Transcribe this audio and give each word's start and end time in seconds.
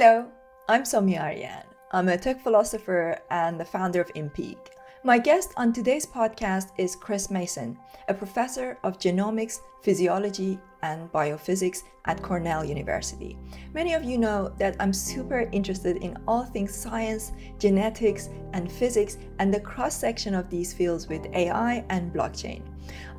Hello, 0.00 0.24
I'm 0.66 0.84
Soumya 0.84 1.20
Aryan. 1.20 1.62
I'm 1.92 2.08
a 2.08 2.16
tech 2.16 2.42
philosopher 2.42 3.18
and 3.30 3.60
the 3.60 3.66
founder 3.66 4.00
of 4.00 4.10
Impeak. 4.14 4.56
My 5.04 5.18
guest 5.18 5.52
on 5.58 5.74
today's 5.74 6.06
podcast 6.06 6.68
is 6.78 6.96
Chris 6.96 7.30
Mason, 7.30 7.76
a 8.08 8.14
professor 8.14 8.78
of 8.82 8.98
genomics, 8.98 9.60
physiology, 9.82 10.58
and 10.80 11.12
biophysics 11.12 11.82
at 12.06 12.22
Cornell 12.22 12.64
University. 12.64 13.36
Many 13.74 13.92
of 13.92 14.02
you 14.02 14.16
know 14.16 14.50
that 14.58 14.74
I'm 14.80 14.94
super 14.94 15.50
interested 15.52 15.98
in 15.98 16.16
all 16.26 16.46
things 16.46 16.74
science, 16.74 17.32
genetics, 17.58 18.30
and 18.54 18.72
physics, 18.72 19.18
and 19.38 19.52
the 19.52 19.60
cross 19.60 19.94
section 19.94 20.34
of 20.34 20.48
these 20.48 20.72
fields 20.72 21.08
with 21.08 21.26
AI 21.34 21.84
and 21.90 22.10
blockchain. 22.10 22.62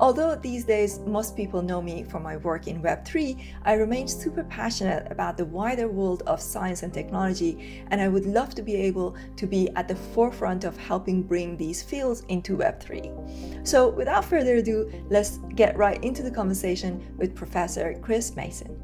Although 0.00 0.36
these 0.36 0.64
days 0.64 0.98
most 1.00 1.36
people 1.36 1.62
know 1.62 1.80
me 1.80 2.04
for 2.04 2.18
my 2.18 2.36
work 2.36 2.66
in 2.66 2.82
Web3, 2.82 3.44
I 3.64 3.74
remain 3.74 4.08
super 4.08 4.44
passionate 4.44 5.10
about 5.10 5.36
the 5.36 5.44
wider 5.44 5.88
world 5.88 6.22
of 6.26 6.40
science 6.40 6.82
and 6.82 6.92
technology, 6.92 7.84
and 7.90 8.00
I 8.00 8.08
would 8.08 8.26
love 8.26 8.54
to 8.56 8.62
be 8.62 8.74
able 8.74 9.16
to 9.36 9.46
be 9.46 9.70
at 9.76 9.88
the 9.88 9.96
forefront 9.96 10.64
of 10.64 10.76
helping 10.76 11.22
bring 11.22 11.56
these 11.56 11.82
fields 11.82 12.24
into 12.28 12.56
Web3. 12.56 13.66
So, 13.66 13.90
without 13.90 14.24
further 14.24 14.56
ado, 14.56 14.90
let's 15.08 15.38
get 15.54 15.76
right 15.76 16.02
into 16.02 16.22
the 16.22 16.30
conversation 16.30 17.14
with 17.16 17.34
Professor 17.34 17.94
Chris 18.02 18.34
Mason. 18.34 18.76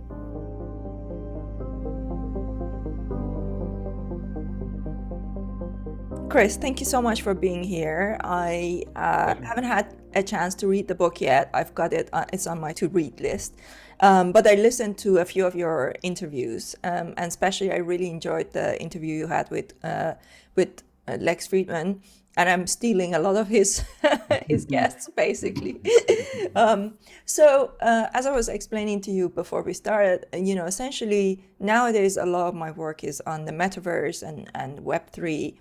Chris, 6.29 6.59
thank 6.59 6.79
you 6.79 6.85
so 6.85 7.01
much 7.01 7.23
for 7.23 7.33
being 7.33 7.65
here. 7.65 8.19
I 8.23 8.85
uh, 8.95 9.35
haven't 9.43 9.65
had 9.65 9.97
a 10.19 10.23
chance 10.23 10.55
to 10.57 10.69
read 10.69 10.89
the 10.89 10.95
book 10.95 11.21
yet. 11.21 11.51
I've 11.55 11.75
got 11.75 11.93
it; 11.93 12.09
uh, 12.13 12.25
it's 12.33 12.47
on 12.47 12.61
my 12.61 12.73
to-read 12.73 13.21
list. 13.21 13.55
Um, 14.01 14.33
but 14.33 14.47
I 14.47 14.55
listened 14.55 14.99
to 14.99 15.19
a 15.19 15.25
few 15.25 15.45
of 15.47 15.55
your 15.55 15.95
interviews, 16.03 16.77
um, 16.85 17.15
and 17.17 17.27
especially 17.27 17.73
I 17.73 17.77
really 17.77 18.11
enjoyed 18.11 18.53
the 18.53 18.81
interview 18.81 19.15
you 19.15 19.27
had 19.27 19.51
with 19.51 19.73
uh, 19.85 20.15
with 20.55 20.83
uh, 21.07 21.17
Lex 21.21 21.49
Fridman. 21.49 22.01
And 22.37 22.49
I'm 22.49 22.69
stealing 22.69 23.15
a 23.15 23.19
lot 23.19 23.35
of 23.35 23.49
his 23.49 23.85
his 24.47 24.65
guests, 24.75 25.11
basically. 25.17 25.81
um, 26.55 26.95
so, 27.25 27.73
uh, 27.81 28.07
as 28.15 28.27
I 28.27 28.33
was 28.33 28.49
explaining 28.49 29.01
to 29.03 29.11
you 29.11 29.29
before 29.29 29.63
we 29.63 29.73
started, 29.73 30.27
you 30.33 30.55
know, 30.55 30.67
essentially 30.67 31.43
nowadays 31.59 32.17
a 32.17 32.27
lot 32.27 32.47
of 32.47 32.55
my 32.55 32.71
work 32.71 33.03
is 33.03 33.21
on 33.27 33.45
the 33.45 33.53
metaverse 33.53 34.23
and 34.23 34.49
and 34.55 34.85
Web 34.85 35.11
three 35.11 35.57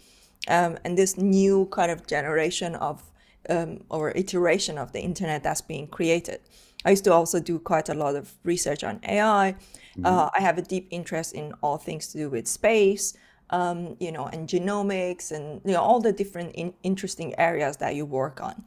um, 0.47 0.77
and 0.83 0.97
this 0.97 1.17
new 1.17 1.66
kind 1.71 1.92
of 1.92 2.08
generation 2.08 2.75
of 2.75 3.03
um, 3.50 3.84
or 3.90 4.12
iteration 4.12 4.78
of 4.78 4.92
the 4.92 5.02
internet 5.02 5.44
that's 5.44 5.62
being 5.62 5.88
created. 5.88 6.40
I 6.86 6.92
used 6.92 7.03
to 7.06 7.14
also 7.14 7.40
do 7.40 7.59
quite 7.59 7.89
a 7.89 7.94
lot 7.94 8.16
of 8.16 8.34
research 8.44 8.84
on 8.84 9.00
AI. 9.04 9.56
Mm-hmm. 9.98 10.06
Uh, 10.06 10.30
I 10.36 10.42
have 10.42 10.58
a 10.58 10.62
deep 10.62 10.88
interest 10.92 11.34
in 11.34 11.54
all 11.62 11.78
things 11.78 12.08
to 12.09 12.17
do 12.17 12.30
with 12.30 12.48
space, 12.48 13.17
um, 13.50 13.95
you 14.00 14.12
know, 14.12 14.28
and 14.28 14.48
genomics, 14.48 15.31
and 15.31 15.62
you 15.66 15.73
know 15.73 15.81
all 15.81 16.00
the 16.00 16.14
different 16.14 16.54
in- 16.56 16.73
interesting 16.84 17.38
areas 17.39 17.78
that 17.78 17.95
you 17.95 18.06
work 18.06 18.42
on, 18.42 18.64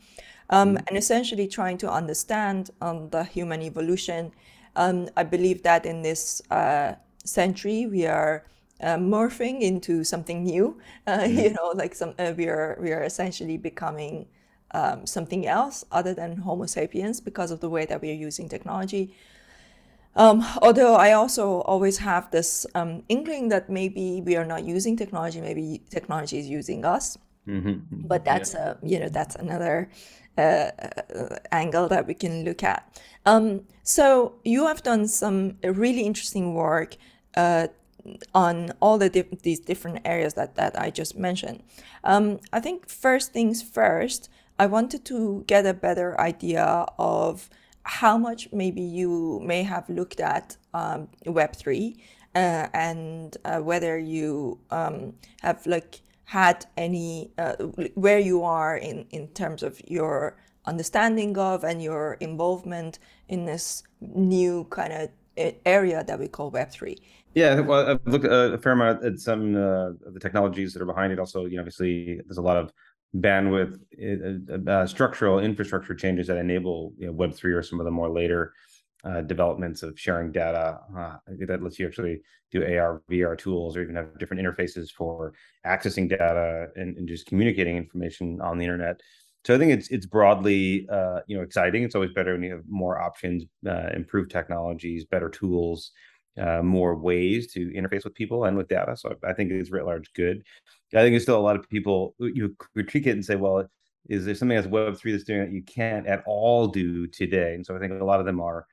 um, 0.51 0.75
mm-hmm. 0.75 0.85
and 0.89 0.97
essentially 0.97 1.47
trying 1.47 1.79
to 1.79 1.91
understand 1.91 2.71
um, 2.81 3.09
the 3.11 3.25
human 3.25 3.63
evolution. 3.63 4.33
Um, 4.77 5.09
I 5.17 5.23
believe 5.23 5.63
that 5.63 5.87
in 5.87 6.03
this 6.03 6.43
uh, 6.51 6.95
century 7.25 7.87
we 7.87 8.07
are 8.07 8.45
uh, 8.83 8.97
morphing 8.97 9.61
into 9.61 10.05
something 10.05 10.45
new. 10.45 10.79
Mm-hmm. 11.07 11.39
You 11.39 11.51
know, 11.51 11.73
like 11.75 11.95
some 11.95 12.15
uh, 12.19 12.33
we 12.37 12.47
are 12.49 12.79
we 12.81 12.93
are 12.93 13.03
essentially 13.03 13.57
becoming 13.57 14.27
um, 14.73 15.07
something 15.07 15.47
else 15.47 15.85
other 15.91 16.15
than 16.15 16.39
Homo 16.39 16.67
sapiens 16.67 17.21
because 17.21 17.51
of 17.51 17.61
the 17.61 17.69
way 17.69 17.87
that 17.87 18.01
we 18.01 18.11
are 18.11 18.21
using 18.29 18.49
technology. 18.49 19.15
Um, 20.17 20.45
although 20.61 20.97
I 20.97 21.13
also 21.13 21.61
always 21.63 21.99
have 21.99 22.31
this 22.31 22.67
um, 22.75 23.05
inkling 23.09 23.49
that 23.51 23.71
maybe 23.71 24.21
we 24.25 24.37
are 24.37 24.45
not 24.45 24.65
using 24.65 24.97
technology, 24.97 25.41
maybe 25.41 25.83
technology 25.89 26.39
is 26.39 26.49
using 26.49 26.85
us. 26.85 27.17
Mm-hmm. 27.47 28.07
But 28.07 28.25
that's 28.25 28.55
yeah. 28.55 28.75
a, 28.83 28.87
you 28.87 28.99
know 28.99 29.09
that's 29.09 29.35
another 29.37 29.91
uh, 30.39 30.71
uh, 31.15 31.37
angle 31.53 31.89
that 31.89 32.07
we 32.07 32.15
can 32.15 32.45
look 32.45 32.63
at. 32.63 33.01
Um, 33.27 33.63
so 33.83 34.35
you 34.45 34.67
have 34.67 34.83
done 34.83 35.09
some 35.09 35.57
really 35.63 36.03
interesting 36.03 36.55
work 36.55 36.97
uh, 37.37 37.69
on 38.35 38.73
all 38.81 38.99
the 38.99 39.09
diff- 39.09 39.43
these 39.43 39.61
different 39.61 40.01
areas 40.05 40.35
that, 40.35 40.55
that 40.55 40.81
I 40.81 40.91
just 40.91 41.17
mentioned. 41.17 41.63
Um, 42.05 42.41
I 42.53 42.61
think 42.61 42.89
first 42.89 43.33
things 43.33 43.63
first, 43.63 44.31
I 44.61 44.67
wanted 44.67 45.07
to 45.07 45.43
get 45.47 45.65
a 45.65 45.73
better 45.73 46.21
idea 46.21 46.85
of 46.99 47.49
how 47.83 48.19
much 48.19 48.53
maybe 48.53 48.83
you 48.83 49.41
may 49.43 49.63
have 49.63 49.89
looked 49.89 50.21
at 50.21 50.59
um, 50.75 51.09
Web3 51.25 51.97
uh, 52.35 52.69
and 52.75 53.39
uh, 53.47 53.61
whether 53.61 53.99
you 53.99 54.59
um, 54.71 55.15
have 55.41 55.67
like 55.67 56.03
had 56.25 56.67
any, 56.77 57.31
uh, 57.39 57.55
where 57.95 58.19
you 58.19 58.45
are 58.45 58.77
in, 58.77 59.07
in 59.13 59.29
terms 59.29 59.63
of 59.63 59.81
your 59.89 60.37
understanding 60.67 61.39
of 61.39 61.65
and 61.65 61.83
your 61.83 62.19
involvement 62.21 62.99
in 63.29 63.47
this 63.47 63.83
new 64.01 64.65
kind 64.65 64.93
of 64.93 65.09
area 65.65 66.05
that 66.05 66.19
we 66.19 66.29
call 66.29 66.53
Web3. 66.53 66.99
Yeah, 67.33 67.61
well, 67.61 67.93
I've 67.93 68.07
looked 68.07 68.27
a 68.27 68.59
fair 68.59 68.73
amount 68.73 69.05
at 69.05 69.21
some 69.21 69.57
uh, 69.57 69.93
of 70.07 70.13
the 70.13 70.21
technologies 70.21 70.75
that 70.75 70.83
are 70.83 70.87
behind 70.87 71.15
it. 71.15 71.19
Also, 71.19 71.47
you 71.47 71.57
know, 71.57 71.61
obviously, 71.61 72.21
there's 72.27 72.39
a 72.39 72.43
lot 72.43 72.59
of 72.59 72.73
bandwidth, 73.17 73.79
uh, 74.01 74.71
uh, 74.71 74.87
structural 74.87 75.41
infrastructure 75.41 75.95
changes 75.95 76.27
that 76.29 76.37
enable 76.37 76.93
you 76.99 77.07
know, 77.07 77.13
Web 77.13 77.35
three 77.35 77.53
or 77.53 77.63
some 77.63 77.81
of 77.81 77.85
the 77.85 77.91
more 77.91 78.11
later 78.11 78.53
uh, 79.05 79.23
developments 79.23 79.83
of 79.83 79.99
sharing 79.99 80.31
data 80.31 80.79
uh, 80.97 81.17
that 81.47 81.63
lets 81.63 81.79
you 81.79 81.87
actually 81.87 82.21
do 82.53 82.63
AR, 82.63 83.03
VR 83.11 83.37
tools, 83.37 83.77
or 83.77 83.83
even 83.83 83.95
have 83.95 84.19
different 84.19 84.43
interfaces 84.43 84.91
for 84.91 85.33
accessing 85.67 86.09
data 86.09 86.69
and, 86.77 86.97
and 86.97 87.09
just 87.09 87.27
communicating 87.27 87.77
information 87.77 88.41
on 88.41 88.59
the 88.59 88.65
internet. 88.65 89.01
So 89.47 89.55
I 89.55 89.59
think 89.59 89.73
it's 89.73 89.89
it's 89.89 90.05
broadly 90.05 90.87
uh, 90.93 91.21
you 91.27 91.37
know 91.37 91.43
exciting. 91.43 91.83
It's 91.83 91.95
always 91.95 92.13
better 92.13 92.35
when 92.35 92.43
you 92.43 92.53
have 92.53 92.65
more 92.69 93.01
options, 93.01 93.45
improved 93.95 94.31
technologies, 94.31 95.07
better 95.07 95.31
tools 95.31 95.93
uh, 96.39 96.63
more 96.63 96.95
ways 96.95 97.53
to 97.53 97.71
interface 97.73 98.05
with 98.05 98.15
people 98.15 98.45
and 98.45 98.57
with 98.57 98.69
data. 98.69 98.97
So 98.97 99.15
I 99.25 99.33
think 99.33 99.51
it's 99.51 99.71
writ 99.71 99.85
large 99.85 100.13
good. 100.13 100.43
I 100.95 101.03
think 101.03 101.13
there's 101.13 101.23
still 101.23 101.39
a 101.39 101.41
lot 101.41 101.57
of 101.57 101.69
people 101.69 102.15
you 102.19 102.55
critique 102.75 103.07
it 103.07 103.13
and 103.13 103.25
say, 103.25 103.37
well, 103.37 103.69
is 104.09 104.25
there 104.25 104.35
something 104.35 104.57
as 104.57 104.67
Web 104.67 104.97
three 104.97 105.13
that's 105.13 105.25
doing 105.25 105.41
that 105.41 105.53
you 105.53 105.63
can't 105.63 106.07
at 106.07 106.23
all 106.27 106.67
do 106.67 107.07
today? 107.07 107.55
And 107.55 107.65
so 107.65 107.77
I 107.77 107.79
think 107.79 107.93
a 107.93 108.05
lot 108.05 108.21
of 108.21 108.27
them 108.27 108.41
are 108.41 108.67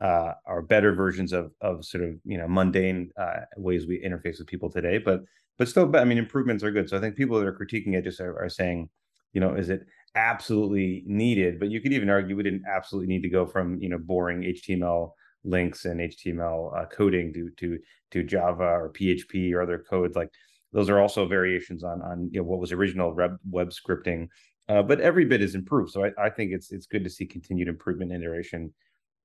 uh, 0.00 0.32
are 0.46 0.62
better 0.62 0.94
versions 0.94 1.32
of 1.32 1.52
of 1.60 1.84
sort 1.84 2.04
of 2.04 2.14
you 2.24 2.38
know 2.38 2.48
mundane 2.48 3.10
uh, 3.18 3.40
ways 3.56 3.86
we 3.86 4.02
interface 4.02 4.38
with 4.38 4.46
people 4.46 4.70
today. 4.70 4.98
But 4.98 5.20
but 5.58 5.68
still, 5.68 5.94
I 5.94 6.04
mean, 6.04 6.18
improvements 6.18 6.64
are 6.64 6.70
good. 6.70 6.88
So 6.88 6.96
I 6.96 7.00
think 7.00 7.16
people 7.16 7.38
that 7.38 7.46
are 7.46 7.56
critiquing 7.56 7.94
it 7.94 8.04
just 8.04 8.20
are, 8.20 8.42
are 8.42 8.48
saying, 8.48 8.88
you 9.34 9.42
know, 9.42 9.54
is 9.54 9.68
it 9.68 9.82
absolutely 10.14 11.04
needed? 11.06 11.60
But 11.60 11.70
you 11.70 11.82
could 11.82 11.92
even 11.92 12.08
argue 12.08 12.34
we 12.34 12.42
didn't 12.42 12.64
absolutely 12.66 13.08
need 13.08 13.22
to 13.22 13.28
go 13.28 13.46
from 13.46 13.78
you 13.80 13.90
know 13.90 13.98
boring 13.98 14.40
HTML 14.40 15.12
links 15.44 15.84
and 15.84 16.00
HTML 16.00 16.76
uh, 16.76 16.86
coding 16.86 17.32
to 17.32 17.50
to 17.58 17.78
to 18.12 18.22
Java 18.22 18.64
or 18.64 18.92
PHP 18.92 19.52
or 19.52 19.62
other 19.62 19.78
codes. 19.78 20.16
Like 20.16 20.30
those 20.72 20.88
are 20.88 21.00
also 21.00 21.26
variations 21.26 21.84
on 21.84 22.02
on 22.02 22.28
you 22.32 22.40
know, 22.40 22.44
what 22.44 22.60
was 22.60 22.72
original 22.72 23.14
web, 23.14 23.38
web 23.48 23.70
scripting. 23.70 24.28
Uh, 24.68 24.82
but 24.82 25.00
every 25.00 25.24
bit 25.24 25.42
is 25.42 25.56
improved, 25.56 25.90
so 25.90 26.04
I, 26.04 26.10
I 26.26 26.30
think 26.30 26.52
it's 26.52 26.70
it's 26.70 26.86
good 26.86 27.02
to 27.04 27.10
see 27.10 27.26
continued 27.26 27.68
improvement 27.68 28.12
and 28.12 28.22
iteration. 28.22 28.72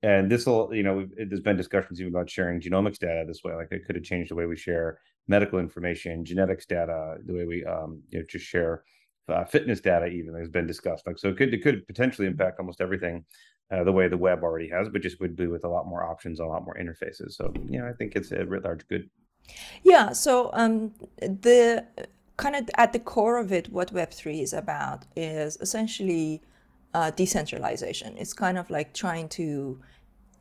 And 0.01 0.29
this 0.29 0.45
will, 0.45 0.73
you 0.73 0.83
know, 0.83 1.07
there's 1.17 1.41
been 1.41 1.57
discussions 1.57 1.99
even 1.99 2.13
about 2.13 2.29
sharing 2.29 2.61
genomics 2.61 2.99
data 2.99 3.23
this 3.27 3.43
way. 3.43 3.53
Like 3.55 3.71
it 3.71 3.85
could 3.85 3.95
have 3.95 4.03
changed 4.03 4.31
the 4.31 4.35
way 4.35 4.45
we 4.45 4.55
share 4.55 4.99
medical 5.27 5.59
information, 5.59 6.25
genetics 6.25 6.65
data, 6.65 7.15
the 7.25 7.33
way 7.33 7.45
we 7.45 7.65
um, 7.65 8.01
you 8.09 8.19
know 8.19 8.25
just 8.29 8.45
share 8.45 8.83
uh, 9.29 9.43
fitness 9.45 9.81
data. 9.81 10.07
Even 10.07 10.35
has 10.35 10.49
been 10.49 10.67
discussed. 10.67 11.05
Like 11.05 11.17
so, 11.17 11.29
it 11.29 11.37
could 11.37 11.53
it 11.53 11.63
could 11.63 11.85
potentially 11.87 12.27
impact 12.27 12.59
almost 12.59 12.81
everything 12.81 13.23
uh, 13.71 13.83
the 13.83 13.91
way 13.91 14.07
the 14.07 14.17
web 14.17 14.43
already 14.43 14.69
has, 14.69 14.89
but 14.89 15.01
just 15.01 15.19
would 15.19 15.35
be 15.35 15.47
with 15.47 15.63
a 15.63 15.67
lot 15.69 15.87
more 15.87 16.03
options, 16.03 16.39
a 16.39 16.45
lot 16.45 16.63
more 16.63 16.75
interfaces. 16.75 17.33
So, 17.33 17.51
know, 17.79 17.87
I 17.87 17.93
think 17.93 18.15
it's 18.15 18.31
a 18.31 18.45
writ 18.45 18.63
large 18.63 18.87
good. 18.87 19.09
Yeah. 19.83 20.11
So, 20.13 20.49
um, 20.53 20.93
the 21.19 21.85
kind 22.37 22.55
of 22.55 22.69
at 22.75 22.93
the 22.93 22.99
core 22.99 23.37
of 23.37 23.51
it, 23.51 23.69
what 23.69 23.93
Web3 23.93 24.43
is 24.43 24.53
about 24.53 25.05
is 25.15 25.57
essentially 25.61 26.41
uh, 26.93 27.11
decentralization. 27.11 28.17
It's 28.17 28.33
kind 28.33 28.57
of 28.57 28.69
like 28.69 28.93
trying 28.93 29.29
to 29.29 29.79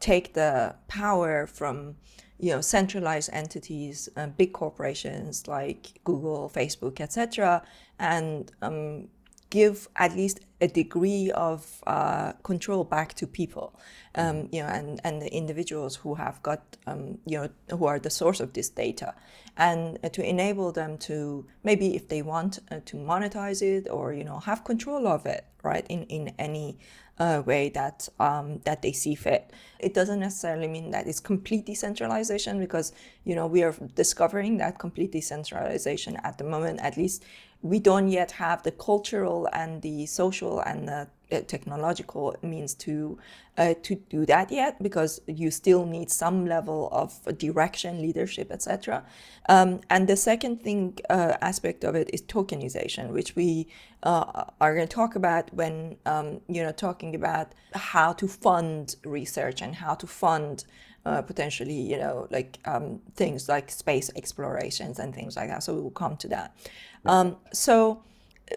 take 0.00 0.34
the 0.34 0.74
power 0.88 1.46
from 1.46 1.96
you 2.38 2.50
know 2.50 2.60
centralized 2.60 3.30
entities, 3.32 4.08
uh, 4.16 4.26
big 4.26 4.52
corporations 4.52 5.48
like 5.48 6.00
Google, 6.04 6.50
Facebook, 6.54 7.00
etc., 7.00 7.62
and 7.98 8.52
um, 8.60 9.08
give 9.54 9.88
at 9.94 10.16
least 10.16 10.40
a 10.60 10.66
degree 10.66 11.30
of 11.30 11.60
uh, 11.86 12.32
control 12.42 12.82
back 12.82 13.14
to 13.14 13.24
people, 13.24 13.68
um, 14.16 14.48
you 14.50 14.60
know, 14.60 14.68
and, 14.68 15.00
and 15.04 15.22
the 15.22 15.32
individuals 15.32 15.94
who 15.94 16.16
have 16.16 16.42
got, 16.42 16.62
um, 16.88 17.18
you 17.24 17.38
know, 17.38 17.48
who 17.76 17.84
are 17.86 18.00
the 18.00 18.10
source 18.10 18.40
of 18.40 18.52
this 18.52 18.68
data, 18.68 19.14
and 19.56 19.80
uh, 20.02 20.08
to 20.08 20.28
enable 20.28 20.72
them 20.72 20.98
to 20.98 21.46
maybe 21.62 21.94
if 21.94 22.08
they 22.08 22.22
want 22.22 22.58
uh, 22.72 22.80
to 22.84 22.96
monetize 22.96 23.62
it 23.62 23.88
or 23.88 24.12
you 24.12 24.24
know 24.24 24.40
have 24.40 24.64
control 24.64 25.06
of 25.06 25.24
it 25.24 25.44
right? 25.64 25.86
In 25.88 26.04
in 26.04 26.32
any 26.38 26.78
uh, 27.18 27.42
way 27.44 27.70
that 27.70 28.08
um, 28.20 28.60
that 28.64 28.82
they 28.82 28.92
see 28.92 29.14
fit. 29.16 29.50
It 29.80 29.94
doesn't 29.94 30.20
necessarily 30.20 30.68
mean 30.68 30.90
that 30.90 31.08
it's 31.08 31.20
complete 31.20 31.66
decentralization 31.66 32.60
because 32.60 32.92
you 33.24 33.34
know 33.34 33.46
we 33.46 33.62
are 33.64 33.74
discovering 33.94 34.58
that 34.58 34.78
complete 34.78 35.10
decentralization 35.12 36.16
at 36.22 36.38
the 36.38 36.44
moment. 36.44 36.80
At 36.80 36.96
least 36.96 37.24
we 37.64 37.80
don't 37.80 38.08
yet 38.08 38.30
have 38.32 38.62
the 38.62 38.70
cultural 38.70 39.48
and 39.54 39.80
the 39.80 40.04
social 40.04 40.60
and 40.60 40.86
the 40.86 41.08
uh, 41.32 41.40
technological 41.46 42.36
means 42.42 42.74
to 42.74 43.18
uh, 43.56 43.72
to 43.82 43.94
do 43.94 44.26
that 44.26 44.50
yet 44.50 44.82
because 44.82 45.20
you 45.26 45.50
still 45.50 45.86
need 45.86 46.10
some 46.10 46.44
level 46.44 46.90
of 46.92 47.10
direction, 47.38 48.02
leadership, 48.02 48.50
etc. 48.50 49.02
Um, 49.48 49.80
and 49.88 50.06
the 50.06 50.16
second 50.16 50.62
thing 50.62 50.98
uh, 51.08 51.34
aspect 51.40 51.84
of 51.84 51.94
it 51.94 52.10
is 52.12 52.20
tokenization, 52.20 53.10
which 53.10 53.34
we 53.34 53.68
uh, 54.02 54.44
are 54.60 54.74
going 54.74 54.86
to 54.86 54.94
talk 54.94 55.16
about 55.16 55.52
when 55.54 55.96
um, 56.04 56.42
you 56.46 56.62
know 56.62 56.72
talking 56.72 57.14
about 57.14 57.52
how 57.72 58.12
to 58.12 58.28
fund 58.28 58.96
research 59.04 59.62
and 59.62 59.76
how 59.76 59.94
to 59.94 60.06
fund 60.06 60.64
uh, 61.06 61.22
potentially, 61.22 61.78
you 61.78 61.98
know, 61.98 62.26
like 62.30 62.58
um, 62.64 63.00
things 63.14 63.48
like 63.48 63.70
space 63.70 64.10
explorations 64.16 64.98
and 64.98 65.14
things 65.14 65.36
like 65.36 65.48
that. 65.48 65.62
So 65.62 65.74
we 65.74 65.82
will 65.82 65.90
come 65.90 66.16
to 66.18 66.28
that. 66.28 66.56
Um, 67.04 67.36
so 67.52 68.02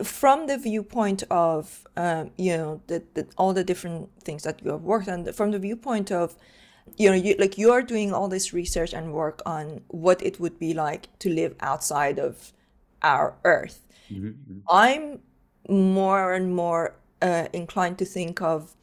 from 0.04 0.48
the 0.48 0.58
viewpoint 0.58 1.24
of, 1.30 1.88
um, 1.96 2.32
you 2.38 2.56
know, 2.58 2.82
the, 2.88 3.04
the, 3.14 3.28
all 3.38 3.54
the 3.54 3.64
different 3.64 4.10
things 4.24 4.44
that 4.44 4.62
you 4.64 4.72
have 4.72 4.84
worked 4.84 5.08
on, 5.08 5.32
from 5.34 5.52
the 5.52 5.60
viewpoint 5.60 6.12
of, 6.12 6.36
you 6.98 7.10
know, 7.10 7.16
you, 7.16 7.36
like 7.38 7.58
you're 7.58 7.82
doing 7.82 8.14
all 8.14 8.28
this 8.28 8.54
research 8.54 8.94
and 8.94 9.14
work 9.14 9.42
on 9.46 9.82
what 9.88 10.22
it 10.24 10.40
would 10.40 10.58
be 10.60 10.74
like 10.74 11.08
to 11.20 11.30
live 11.30 11.56
outside 11.60 12.20
of 12.20 12.54
our 13.02 13.36
Earth. 13.44 13.86
Mm-hmm. 14.12 14.28
mm-hmm. 14.28 14.60
I'm 14.70 15.20
more 15.70 16.34
and 16.34 16.56
more 16.56 16.96
uh, 17.22 17.48
inclined 17.52 17.98
to 17.98 18.06
think 18.06 18.42
of 18.42 18.74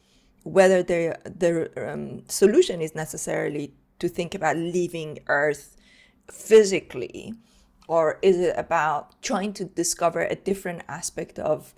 whether 0.43 0.83
the 0.83 1.17
the 1.23 1.71
um, 1.91 2.23
solution 2.27 2.79
is 2.79 2.93
necessarily 2.93 3.73
to 3.99 4.07
think 4.07 4.35
about 4.35 4.55
leaving 4.55 5.19
Earth 5.27 5.75
physically, 6.31 7.33
or 7.87 8.19
is 8.21 8.37
it 8.39 8.55
about 8.57 9.21
trying 9.21 9.53
to 9.53 9.65
discover 9.65 10.21
a 10.21 10.35
different 10.35 10.83
aspect 10.87 11.39
of 11.39 11.73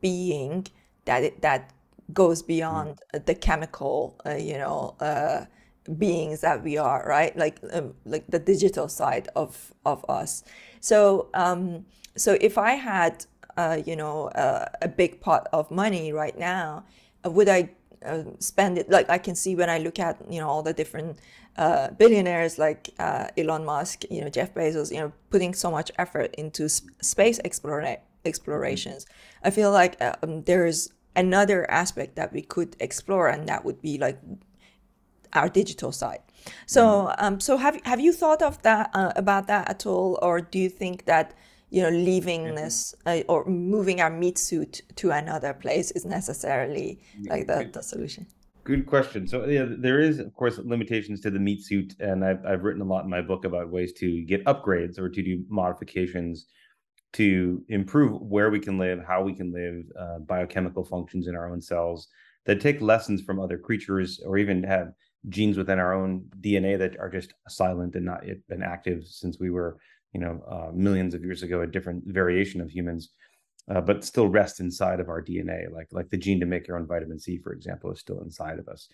being 0.00 0.66
that 1.04 1.22
it, 1.24 1.42
that 1.42 1.72
goes 2.12 2.42
beyond 2.42 3.00
mm. 3.14 3.26
the 3.26 3.34
chemical, 3.34 4.20
uh, 4.26 4.34
you 4.34 4.58
know, 4.58 4.96
uh, 5.00 5.44
beings 5.98 6.40
that 6.40 6.62
we 6.62 6.76
are, 6.78 7.04
right? 7.06 7.36
Like 7.36 7.58
um, 7.72 7.94
like 8.04 8.26
the 8.28 8.38
digital 8.38 8.88
side 8.88 9.28
of 9.36 9.72
of 9.84 10.04
us. 10.08 10.44
So 10.80 11.28
um, 11.34 11.86
so 12.16 12.36
if 12.40 12.58
I 12.58 12.72
had, 12.72 13.26
uh, 13.56 13.78
you 13.84 13.96
know, 13.96 14.28
uh, 14.28 14.66
a 14.82 14.88
big 14.88 15.20
pot 15.20 15.48
of 15.52 15.70
money 15.70 16.12
right 16.12 16.38
now, 16.38 16.84
would 17.24 17.48
I 17.48 17.70
uh, 18.04 18.22
spend 18.38 18.78
it 18.78 18.90
like 18.90 19.10
I 19.10 19.18
can 19.18 19.34
see 19.34 19.54
when 19.54 19.68
I 19.68 19.78
look 19.78 19.98
at 19.98 20.20
you 20.30 20.40
know 20.40 20.48
all 20.48 20.62
the 20.62 20.72
different 20.72 21.18
uh, 21.56 21.90
billionaires 21.90 22.58
like 22.58 22.90
uh, 22.98 23.28
Elon 23.36 23.64
Musk, 23.64 24.04
you 24.10 24.20
know 24.20 24.28
Jeff 24.28 24.54
Bezos, 24.54 24.90
you 24.90 24.98
know 24.98 25.12
putting 25.30 25.54
so 25.54 25.70
much 25.70 25.90
effort 25.98 26.34
into 26.36 26.68
sp- 26.70 26.88
space 27.02 27.38
explora- 27.44 28.00
explorations. 28.24 29.06
I 29.44 29.50
feel 29.50 29.70
like 29.70 30.00
uh, 30.00 30.14
um, 30.22 30.42
there 30.44 30.66
is 30.66 30.92
another 31.16 31.70
aspect 31.70 32.16
that 32.16 32.32
we 32.32 32.42
could 32.42 32.76
explore, 32.80 33.28
and 33.28 33.48
that 33.48 33.64
would 33.64 33.82
be 33.82 33.98
like 33.98 34.18
our 35.32 35.48
digital 35.48 35.92
side. 35.92 36.22
So, 36.66 36.82
mm-hmm. 36.82 37.24
um, 37.24 37.40
so 37.40 37.56
have 37.58 37.80
have 37.84 38.00
you 38.00 38.12
thought 38.12 38.42
of 38.42 38.62
that 38.62 38.90
uh, 38.94 39.12
about 39.16 39.46
that 39.48 39.68
at 39.68 39.86
all, 39.86 40.18
or 40.22 40.40
do 40.40 40.58
you 40.58 40.68
think 40.68 41.04
that 41.04 41.34
you 41.70 41.82
know, 41.82 41.90
leaving 41.90 42.44
mm-hmm. 42.44 42.56
this 42.56 42.94
uh, 43.06 43.22
or 43.28 43.44
moving 43.46 44.00
our 44.00 44.10
meat 44.10 44.38
suit 44.38 44.82
to 44.96 45.10
another 45.10 45.54
place 45.54 45.90
is 45.92 46.04
necessarily 46.04 47.00
like 47.28 47.46
the, 47.46 47.70
the 47.72 47.82
solution. 47.82 48.26
Good 48.64 48.86
question. 48.86 49.26
So 49.26 49.46
yeah, 49.46 49.66
there 49.68 50.00
is 50.00 50.18
of 50.18 50.34
course 50.34 50.58
limitations 50.58 51.20
to 51.22 51.30
the 51.30 51.38
meat 51.38 51.64
suit, 51.64 51.94
and 52.00 52.24
I've 52.24 52.44
I've 52.44 52.62
written 52.62 52.82
a 52.82 52.84
lot 52.84 53.04
in 53.04 53.10
my 53.10 53.22
book 53.22 53.44
about 53.44 53.70
ways 53.70 53.92
to 53.94 54.22
get 54.22 54.44
upgrades 54.44 54.98
or 54.98 55.08
to 55.08 55.22
do 55.22 55.44
modifications 55.48 56.46
to 57.12 57.64
improve 57.68 58.20
where 58.20 58.50
we 58.50 58.60
can 58.60 58.78
live, 58.78 59.00
how 59.04 59.22
we 59.22 59.34
can 59.34 59.52
live, 59.52 59.82
uh, 59.98 60.18
biochemical 60.20 60.84
functions 60.84 61.26
in 61.26 61.34
our 61.34 61.50
own 61.50 61.60
cells 61.60 62.06
that 62.46 62.60
take 62.60 62.80
lessons 62.80 63.20
from 63.20 63.40
other 63.40 63.58
creatures, 63.58 64.20
or 64.24 64.38
even 64.38 64.62
have 64.62 64.92
genes 65.28 65.56
within 65.56 65.78
our 65.78 65.92
own 65.92 66.24
DNA 66.40 66.78
that 66.78 66.98
are 66.98 67.10
just 67.10 67.34
silent 67.48 67.94
and 67.94 68.04
not 68.04 68.26
yet 68.26 68.36
been 68.48 68.62
active 68.62 69.04
since 69.04 69.38
we 69.38 69.50
were 69.50 69.78
you 70.12 70.20
know, 70.20 70.42
uh, 70.48 70.70
millions 70.72 71.14
of 71.14 71.24
years 71.24 71.42
ago, 71.42 71.62
a 71.62 71.66
different 71.66 72.04
variation 72.06 72.60
of 72.60 72.70
humans, 72.70 73.10
uh, 73.68 73.80
but 73.80 74.04
still 74.04 74.28
rest 74.28 74.60
inside 74.60 75.00
of 75.00 75.08
our 75.08 75.22
DNA. 75.22 75.70
Like 75.72 75.88
like 75.92 76.10
the 76.10 76.16
gene 76.16 76.40
to 76.40 76.46
make 76.46 76.66
your 76.66 76.76
own 76.78 76.86
vitamin 76.86 77.18
C, 77.18 77.38
for 77.38 77.52
example, 77.52 77.90
is 77.92 78.00
still 78.00 78.20
inside 78.22 78.58
of 78.58 78.68
us. 78.68 78.88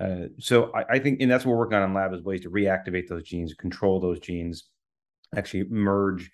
Uh, 0.00 0.26
so 0.40 0.72
I, 0.74 0.94
I, 0.94 0.98
think, 0.98 1.20
and 1.20 1.30
that's 1.30 1.44
what 1.44 1.52
we're 1.52 1.58
working 1.58 1.78
on 1.78 1.88
in 1.88 1.94
lab 1.94 2.12
is 2.12 2.22
ways 2.22 2.40
to 2.40 2.50
reactivate 2.50 3.06
those 3.08 3.22
genes, 3.22 3.54
control 3.54 4.00
those 4.00 4.18
genes, 4.18 4.64
actually 5.36 5.64
merge 5.64 6.30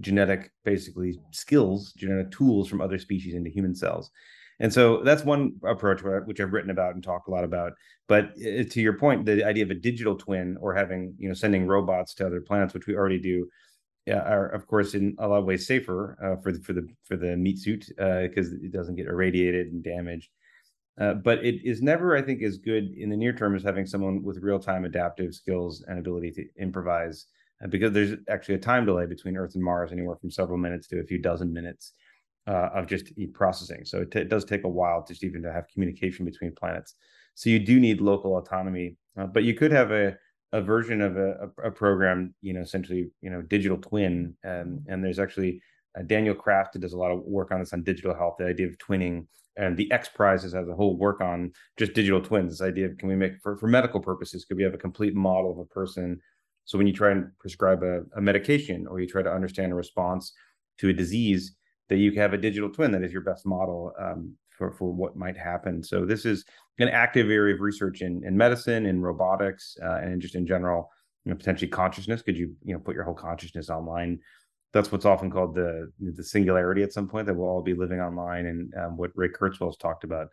genetic 0.00 0.50
basically 0.64 1.20
skills, 1.30 1.92
genetic 1.92 2.30
tools 2.30 2.68
from 2.68 2.80
other 2.80 2.98
species 2.98 3.34
into 3.34 3.50
human 3.50 3.74
cells. 3.74 4.10
And 4.60 4.72
so 4.72 5.02
that's 5.02 5.24
one 5.24 5.54
approach 5.64 6.02
which 6.26 6.40
I've 6.40 6.52
written 6.52 6.70
about 6.70 6.94
and 6.94 7.02
talked 7.02 7.28
a 7.28 7.30
lot 7.32 7.44
about. 7.44 7.72
But 8.06 8.30
uh, 8.36 8.64
to 8.70 8.80
your 8.80 8.92
point, 8.96 9.26
the 9.26 9.44
idea 9.44 9.64
of 9.64 9.70
a 9.70 9.74
digital 9.74 10.16
twin 10.16 10.56
or 10.60 10.74
having, 10.74 11.14
you 11.18 11.28
know, 11.28 11.34
sending 11.34 11.66
robots 11.66 12.14
to 12.14 12.26
other 12.26 12.40
planets, 12.40 12.72
which 12.72 12.86
we 12.86 12.94
already 12.94 13.18
do, 13.18 13.48
are 14.10 14.48
of 14.48 14.66
course 14.66 14.94
in 14.94 15.14
a 15.18 15.28
lot 15.28 15.38
of 15.38 15.44
ways 15.44 15.66
safer 15.66 16.16
uh, 16.22 16.40
for 16.42 16.52
the 16.52 16.60
for 16.60 16.72
the 16.72 16.88
for 17.04 17.16
the 17.16 17.36
meat 17.36 17.58
suit 17.58 17.86
because 17.88 18.52
uh, 18.52 18.56
it 18.62 18.72
doesn't 18.72 18.96
get 18.96 19.06
irradiated 19.06 19.68
and 19.68 19.82
damaged. 19.82 20.30
Uh, 21.00 21.14
but 21.14 21.42
it 21.44 21.56
is 21.64 21.80
never, 21.80 22.16
I 22.16 22.22
think, 22.22 22.42
as 22.42 22.58
good 22.58 22.92
in 22.96 23.08
the 23.08 23.16
near 23.16 23.32
term 23.32 23.56
as 23.56 23.62
having 23.62 23.86
someone 23.86 24.22
with 24.22 24.42
real 24.42 24.58
time 24.58 24.84
adaptive 24.84 25.34
skills 25.34 25.82
and 25.88 25.98
ability 25.98 26.30
to 26.32 26.44
improvise, 26.58 27.26
uh, 27.64 27.66
because 27.66 27.92
there's 27.92 28.12
actually 28.28 28.56
a 28.56 28.58
time 28.58 28.84
delay 28.84 29.06
between 29.06 29.36
Earth 29.36 29.54
and 29.54 29.64
Mars, 29.64 29.90
anywhere 29.90 30.16
from 30.16 30.30
several 30.30 30.58
minutes 30.58 30.86
to 30.88 31.00
a 31.00 31.04
few 31.04 31.18
dozen 31.18 31.52
minutes 31.52 31.94
uh, 32.46 32.68
of 32.74 32.86
just 32.86 33.10
processing. 33.32 33.84
So 33.84 34.02
it, 34.02 34.10
t- 34.10 34.18
it, 34.20 34.28
does 34.28 34.44
take 34.44 34.64
a 34.64 34.68
while 34.68 35.04
just 35.06 35.24
even 35.24 35.42
to 35.42 35.52
have 35.52 35.64
communication 35.72 36.26
between 36.26 36.54
planets. 36.54 36.94
So 37.34 37.48
you 37.48 37.58
do 37.58 37.80
need 37.80 38.02
local 38.02 38.36
autonomy, 38.36 38.96
uh, 39.18 39.26
but 39.26 39.44
you 39.44 39.54
could 39.54 39.72
have 39.72 39.92
a 39.92 40.16
a 40.52 40.60
version 40.60 41.00
of 41.00 41.16
a, 41.16 41.50
a, 41.64 41.70
program, 41.70 42.34
you 42.42 42.52
know, 42.52 42.60
essentially, 42.60 43.10
you 43.20 43.30
know, 43.30 43.42
digital 43.42 43.78
twin. 43.78 44.36
Um, 44.44 44.84
and 44.86 45.02
there's 45.02 45.18
actually 45.18 45.62
uh, 45.98 46.02
Daniel 46.02 46.34
Kraft 46.34 46.78
does 46.78 46.92
a 46.92 46.98
lot 46.98 47.10
of 47.10 47.20
work 47.20 47.50
on 47.50 47.60
this 47.60 47.72
on 47.72 47.82
digital 47.82 48.14
health, 48.14 48.36
the 48.38 48.46
idea 48.46 48.66
of 48.66 48.76
twinning. 48.78 49.26
And 49.56 49.76
the 49.76 49.90
X 49.90 50.08
Prizes 50.08 50.52
has 50.54 50.68
a 50.68 50.74
whole 50.74 50.96
work 50.96 51.20
on 51.20 51.52
just 51.78 51.94
digital 51.94 52.20
twins. 52.20 52.52
This 52.52 52.66
idea 52.66 52.86
of 52.86 52.98
can 52.98 53.08
we 53.08 53.16
make 53.16 53.32
for, 53.42 53.56
for 53.56 53.66
medical 53.66 54.00
purposes, 54.00 54.44
could 54.44 54.56
we 54.56 54.62
have 54.62 54.74
a 54.74 54.78
complete 54.78 55.14
model 55.14 55.52
of 55.52 55.58
a 55.58 55.64
person? 55.66 56.20
So 56.64 56.78
when 56.78 56.86
you 56.86 56.92
try 56.92 57.10
and 57.10 57.26
prescribe 57.38 57.82
a, 57.82 58.02
a 58.16 58.20
medication 58.20 58.86
or 58.86 59.00
you 59.00 59.06
try 59.06 59.22
to 59.22 59.32
understand 59.32 59.72
a 59.72 59.74
response 59.74 60.32
to 60.78 60.88
a 60.88 60.92
disease, 60.92 61.56
that 61.88 61.98
you 61.98 62.12
have 62.12 62.32
a 62.32 62.38
digital 62.38 62.70
twin 62.70 62.92
that 62.92 63.02
is 63.02 63.12
your 63.12 63.20
best 63.20 63.44
model 63.44 63.92
um, 64.00 64.34
for, 64.56 64.72
for 64.72 64.92
what 64.92 65.16
might 65.16 65.36
happen. 65.36 65.82
So 65.82 66.04
this 66.04 66.24
is 66.24 66.44
an 66.78 66.88
active 66.88 67.30
area 67.30 67.54
of 67.54 67.60
research 67.60 68.02
in, 68.02 68.22
in 68.24 68.36
medicine, 68.36 68.86
in 68.86 69.00
robotics, 69.00 69.76
uh, 69.82 69.98
and 70.02 70.20
just 70.20 70.34
in 70.34 70.46
general, 70.46 70.90
you 71.24 71.30
know, 71.30 71.36
potentially 71.36 71.68
consciousness. 71.68 72.22
Could 72.22 72.36
you, 72.36 72.54
you 72.64 72.74
know, 72.74 72.80
put 72.80 72.94
your 72.94 73.04
whole 73.04 73.14
consciousness 73.14 73.70
online? 73.70 74.18
That's 74.72 74.90
what's 74.90 75.04
often 75.04 75.30
called 75.30 75.54
the 75.54 75.92
the 76.00 76.24
singularity 76.24 76.82
at 76.82 76.94
some 76.94 77.06
point 77.06 77.26
that 77.26 77.34
we'll 77.34 77.48
all 77.48 77.62
be 77.62 77.74
living 77.74 78.00
online, 78.00 78.46
and 78.46 78.74
um, 78.74 78.96
what 78.96 79.10
Ray 79.14 79.28
Kurzweil's 79.28 79.76
talked 79.76 80.02
about, 80.02 80.28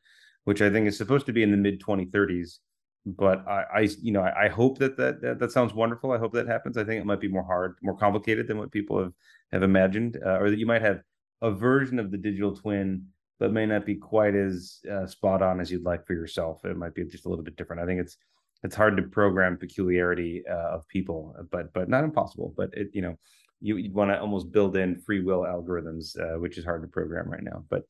which 0.46 0.62
I 0.62 0.70
think 0.70 0.88
is 0.88 0.98
supposed 0.98 1.26
to 1.26 1.34
be 1.34 1.44
in 1.44 1.52
the 1.52 1.58
mid 1.58 1.82
2030s. 1.82 2.60
But 3.06 3.46
I, 3.48 3.64
I 3.74 3.80
you 4.02 4.14
know, 4.14 4.22
I, 4.22 4.46
I 4.46 4.48
hope 4.48 4.78
that, 4.78 4.96
that 4.96 5.22
that 5.22 5.40
that 5.40 5.52
sounds 5.52 5.74
wonderful. 5.74 6.14
I 6.14 6.18
hope 6.18 6.34
that 6.34 6.48
happens. 6.48 6.78
I 6.78 6.86
think 6.86 7.02
it 7.02 7.06
might 7.06 7.20
be 7.20 7.28
more 7.28 7.44
hard, 7.44 7.76
more 7.82 7.98
complicated 7.98 8.48
than 8.48 8.58
what 8.58 8.72
people 8.72 9.00
have 9.00 9.12
have 9.52 9.64
imagined, 9.64 10.18
uh, 10.26 10.40
or 10.40 10.50
that 10.50 10.60
you 10.60 10.66
might 10.66 10.82
have 10.82 11.02
a 11.42 11.52
version 11.52 12.00
of 12.00 12.12
the 12.12 12.18
digital 12.18 12.56
twin 12.56 13.06
but 13.39 13.53
may 13.53 13.65
not 13.65 13.86
be 13.86 13.96
quite 13.96 14.36
as 14.36 14.79
uh, 14.91 15.08
spot 15.08 15.41
on 15.41 15.60
as 15.60 15.72
you'd 15.72 15.86
like 15.86 16.05
for 16.05 16.13
yourself. 16.13 16.63
It 16.65 16.77
might 16.77 16.93
be 16.93 17.05
just 17.05 17.25
a 17.25 17.29
little 17.29 17.43
bit 17.43 17.55
different. 17.55 17.81
I 17.81 17.86
think 17.86 18.01
it's 18.01 18.17
it's 18.63 18.75
hard 18.75 18.98
to 18.98 19.03
program 19.03 19.58
peculiarity 19.58 20.43
uh, 20.50 20.75
of 20.75 20.88
people, 20.89 21.34
but 21.50 21.72
but 21.74 21.89
not 21.89 22.03
impossible. 22.03 22.53
But 22.55 22.72
it 22.74 22.89
you 22.93 23.01
know 23.01 23.17
you 23.62 23.77
you 23.77 23.91
want 23.91 24.12
to 24.12 24.19
almost 24.19 24.51
build 24.51 24.75
in 24.75 25.00
free 25.00 25.22
will 25.22 25.41
algorithms, 25.41 26.19
uh, 26.19 26.39
which 26.39 26.58
is 26.58 26.65
hard 26.65 26.81
to 26.81 26.88
program 26.88 27.29
right 27.29 27.43
now. 27.43 27.63
But 27.69 27.84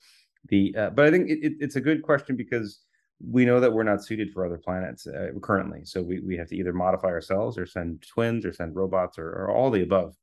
the 0.47 0.75
uh, 0.77 0.89
but 0.91 1.05
I 1.05 1.11
think 1.11 1.29
it, 1.29 1.39
it, 1.43 1.53
it's 1.59 1.75
a 1.75 1.81
good 1.81 2.03
question 2.03 2.35
because 2.35 2.81
we 3.19 3.43
know 3.43 3.59
that 3.59 3.73
we're 3.73 3.83
not 3.83 4.03
suited 4.03 4.31
for 4.31 4.45
other 4.45 4.57
planets 4.57 5.05
uh, 5.07 5.29
currently. 5.41 5.81
So 5.83 6.01
we 6.01 6.19
we 6.19 6.37
have 6.37 6.47
to 6.49 6.55
either 6.55 6.73
modify 6.73 7.07
ourselves 7.07 7.57
or 7.57 7.65
send 7.65 8.05
twins 8.07 8.45
or 8.45 8.53
send 8.53 8.75
robots 8.75 9.17
or, 9.17 9.29
or 9.29 9.51
all 9.51 9.71
the 9.71 9.83
above, 9.83 10.15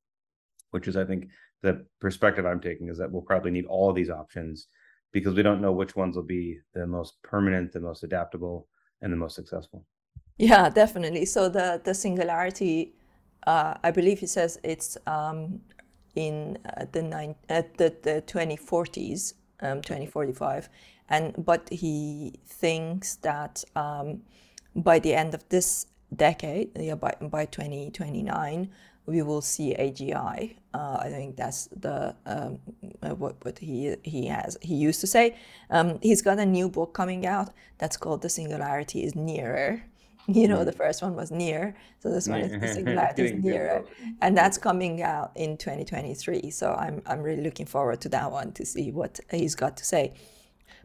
which 0.71 0.87
is 0.87 0.97
I 0.97 1.05
think 1.05 1.29
the 1.63 1.85
perspective 2.01 2.47
I'm 2.47 2.61
taking 2.61 2.89
is 2.89 2.99
that 2.99 3.11
we'll 3.11 3.23
probably 3.23 3.51
need 3.51 3.67
all 3.67 3.91
of 3.91 3.97
these 3.97 4.11
options 4.11 4.69
because 5.17 5.35
we 5.35 5.43
don't 5.43 5.63
know 5.63 5.73
which 5.73 5.97
ones 5.97 6.15
will 6.15 6.31
be 6.39 6.59
the 6.75 6.87
most 6.87 7.15
permanent, 7.23 7.73
the 7.73 7.81
most 7.81 8.03
adaptable, 8.05 8.69
and 9.01 9.11
the 9.11 9.17
most 9.17 9.35
successful. 9.35 9.83
Yeah, 10.37 10.69
definitely. 10.69 11.25
So 11.25 11.49
the 11.49 11.81
the 11.83 11.95
singularity, 11.95 12.93
uh, 13.47 13.73
I 13.83 13.93
believe 13.93 14.19
he 14.19 14.27
says 14.27 14.59
it's 14.63 14.99
um, 15.07 15.61
in 16.15 16.59
uh, 16.67 16.85
the 16.93 17.03
nine 17.03 17.35
uh, 17.49 17.63
the 17.79 17.89
the 18.03 18.21
twenty 18.33 18.57
forties, 18.57 19.33
um, 19.61 19.81
twenty 19.81 20.05
forty 20.05 20.35
five, 20.35 20.69
and 21.09 21.33
but 21.51 21.63
he 21.71 22.35
thinks 22.45 23.17
that 23.29 23.65
um, 23.75 24.21
by 24.75 24.99
the 24.99 25.15
end 25.15 25.33
of 25.33 25.49
this 25.49 25.87
decade, 26.15 26.69
yeah, 26.79 26.95
by 26.95 27.15
by 27.23 27.47
2029, 27.47 28.71
we 29.07 29.23
will 29.23 29.41
see 29.41 29.75
AGI. 29.79 30.57
Uh, 30.75 30.99
I 31.01 31.09
think 31.09 31.37
that's 31.37 31.67
the 31.69 32.15
um, 32.27 32.59
uh, 33.03 33.15
what 33.15 33.37
what 33.45 33.59
he 33.59 33.97
he 34.03 34.27
has 34.27 34.59
he 34.61 34.75
used 34.75 35.01
to 35.01 35.07
say. 35.07 35.37
Um, 35.71 35.99
he's 36.03 36.23
got 36.23 36.39
a 36.39 36.47
new 36.47 36.69
book 36.69 36.93
coming 36.93 37.25
out 37.25 37.51
that's 37.79 37.97
called 37.97 38.23
"The 38.23 38.29
Singularity 38.29 39.05
is 39.05 39.15
Nearer." 39.15 39.83
You 40.29 40.49
know, 40.49 40.65
the 40.65 40.73
first 40.73 41.03
one 41.03 41.15
was 41.15 41.31
near, 41.31 41.77
so 42.01 42.11
this 42.11 42.27
one 42.29 42.41
is 42.41 42.61
"The 42.61 42.69
Singularity 42.75 43.23
is 43.23 43.45
Nearer," 43.45 43.85
and 44.21 44.37
that's 44.37 44.59
coming 44.59 45.01
out 45.01 45.31
in 45.37 45.57
2023. 45.57 46.51
So 46.51 46.75
I'm 46.75 47.01
I'm 47.07 47.23
really 47.23 47.43
looking 47.43 47.67
forward 47.67 48.01
to 48.01 48.09
that 48.09 48.33
one 48.33 48.51
to 48.55 48.67
see 48.67 48.91
what 48.91 49.21
he's 49.31 49.55
got 49.55 49.77
to 49.77 49.85
say. 49.85 50.15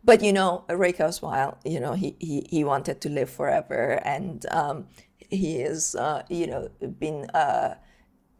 But 0.04 0.22
you 0.22 0.32
know, 0.32 0.64
Ray 0.70 0.94
Kurzweil, 0.94 1.58
you 1.66 1.80
know, 1.80 1.94
he 1.94 2.16
he 2.20 2.46
he 2.50 2.64
wanted 2.64 3.02
to 3.02 3.10
live 3.10 3.32
forever, 3.32 4.00
and 4.06 4.46
um, 4.52 4.86
he 5.18 5.58
is 5.58 5.96
uh, 5.96 6.22
you 6.30 6.46
know 6.46 6.70
been. 7.00 7.26
Uh, 7.34 7.76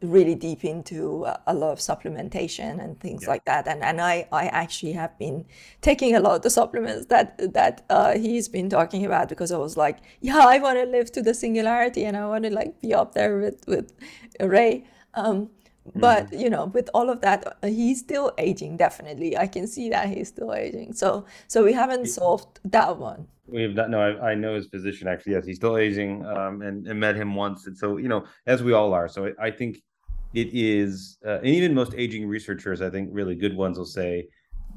really 0.02 0.34
deep 0.34 0.64
into 0.64 1.26
a 1.46 1.54
lot 1.54 1.72
of 1.72 1.78
supplementation 1.78 2.82
and 2.82 2.98
things 3.00 3.22
yeah. 3.22 3.28
like 3.30 3.44
that. 3.44 3.66
And 3.68 3.82
and 3.82 4.00
I, 4.00 4.26
I 4.32 4.46
actually 4.46 4.92
have 4.92 5.16
been 5.18 5.44
taking 5.80 6.14
a 6.14 6.20
lot 6.20 6.36
of 6.36 6.42
the 6.42 6.50
supplements 6.50 7.06
that 7.06 7.52
that 7.52 7.84
uh, 7.90 8.18
he's 8.18 8.48
been 8.48 8.68
talking 8.68 9.04
about 9.06 9.28
because 9.28 9.52
I 9.52 9.58
was 9.58 9.76
like, 9.76 9.98
yeah, 10.20 10.38
I 10.38 10.58
want 10.58 10.78
to 10.78 10.84
live 10.84 11.12
to 11.12 11.22
the 11.22 11.34
singularity 11.34 12.04
and 12.04 12.16
I 12.16 12.26
want 12.26 12.44
to 12.44 12.50
like 12.50 12.80
be 12.80 12.94
up 12.94 13.14
there 13.14 13.38
with 13.38 13.64
with 13.66 13.92
Ray. 14.40 14.84
Um, 15.14 15.50
but 15.96 16.26
mm-hmm. 16.26 16.38
you 16.38 16.50
know, 16.50 16.66
with 16.66 16.88
all 16.94 17.10
of 17.10 17.20
that, 17.22 17.58
uh, 17.62 17.66
he's 17.66 17.98
still 17.98 18.32
aging. 18.38 18.76
Definitely, 18.76 19.36
I 19.36 19.46
can 19.46 19.66
see 19.66 19.88
that 19.90 20.08
he's 20.08 20.28
still 20.28 20.54
aging. 20.54 20.92
So 20.92 21.26
so 21.48 21.64
we 21.64 21.72
haven't 21.72 22.06
solved 22.06 22.60
that 22.64 22.96
one. 22.96 23.26
We 23.46 23.62
have 23.62 23.74
not. 23.74 23.90
No, 23.90 24.00
I, 24.00 24.30
I 24.30 24.34
know 24.34 24.54
his 24.54 24.68
position 24.68 25.08
actually. 25.08 25.32
Yes, 25.32 25.44
he's 25.44 25.56
still 25.56 25.76
aging, 25.76 26.24
um, 26.24 26.62
and, 26.62 26.86
and 26.86 26.98
met 27.00 27.16
him 27.16 27.34
once, 27.34 27.66
and 27.66 27.76
so 27.76 27.96
you 27.96 28.08
know, 28.08 28.24
as 28.46 28.62
we 28.62 28.72
all 28.72 28.94
are. 28.94 29.08
So 29.08 29.26
I, 29.26 29.46
I 29.46 29.50
think 29.50 29.82
it 30.34 30.48
is, 30.52 31.18
uh, 31.26 31.38
and 31.38 31.46
even 31.46 31.74
most 31.74 31.94
aging 31.94 32.26
researchers, 32.26 32.80
I 32.80 32.90
think 32.90 33.10
really 33.12 33.34
good 33.34 33.56
ones 33.56 33.78
will 33.78 33.84
say, 33.84 34.28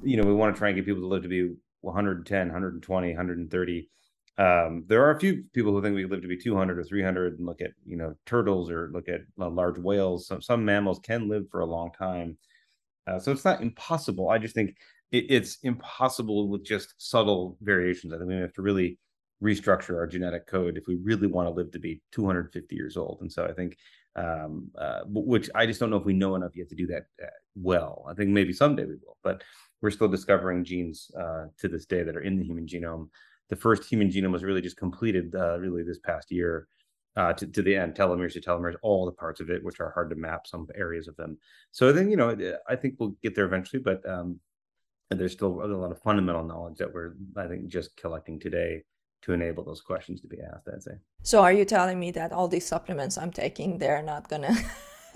you 0.03 0.17
know, 0.17 0.23
we 0.23 0.33
want 0.33 0.53
to 0.53 0.59
try 0.59 0.69
and 0.69 0.75
get 0.75 0.85
people 0.85 1.01
to 1.01 1.07
live 1.07 1.23
to 1.23 1.29
be 1.29 1.53
110, 1.81 2.47
120, 2.47 3.07
130. 3.09 3.89
Um, 4.37 4.83
there 4.87 5.03
are 5.03 5.11
a 5.11 5.19
few 5.19 5.43
people 5.53 5.71
who 5.71 5.81
think 5.81 5.95
we 5.95 6.05
live 6.05 6.21
to 6.21 6.27
be 6.27 6.37
200 6.37 6.77
or 6.77 6.83
300 6.83 7.37
and 7.37 7.45
look 7.45 7.61
at, 7.61 7.71
you 7.85 7.95
know, 7.95 8.15
turtles 8.25 8.69
or 8.69 8.89
look 8.91 9.07
at 9.07 9.21
uh, 9.39 9.49
large 9.49 9.77
whales. 9.77 10.27
Some, 10.27 10.41
some 10.41 10.65
mammals 10.65 10.99
can 10.99 11.29
live 11.29 11.45
for 11.49 11.61
a 11.61 11.65
long 11.65 11.91
time. 11.97 12.37
Uh, 13.07 13.19
so 13.19 13.31
it's 13.31 13.45
not 13.45 13.61
impossible. 13.61 14.29
I 14.29 14.37
just 14.37 14.55
think 14.55 14.75
it, 15.11 15.25
it's 15.29 15.59
impossible 15.63 16.49
with 16.49 16.65
just 16.65 16.95
subtle 16.97 17.57
variations. 17.61 18.13
I 18.13 18.17
think 18.17 18.29
we 18.29 18.35
have 18.35 18.53
to 18.53 18.61
really 18.61 18.99
restructure 19.41 19.95
our 19.95 20.07
genetic 20.07 20.47
code 20.47 20.77
if 20.77 20.87
we 20.87 20.95
really 20.95 21.27
want 21.27 21.47
to 21.47 21.53
live 21.53 21.71
to 21.71 21.79
be 21.79 22.01
250 22.11 22.75
years 22.75 22.97
old. 22.97 23.19
And 23.21 23.31
so 23.31 23.45
I 23.45 23.53
think 23.53 23.77
um, 24.15 24.69
uh, 24.77 25.01
which 25.07 25.49
I 25.55 25.65
just 25.65 25.79
don't 25.79 25.89
know 25.89 25.97
if 25.97 26.05
we 26.05 26.13
know 26.13 26.35
enough 26.35 26.55
yet 26.55 26.69
to 26.69 26.75
do 26.75 26.87
that 26.87 27.03
uh, 27.21 27.27
well. 27.55 28.05
I 28.09 28.13
think 28.13 28.29
maybe 28.29 28.53
someday 28.53 28.85
we 28.85 28.95
will, 28.95 29.17
but 29.23 29.43
we're 29.81 29.91
still 29.91 30.07
discovering 30.07 30.63
genes 30.63 31.11
uh, 31.19 31.45
to 31.59 31.67
this 31.67 31.85
day 31.85 32.03
that 32.03 32.15
are 32.15 32.21
in 32.21 32.37
the 32.37 32.45
human 32.45 32.65
genome. 32.65 33.09
The 33.49 33.55
first 33.55 33.83
human 33.83 34.09
genome 34.09 34.31
was 34.31 34.43
really 34.43 34.61
just 34.61 34.77
completed 34.77 35.35
uh, 35.35 35.59
really 35.59 35.83
this 35.83 35.99
past 35.99 36.31
year 36.31 36.67
uh, 37.17 37.33
to, 37.33 37.47
to 37.47 37.61
the 37.61 37.75
end, 37.75 37.93
telomeres 37.93 38.33
to 38.33 38.41
telomeres, 38.41 38.75
all 38.81 39.05
the 39.05 39.11
parts 39.11 39.39
of 39.39 39.49
it, 39.49 39.63
which 39.63 39.79
are 39.79 39.91
hard 39.91 40.09
to 40.09 40.15
map, 40.15 40.47
some 40.47 40.67
areas 40.75 41.07
of 41.07 41.15
them. 41.17 41.37
So 41.71 41.91
then, 41.91 42.09
you 42.09 42.17
know, 42.17 42.35
I 42.67 42.75
think 42.75 42.95
we'll 42.97 43.15
get 43.21 43.35
there 43.35 43.45
eventually, 43.45 43.81
but 43.81 44.07
um, 44.09 44.39
there's 45.09 45.33
still 45.33 45.63
a 45.63 45.67
lot 45.67 45.91
of 45.91 46.01
fundamental 46.01 46.43
knowledge 46.43 46.77
that 46.77 46.93
we're, 46.93 47.13
I 47.37 47.47
think, 47.47 47.67
just 47.67 47.95
collecting 47.95 48.39
today 48.39 48.83
to 49.25 49.33
enable 49.33 49.63
those 49.63 49.81
questions 49.81 50.21
to 50.21 50.27
be 50.27 50.37
asked 50.53 50.67
i'd 50.73 50.83
say. 50.83 50.91
So 51.23 51.41
are 51.41 51.51
you 51.51 51.65
telling 51.65 51.99
me 51.99 52.11
that 52.11 52.31
all 52.31 52.47
these 52.47 52.65
supplements 52.65 53.17
i'm 53.17 53.31
taking 53.31 53.77
they're 53.77 54.03
not 54.03 54.29
gonna 54.29 54.55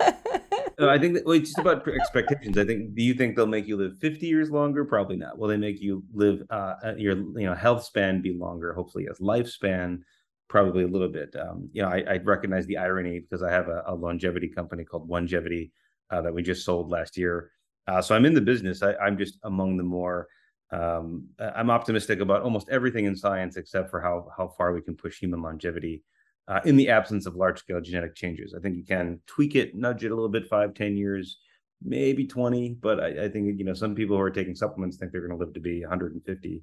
i 0.88 0.98
think 0.98 1.14
that, 1.14 1.26
well, 1.26 1.36
it's 1.36 1.50
just 1.50 1.58
about 1.58 1.86
expectations. 1.86 2.56
I 2.56 2.64
think 2.64 2.94
do 2.94 3.02
you 3.02 3.14
think 3.14 3.36
they'll 3.36 3.46
make 3.46 3.66
you 3.66 3.76
live 3.76 3.98
50 3.98 4.26
years 4.26 4.50
longer? 4.50 4.84
Probably 4.84 5.16
not. 5.16 5.38
Will 5.38 5.48
they 5.48 5.56
make 5.56 5.80
you 5.80 6.02
live 6.12 6.42
uh, 6.50 6.74
uh, 6.84 6.94
your 6.96 7.16
you 7.16 7.46
know 7.46 7.54
health 7.54 7.84
span 7.84 8.22
be 8.22 8.32
longer 8.32 8.72
hopefully 8.72 9.06
as 9.10 9.18
lifespan? 9.18 10.00
Probably 10.48 10.84
a 10.84 10.88
little 10.88 11.08
bit. 11.08 11.34
Um, 11.36 11.68
you 11.72 11.82
know 11.82 11.88
I, 11.88 12.04
I, 12.08 12.16
recognize 12.18 12.66
the 12.66 12.78
irony 12.78 13.20
because 13.20 13.42
i 13.42 13.50
have 13.50 13.68
a, 13.68 13.82
a 13.86 13.94
longevity 13.94 14.48
company 14.48 14.84
called 14.84 15.08
Onegevity 15.08 15.70
uh, 16.10 16.22
that 16.22 16.34
we 16.34 16.42
just 16.42 16.64
sold 16.64 16.90
last 16.90 17.16
year. 17.16 17.50
Uh, 17.86 18.00
so 18.00 18.14
i'm 18.14 18.24
in 18.24 18.34
the 18.34 18.40
business. 18.40 18.82
I, 18.82 18.94
i'm 18.94 19.18
just 19.18 19.38
among 19.44 19.76
the 19.76 19.84
more 19.84 20.28
um, 20.72 21.26
I'm 21.38 21.70
optimistic 21.70 22.20
about 22.20 22.42
almost 22.42 22.68
everything 22.68 23.06
in 23.06 23.16
science 23.16 23.56
except 23.56 23.90
for 23.90 24.00
how 24.00 24.28
how 24.36 24.48
far 24.56 24.72
we 24.72 24.82
can 24.82 24.96
push 24.96 25.18
human 25.18 25.42
longevity 25.42 26.02
uh, 26.48 26.60
in 26.64 26.76
the 26.76 26.88
absence 26.88 27.26
of 27.26 27.36
large 27.36 27.58
scale 27.58 27.80
genetic 27.80 28.14
changes. 28.14 28.54
I 28.54 28.60
think 28.60 28.76
you 28.76 28.84
can 28.84 29.20
tweak 29.26 29.56
it, 29.56 29.74
nudge 29.74 30.04
it 30.04 30.10
a 30.10 30.14
little 30.14 30.28
bit, 30.28 30.48
five, 30.48 30.74
10 30.74 30.96
years, 30.96 31.38
maybe 31.82 32.26
20. 32.26 32.70
But 32.80 33.00
I, 33.00 33.24
I 33.24 33.28
think 33.28 33.58
you 33.58 33.64
know 33.64 33.74
some 33.74 33.94
people 33.94 34.16
who 34.16 34.22
are 34.22 34.30
taking 34.30 34.54
supplements 34.54 34.96
think 34.96 35.12
they're 35.12 35.26
going 35.26 35.38
to 35.38 35.44
live 35.44 35.54
to 35.54 35.60
be 35.60 35.80
150, 35.80 36.62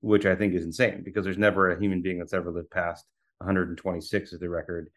which 0.00 0.26
I 0.26 0.34
think 0.34 0.54
is 0.54 0.64
insane 0.64 1.02
because 1.04 1.24
there's 1.24 1.38
never 1.38 1.70
a 1.70 1.80
human 1.80 2.02
being 2.02 2.18
that's 2.18 2.34
ever 2.34 2.50
lived 2.50 2.70
past 2.70 3.06
126 3.38 4.32
is 4.32 4.40
the 4.40 4.48
record. 4.48 4.90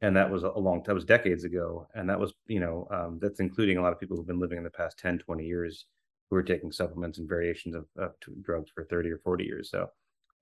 And 0.00 0.16
that 0.16 0.30
was 0.30 0.44
a 0.44 0.50
long 0.50 0.82
that 0.86 0.94
was 0.94 1.04
decades 1.04 1.44
ago. 1.44 1.88
And 1.94 2.08
that 2.08 2.20
was, 2.20 2.32
you 2.46 2.60
know, 2.60 2.86
um, 2.90 3.18
that's 3.20 3.40
including 3.40 3.78
a 3.78 3.82
lot 3.82 3.92
of 3.92 3.98
people 3.98 4.16
who've 4.16 4.26
been 4.26 4.38
living 4.38 4.56
in 4.56 4.64
the 4.64 4.70
past 4.70 4.98
10, 4.98 5.18
20 5.18 5.44
years 5.44 5.86
who 6.30 6.36
are 6.36 6.42
taking 6.42 6.72
supplements 6.72 7.18
and 7.18 7.28
variations 7.28 7.74
of, 7.74 7.86
of 7.96 8.12
drugs 8.42 8.70
for 8.74 8.84
30 8.84 9.10
or 9.10 9.18
40 9.18 9.44
years. 9.44 9.70
So 9.70 9.88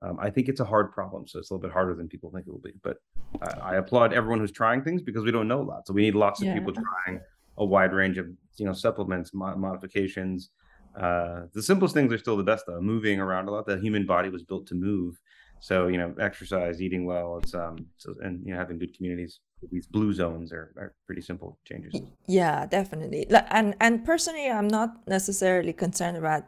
um, 0.02 0.18
I 0.20 0.30
think 0.30 0.48
it's 0.48 0.60
a 0.60 0.64
hard 0.64 0.92
problem. 0.92 1.26
So 1.26 1.38
it's 1.38 1.50
a 1.50 1.54
little 1.54 1.68
bit 1.68 1.72
harder 1.72 1.94
than 1.94 2.08
people 2.08 2.30
think 2.30 2.46
it 2.46 2.50
will 2.50 2.60
be. 2.60 2.72
But 2.82 2.98
I, 3.40 3.72
I 3.72 3.76
applaud 3.76 4.12
everyone 4.12 4.40
who's 4.40 4.52
trying 4.52 4.82
things 4.82 5.02
because 5.02 5.24
we 5.24 5.30
don't 5.30 5.48
know 5.48 5.60
a 5.60 5.64
lot. 5.64 5.86
So 5.86 5.94
we 5.94 6.02
need 6.02 6.14
lots 6.14 6.40
of 6.40 6.48
yeah. 6.48 6.54
people 6.54 6.72
trying 6.72 7.20
a 7.58 7.64
wide 7.64 7.92
range 7.92 8.18
of 8.18 8.26
you 8.56 8.66
know 8.66 8.72
supplements, 8.72 9.32
mo- 9.32 9.56
modifications. 9.56 10.50
Uh, 10.98 11.42
the 11.52 11.62
simplest 11.62 11.94
things 11.94 12.12
are 12.12 12.18
still 12.18 12.36
the 12.36 12.42
best 12.42 12.64
though. 12.66 12.80
Moving 12.80 13.20
around 13.20 13.48
a 13.48 13.50
lot. 13.50 13.66
The 13.66 13.78
human 13.78 14.06
body 14.06 14.28
was 14.28 14.42
built 14.42 14.66
to 14.68 14.74
move. 14.74 15.18
So 15.60 15.88
you 15.88 15.98
know, 15.98 16.14
exercise, 16.20 16.80
eating 16.80 17.06
well. 17.06 17.38
It's 17.42 17.54
um, 17.54 17.86
so, 17.96 18.14
and 18.22 18.44
you 18.46 18.52
know, 18.52 18.58
having 18.58 18.78
good 18.78 18.96
communities 18.96 19.40
these 19.70 19.86
blue 19.86 20.12
zones 20.12 20.52
are, 20.52 20.72
are 20.76 20.94
pretty 21.06 21.22
simple 21.22 21.58
changes 21.64 21.94
yeah 22.26 22.66
definitely 22.66 23.26
and 23.50 23.74
and 23.80 24.04
personally 24.04 24.50
i'm 24.50 24.68
not 24.68 25.06
necessarily 25.08 25.72
concerned 25.72 26.16
about 26.16 26.44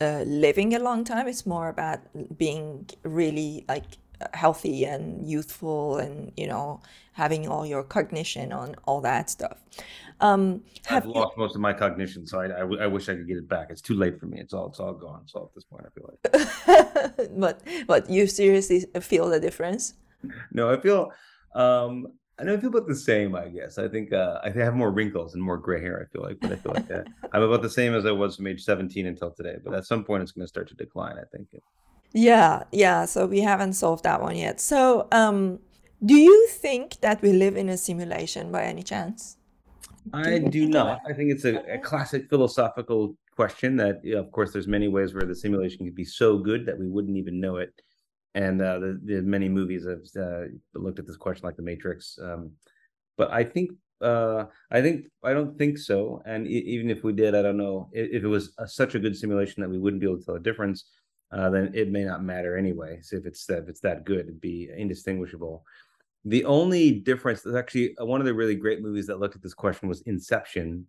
uh, 0.00 0.22
living 0.26 0.74
a 0.74 0.78
long 0.78 1.04
time 1.04 1.26
it's 1.26 1.46
more 1.46 1.68
about 1.68 2.00
being 2.36 2.88
really 3.02 3.64
like 3.68 3.98
healthy 4.34 4.84
and 4.84 5.28
youthful 5.28 5.98
and 5.98 6.32
you 6.36 6.46
know 6.46 6.80
having 7.12 7.48
all 7.48 7.66
your 7.66 7.82
cognition 7.82 8.52
on 8.52 8.74
all 8.84 9.00
that 9.00 9.30
stuff 9.30 9.58
um 10.20 10.62
i've 10.90 11.06
lost 11.06 11.36
you... 11.36 11.42
most 11.42 11.54
of 11.54 11.60
my 11.60 11.72
cognition 11.72 12.26
so 12.26 12.40
I, 12.40 12.46
I, 12.46 12.84
I, 12.84 12.86
wish 12.86 13.08
i 13.08 13.14
could 13.14 13.28
get 13.28 13.36
it 13.36 13.48
back 13.48 13.68
it's 13.70 13.80
too 13.80 13.94
late 13.94 14.18
for 14.18 14.26
me 14.26 14.40
it's 14.40 14.52
all 14.52 14.68
it's 14.68 14.80
all 14.80 14.92
gone 14.92 15.22
so 15.26 15.44
at 15.44 15.54
this 15.54 15.64
point 15.64 15.86
i 15.86 15.90
feel 15.90 16.10
like 16.10 17.30
but 17.38 17.62
but 17.86 18.10
you 18.10 18.26
seriously 18.26 18.84
feel 19.00 19.28
the 19.28 19.40
difference 19.40 19.94
no 20.52 20.70
i 20.70 20.80
feel 20.80 21.12
um, 21.54 22.06
I 22.38 22.44
know 22.44 22.54
I 22.54 22.56
feel 22.58 22.68
about 22.68 22.86
the 22.86 22.94
same. 22.94 23.34
I 23.34 23.48
guess 23.48 23.78
I 23.78 23.88
think 23.88 24.12
uh, 24.12 24.38
I 24.44 24.50
have 24.50 24.74
more 24.74 24.92
wrinkles 24.92 25.34
and 25.34 25.42
more 25.42 25.56
gray 25.56 25.80
hair. 25.80 26.00
I 26.00 26.12
feel 26.12 26.22
like, 26.22 26.38
but 26.40 26.52
I 26.52 26.56
feel 26.56 26.72
like 26.72 26.86
that. 26.86 27.08
I'm 27.32 27.42
about 27.42 27.62
the 27.62 27.70
same 27.70 27.94
as 27.94 28.06
I 28.06 28.12
was 28.12 28.36
from 28.36 28.46
age 28.46 28.62
17 28.62 29.06
until 29.06 29.32
today. 29.32 29.56
But 29.64 29.74
at 29.74 29.86
some 29.86 30.04
point, 30.04 30.22
it's 30.22 30.30
going 30.30 30.44
to 30.44 30.48
start 30.48 30.68
to 30.68 30.74
decline. 30.74 31.16
I 31.18 31.24
think. 31.36 31.48
Yeah, 32.12 32.64
yeah. 32.72 33.04
So 33.04 33.26
we 33.26 33.40
haven't 33.40 33.74
solved 33.74 34.04
that 34.04 34.20
one 34.20 34.36
yet. 34.36 34.60
So, 34.60 35.08
um, 35.12 35.58
do 36.04 36.14
you 36.14 36.48
think 36.48 37.00
that 37.00 37.20
we 37.22 37.32
live 37.32 37.56
in 37.56 37.68
a 37.68 37.76
simulation 37.76 38.52
by 38.52 38.64
any 38.64 38.82
chance? 38.82 39.36
I 40.12 40.38
do, 40.38 40.66
not. 40.66 41.00
I 41.06 41.12
think 41.12 41.30
it's 41.30 41.44
a, 41.44 41.56
a 41.74 41.78
classic 41.78 42.30
philosophical 42.30 43.16
question. 43.34 43.76
That, 43.76 44.00
you 44.02 44.14
know, 44.14 44.20
of 44.20 44.32
course, 44.32 44.52
there's 44.52 44.68
many 44.68 44.88
ways 44.88 45.12
where 45.12 45.26
the 45.26 45.34
simulation 45.34 45.84
could 45.84 45.94
be 45.94 46.04
so 46.04 46.38
good 46.38 46.64
that 46.66 46.78
we 46.78 46.88
wouldn't 46.88 47.16
even 47.16 47.40
know 47.40 47.56
it 47.56 47.74
and 48.34 48.60
uh, 48.62 48.78
the, 48.78 49.00
the 49.04 49.22
many 49.22 49.48
movies 49.48 49.86
have 49.86 50.22
uh, 50.22 50.44
looked 50.74 50.98
at 50.98 51.06
this 51.06 51.16
question 51.16 51.46
like 51.46 51.56
the 51.56 51.62
matrix 51.62 52.18
um, 52.22 52.52
but 53.16 53.30
i 53.32 53.42
think 53.42 53.70
uh, 54.00 54.44
i 54.70 54.80
think 54.80 55.06
i 55.24 55.32
don't 55.32 55.58
think 55.58 55.76
so 55.76 56.22
and 56.24 56.46
even 56.46 56.90
if 56.90 57.02
we 57.02 57.12
did 57.12 57.34
i 57.34 57.42
don't 57.42 57.56
know 57.56 57.88
if, 57.92 58.08
if 58.12 58.24
it 58.24 58.28
was 58.28 58.52
a, 58.58 58.68
such 58.68 58.94
a 58.94 58.98
good 58.98 59.16
simulation 59.16 59.60
that 59.60 59.68
we 59.68 59.78
wouldn't 59.78 60.00
be 60.00 60.06
able 60.06 60.18
to 60.18 60.24
tell 60.24 60.34
the 60.34 60.40
difference 60.40 60.84
uh, 61.32 61.50
then 61.50 61.70
it 61.74 61.90
may 61.90 62.04
not 62.04 62.22
matter 62.22 62.56
anyway 62.56 62.98
so 63.02 63.16
if 63.16 63.26
it's 63.26 63.44
that 63.46 63.58
if 63.58 63.68
it's 63.68 63.80
that 63.80 64.04
good 64.04 64.20
it'd 64.20 64.40
be 64.40 64.70
indistinguishable. 64.76 65.64
The 66.24 66.44
only 66.44 66.90
difference 66.92 67.46
is 67.46 67.54
actually 67.54 67.96
uh, 67.98 68.04
one 68.04 68.20
of 68.20 68.26
the 68.26 68.34
really 68.34 68.56
great 68.56 68.82
movies 68.82 69.06
that 69.06 69.20
looked 69.20 69.36
at 69.36 69.42
this 69.42 69.54
question 69.54 69.88
was 69.88 70.02
inception. 70.02 70.86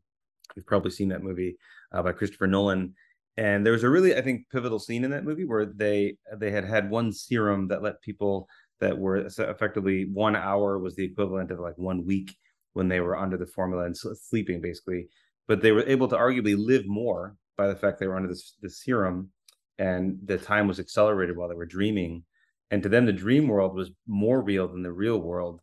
You've 0.56 0.66
probably 0.66 0.92
seen 0.92 1.10
that 1.10 1.24
movie 1.24 1.58
uh, 1.94 2.04
by 2.04 2.12
christopher 2.14 2.48
nolan. 2.48 2.94
And 3.38 3.66
there 3.66 3.74
was 3.74 3.84
a 3.84 3.90
really 3.90 4.16
i 4.16 4.22
think 4.22 4.50
pivotal 4.52 4.80
scene 4.80 5.04
in 5.04 5.12
that 5.12 5.24
movie 5.24 5.46
where 5.46 5.66
they 5.66 6.18
they 6.38 6.52
had 6.52 6.66
had 6.66 6.90
one 6.90 7.12
serum 7.12 7.68
that 7.68 7.84
let 7.84 8.02
people 8.02 8.48
that 8.80 8.98
were 8.98 9.18
effectively 9.18 10.06
one 10.06 10.36
hour 10.36 10.80
was 10.80 10.96
the 10.96 11.04
equivalent 11.04 11.52
of 11.52 11.60
like 11.60 11.78
one 11.78 12.06
week 12.06 12.36
when 12.74 12.88
they 12.88 13.00
were 13.00 13.18
under 13.18 13.38
the 13.38 13.46
formula 13.46 13.86
and 13.86 13.98
sleeping 13.98 14.62
basically. 14.62 15.08
But 15.48 15.62
they 15.62 15.72
were 15.72 15.86
able 15.88 16.08
to 16.08 16.16
arguably 16.16 16.56
live 16.58 16.86
more 16.88 17.36
by 17.58 17.68
the 17.68 17.76
fact 17.76 18.00
they 18.00 18.08
were 18.08 18.16
under 18.16 18.30
this, 18.30 18.56
this 18.62 18.82
serum 18.84 19.32
and 19.80 20.20
the 20.26 20.38
time 20.38 20.68
was 20.68 20.80
accelerated 20.80 21.36
while 21.36 21.48
they 21.48 21.56
were 21.56 21.66
dreaming. 21.66 22.24
And 22.70 22.84
to 22.84 22.90
them 22.90 23.06
the 23.06 23.14
dream 23.14 23.48
world 23.48 23.74
was 23.74 23.90
more 24.06 24.42
real 24.42 24.68
than 24.68 24.84
the 24.84 24.92
real 24.92 25.18
world. 25.18 25.62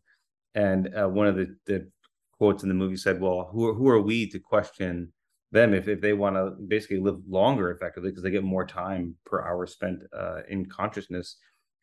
And 0.55 0.93
uh, 0.93 1.07
one 1.07 1.27
of 1.27 1.35
the, 1.35 1.55
the 1.67 1.89
quotes 2.37 2.63
in 2.63 2.69
the 2.69 2.75
movie 2.75 2.97
said 2.97 3.21
well 3.21 3.49
who 3.51 3.69
are, 3.69 3.73
who 3.73 3.87
are 3.87 4.01
we 4.01 4.27
to 4.29 4.39
question 4.39 5.13
them 5.51 5.73
if, 5.73 5.87
if 5.87 6.01
they 6.01 6.13
want 6.13 6.35
to 6.35 6.51
basically 6.67 6.99
live 6.99 7.19
longer 7.27 7.71
effectively 7.71 8.09
because 8.09 8.23
they 8.23 8.31
get 8.31 8.43
more 8.43 8.65
time 8.65 9.15
per 9.25 9.41
hour 9.41 9.65
spent 9.65 10.01
uh, 10.13 10.41
in 10.49 10.65
consciousness. 10.65 11.37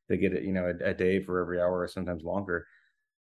They 0.08 0.18
get 0.18 0.42
you 0.42 0.52
know 0.52 0.66
a, 0.66 0.90
a, 0.90 0.94
day 0.94 1.22
for 1.22 1.40
every 1.40 1.60
hour 1.60 1.80
or 1.80 1.88
sometimes 1.88 2.24
longer. 2.24 2.66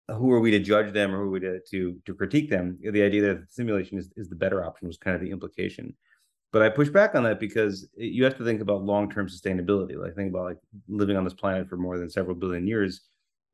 Who 0.09 0.31
are 0.31 0.41
we 0.41 0.51
to 0.51 0.59
judge 0.59 0.91
them 0.91 1.13
or 1.13 1.19
who 1.19 1.23
are 1.23 1.29
we 1.29 1.39
to 1.39 1.59
to, 1.71 1.97
to 2.05 2.13
critique 2.13 2.49
them? 2.49 2.77
The 2.81 3.03
idea 3.03 3.21
that 3.21 3.41
the 3.41 3.47
simulation 3.47 3.97
is, 3.97 4.09
is 4.17 4.27
the 4.27 4.35
better 4.35 4.65
option 4.65 4.87
was 4.87 4.97
kind 4.97 5.15
of 5.15 5.21
the 5.21 5.31
implication 5.31 5.95
but 6.53 6.61
I 6.61 6.69
push 6.69 6.87
back 6.87 7.15
on 7.15 7.23
that 7.23 7.39
because 7.39 7.89
you 7.97 8.23
have 8.23 8.37
to 8.37 8.45
think 8.45 8.61
about 8.61 8.83
long-term 8.83 9.27
sustainability. 9.27 9.97
Like 9.97 10.15
think 10.15 10.29
about 10.29 10.45
like 10.45 10.59
living 10.87 11.17
on 11.17 11.23
this 11.23 11.33
planet 11.33 11.67
for 11.67 11.77
more 11.77 11.97
than 11.97 12.09
several 12.09 12.35
billion 12.35 12.67
years 12.67 13.01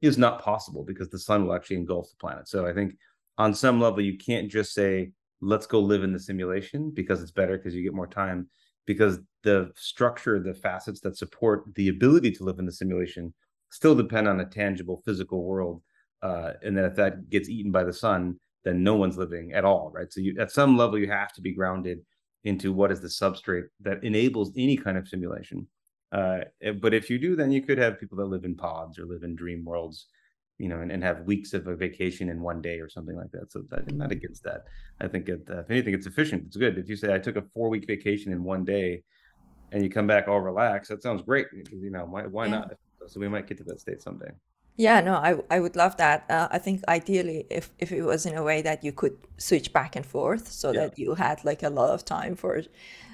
is 0.02 0.18
not 0.18 0.44
possible 0.44 0.84
because 0.84 1.10
the 1.10 1.18
sun 1.18 1.46
will 1.46 1.56
actually 1.56 1.78
engulf 1.78 2.10
the 2.10 2.18
planet. 2.18 2.50
So 2.50 2.68
I 2.68 2.74
think 2.74 2.96
on 3.38 3.54
some 3.56 3.80
level 3.80 4.02
you 4.02 4.18
can't 4.18 4.52
just 4.52 4.74
say 4.74 5.12
let's 5.42 5.66
go 5.66 5.80
live 5.80 6.04
in 6.04 6.12
the 6.12 6.20
simulation 6.20 6.92
because 6.92 7.22
it's 7.22 7.32
better 7.32 7.58
because 7.58 7.74
you 7.74 7.84
get 7.84 7.94
more 7.94 8.06
time 8.06 8.50
because 8.86 9.20
the 9.44 9.72
structure 9.76 10.38
the 10.38 10.54
facets 10.54 11.00
that 11.00 11.18
support 11.18 11.64
the 11.76 11.88
ability 11.88 12.32
to 12.32 12.44
live 12.44 12.60
in 12.60 12.66
the 12.66 12.72
simulation 12.72 13.34
still 13.72 13.96
depend 13.96 14.28
on 14.28 14.42
a 14.42 14.46
tangible 14.46 15.02
physical 15.06 15.46
world 15.46 15.82
uh, 16.22 16.52
and 16.64 16.78
then 16.78 16.84
if 16.84 16.96
that 16.96 17.30
gets 17.30 17.48
eaten 17.48 17.72
by 17.72 17.86
the 17.86 17.94
sun 17.94 18.38
then 18.66 18.84
no 18.84 18.96
one's 18.96 19.18
living 19.18 19.54
at 19.54 19.64
all 19.64 19.90
right 19.94 20.12
so 20.12 20.20
you 20.20 20.36
at 20.40 20.52
some 20.52 20.76
level 20.76 21.00
you 21.00 21.10
have 21.10 21.32
to 21.32 21.42
be 21.42 21.54
grounded 21.54 22.00
into 22.44 22.72
what 22.74 22.92
is 22.92 23.02
the 23.02 23.08
substrate 23.08 23.68
that 23.82 24.04
enables 24.04 24.52
any 24.56 24.78
kind 24.78 24.98
of 24.98 25.08
simulation. 25.08 25.68
Uh, 26.12 26.40
eh, 26.62 26.72
but 26.72 26.94
if 26.94 27.10
you 27.10 27.20
do, 27.20 27.36
then 27.36 27.52
you 27.52 27.62
could 27.62 27.78
have 27.78 28.00
people 28.00 28.18
that 28.18 28.26
live 28.26 28.46
in 28.46 28.56
pods 28.56 28.98
or 28.98 29.06
live 29.06 29.24
in 29.24 29.36
dream 29.36 29.64
worlds, 29.66 30.08
you 30.58 30.68
know, 30.70 30.80
and, 30.80 30.92
and 30.92 31.04
have 31.04 31.22
weeks 31.22 31.54
of 31.54 31.68
a 31.68 31.76
vacation 31.76 32.30
in 32.30 32.42
one 32.42 32.62
day 32.62 32.80
or 32.80 32.90
something 32.90 33.16
like 33.16 33.32
that. 33.32 33.52
So 33.52 33.64
I'm 33.72 33.98
not 33.98 34.12
against 34.12 34.44
that. 34.44 34.64
I 35.00 35.08
think 35.08 35.30
it, 35.30 35.48
uh, 35.50 35.60
if 35.60 35.70
anything, 35.70 35.94
it's 35.94 36.08
efficient. 36.08 36.44
It's 36.48 36.58
good. 36.58 36.78
If 36.78 36.90
you 36.90 36.96
say 36.96 37.14
I 37.14 37.20
took 37.20 37.36
a 37.36 37.44
four 37.54 37.70
week 37.70 37.86
vacation 37.86 38.32
in 38.32 38.44
one 38.44 38.66
day, 38.66 39.04
and 39.72 39.84
you 39.84 39.90
come 39.90 40.08
back 40.08 40.28
all 40.28 40.42
relaxed, 40.42 40.90
that 40.90 41.04
sounds 41.04 41.22
great. 41.22 41.48
You 41.72 41.92
know, 41.92 42.06
why 42.06 42.24
why 42.24 42.46
yeah. 42.46 42.52
not? 42.52 42.74
So 43.08 43.20
we 43.20 43.28
might 43.28 43.48
get 43.48 43.58
to 43.60 43.64
that 43.66 43.80
state 43.80 44.02
someday. 44.02 44.32
Yeah, 44.80 45.02
no, 45.02 45.16
I, 45.16 45.36
I 45.52 45.60
would 45.60 45.76
love 45.76 45.98
that. 45.98 46.24
Uh, 46.30 46.48
I 46.52 46.58
think 46.58 46.84
ideally, 46.88 47.46
if, 47.50 47.70
if 47.80 47.92
it 47.92 48.02
was 48.02 48.26
in 48.26 48.36
a 48.38 48.44
way 48.44 48.62
that 48.62 48.82
you 48.82 48.94
could 48.94 49.18
switch 49.36 49.74
back 49.74 49.98
and 49.98 50.06
forth 50.06 50.50
so 50.50 50.72
yeah. 50.72 50.80
that 50.80 50.98
you 50.98 51.16
had 51.16 51.44
like 51.44 51.64
a 51.64 51.70
lot 51.70 51.90
of 51.90 52.06
time 52.06 52.38
for 52.38 52.62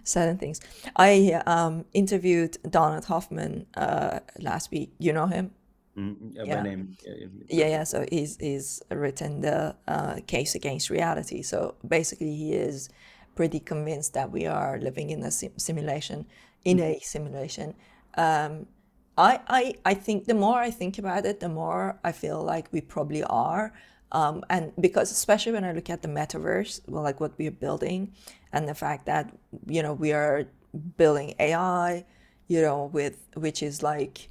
certain 0.04 0.38
things. 0.38 0.62
I 0.96 1.42
um, 1.48 1.86
interviewed 1.92 2.60
Donald 2.70 3.06
Hoffman 3.06 3.66
uh, 3.76 4.20
last 4.40 4.70
week. 4.70 4.94
You 5.00 5.14
know 5.14 5.26
him? 5.26 5.56
Mm-hmm. 5.98 6.28
Yeah, 6.34 6.44
yeah. 6.44 6.62
name. 6.62 6.98
Yeah, 7.50 7.68
yeah. 7.68 7.84
So 7.84 8.06
he's, 8.12 8.38
he's 8.38 8.84
written 8.92 9.42
the 9.42 9.76
uh, 9.88 10.18
Case 10.28 10.54
Against 10.54 10.92
Reality. 10.92 11.42
So 11.42 11.74
basically, 11.88 12.36
he 12.36 12.54
is 12.54 12.90
pretty 13.34 13.60
convinced 13.60 14.14
that 14.14 14.30
we 14.32 14.46
are 14.46 14.78
living 14.78 15.10
in 15.10 15.24
a 15.24 15.32
sim- 15.32 15.58
simulation, 15.58 16.28
in 16.64 16.78
mm-hmm. 16.78 16.92
a 16.92 17.00
simulation. 17.00 17.74
Um, 18.18 18.68
I, 19.18 19.40
I, 19.48 19.76
I 19.86 19.94
think 19.94 20.26
the 20.26 20.34
more 20.34 20.60
I 20.60 20.72
think 20.72 20.98
about 20.98 21.26
it, 21.26 21.40
the 21.40 21.50
more 21.50 21.98
I 22.04 22.12
feel 22.12 22.44
like 22.44 22.68
we 22.72 22.82
probably 22.82 23.24
are. 23.24 23.74
Um, 24.12 24.44
and 24.50 24.72
because 24.80 25.12
especially 25.12 25.54
when 25.54 25.64
I 25.64 25.72
look 25.72 25.90
at 25.90 26.02
the 26.02 26.08
metaverse, 26.08 26.82
well, 26.88 27.04
like 27.04 27.20
what 27.20 27.38
we 27.38 27.48
are 27.48 27.52
building, 27.52 28.14
and 28.54 28.68
the 28.68 28.76
fact 28.76 29.06
that 29.08 29.34
you 29.68 29.82
know 29.82 29.94
we 29.94 30.14
are 30.14 30.46
building 30.98 31.34
AI, 31.40 32.06
you 32.48 32.62
know, 32.62 32.86
with 32.94 33.28
which 33.36 33.64
is 33.64 33.84
like 33.84 34.30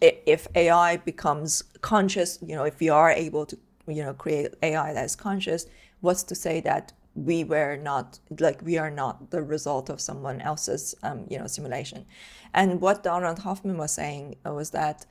if 0.00 0.46
AI 0.54 0.98
becomes 0.98 1.62
conscious, 1.80 2.38
you 2.46 2.54
know, 2.54 2.64
if 2.64 2.78
we 2.78 2.88
are 2.88 3.10
able 3.10 3.46
to 3.46 3.58
you 3.88 4.02
know 4.02 4.14
create 4.14 4.54
AI 4.62 4.92
that 4.92 5.04
is 5.04 5.16
conscious, 5.16 5.66
what's 6.00 6.22
to 6.24 6.34
say 6.34 6.60
that 6.60 6.92
we 7.24 7.44
were 7.44 7.76
not 7.76 8.18
like 8.38 8.62
we 8.62 8.78
are 8.78 8.90
not 8.90 9.30
the 9.30 9.42
result 9.42 9.88
of 9.90 10.00
someone 10.00 10.40
else's 10.40 10.94
um, 11.02 11.26
you 11.28 11.38
know 11.38 11.46
simulation. 11.46 12.06
And 12.52 12.80
what 12.80 13.02
donald 13.02 13.40
hoffman 13.40 13.76
was 13.78 13.92
saying 13.92 14.36
was 14.44 14.70
that 14.70 15.06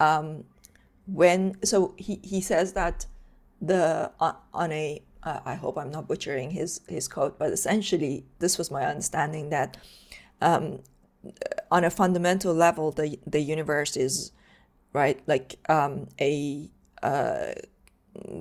um, 0.00 0.44
when 1.06 1.56
so 1.64 1.94
he, 1.98 2.20
he 2.22 2.40
says 2.40 2.72
that 2.72 3.06
the 3.60 4.10
uh, 4.20 4.32
on 4.52 4.72
a 4.72 5.02
uh, 5.22 5.40
I 5.46 5.54
hope 5.54 5.78
i'm 5.78 5.90
not 5.90 6.08
butchering 6.08 6.50
his 6.50 6.80
his 6.88 7.08
quote 7.08 7.38
but 7.38 7.52
essentially 7.52 8.26
this 8.38 8.58
was 8.58 8.70
my 8.70 8.84
understanding 8.84 9.50
that 9.50 9.76
um, 10.40 10.80
on 11.70 11.84
a 11.84 11.90
fundamental 11.90 12.54
level 12.54 12.90
the 12.90 13.18
the 13.26 13.40
universe 13.40 13.96
is 13.96 14.32
right 14.92 15.20
like 15.26 15.56
um, 15.68 16.08
a 16.20 16.70
uh, 17.02 17.52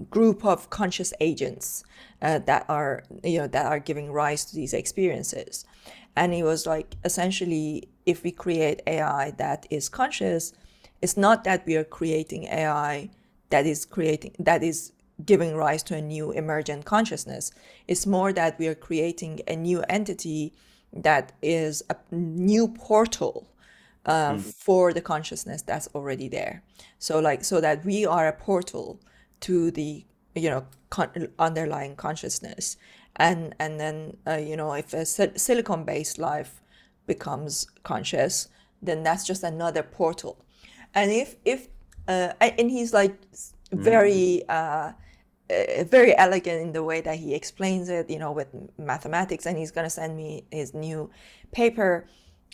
group 0.09 0.45
of 0.45 0.69
conscious 0.69 1.13
agents 1.19 1.83
uh, 2.21 2.39
that 2.39 2.65
are 2.69 3.03
you 3.23 3.39
know 3.39 3.47
that 3.47 3.65
are 3.65 3.79
giving 3.79 4.11
rise 4.11 4.45
to 4.45 4.55
these 4.55 4.73
experiences. 4.73 5.65
And 6.15 6.33
it 6.33 6.43
was 6.43 6.65
like 6.65 6.95
essentially 7.03 7.89
if 8.05 8.23
we 8.23 8.31
create 8.31 8.81
ai 8.85 9.31
that 9.37 9.65
is 9.71 9.89
conscious 9.89 10.53
it's 11.01 11.17
not 11.17 11.43
that 11.43 11.65
we 11.65 11.75
are 11.75 11.83
creating 11.83 12.43
ai 12.45 13.09
that 13.49 13.65
is 13.65 13.85
creating 13.85 14.35
that 14.37 14.61
is 14.61 14.93
giving 15.25 15.55
rise 15.55 15.83
to 15.83 15.95
a 15.95 16.01
new 16.01 16.31
emergent 16.31 16.85
consciousness. 16.85 17.51
It's 17.87 18.05
more 18.05 18.33
that 18.33 18.57
we 18.57 18.67
are 18.67 18.75
creating 18.75 19.41
a 19.47 19.55
new 19.55 19.83
entity 19.89 20.53
that 20.91 21.31
is 21.41 21.83
a 21.89 21.95
new 22.11 22.67
portal 22.67 23.47
uh, 24.05 24.33
mm. 24.33 24.41
for 24.41 24.93
the 24.93 25.01
consciousness 25.01 25.61
that's 25.61 25.87
already 25.95 26.27
there. 26.27 26.63
So 26.99 27.19
like 27.19 27.43
so 27.43 27.61
that 27.61 27.85
we 27.85 28.05
are 28.05 28.27
a 28.27 28.33
portal 28.33 28.99
to 29.43 29.71
the 29.71 30.05
you 30.35 30.49
know 30.49 30.65
con- 30.89 31.29
underlying 31.39 31.95
consciousness. 31.95 32.77
And 33.15 33.55
and 33.59 33.79
then 33.79 34.17
uh, 34.27 34.37
you 34.37 34.57
know 34.57 34.73
if 34.73 34.93
a 34.93 35.05
silicon 35.05 35.83
based 35.83 36.17
life 36.17 36.61
becomes 37.05 37.67
conscious 37.83 38.47
then 38.81 39.03
that's 39.03 39.25
just 39.25 39.43
another 39.43 39.83
portal. 39.83 40.45
And 40.93 41.11
if 41.11 41.35
if 41.45 41.67
uh, 42.07 42.33
and 42.39 42.69
he's 42.69 42.93
like 42.93 43.15
very 43.71 44.43
uh, 44.49 44.91
uh, 45.49 45.83
very 45.85 46.15
elegant 46.17 46.61
in 46.61 46.73
the 46.73 46.83
way 46.83 47.01
that 47.01 47.17
he 47.17 47.33
explains 47.33 47.89
it 47.89 48.09
you 48.09 48.19
know 48.19 48.31
with 48.31 48.49
mathematics 48.77 49.45
and 49.45 49.57
he's 49.57 49.71
going 49.71 49.85
to 49.85 49.89
send 49.89 50.15
me 50.17 50.45
his 50.51 50.73
new 50.73 51.09
paper 51.51 52.07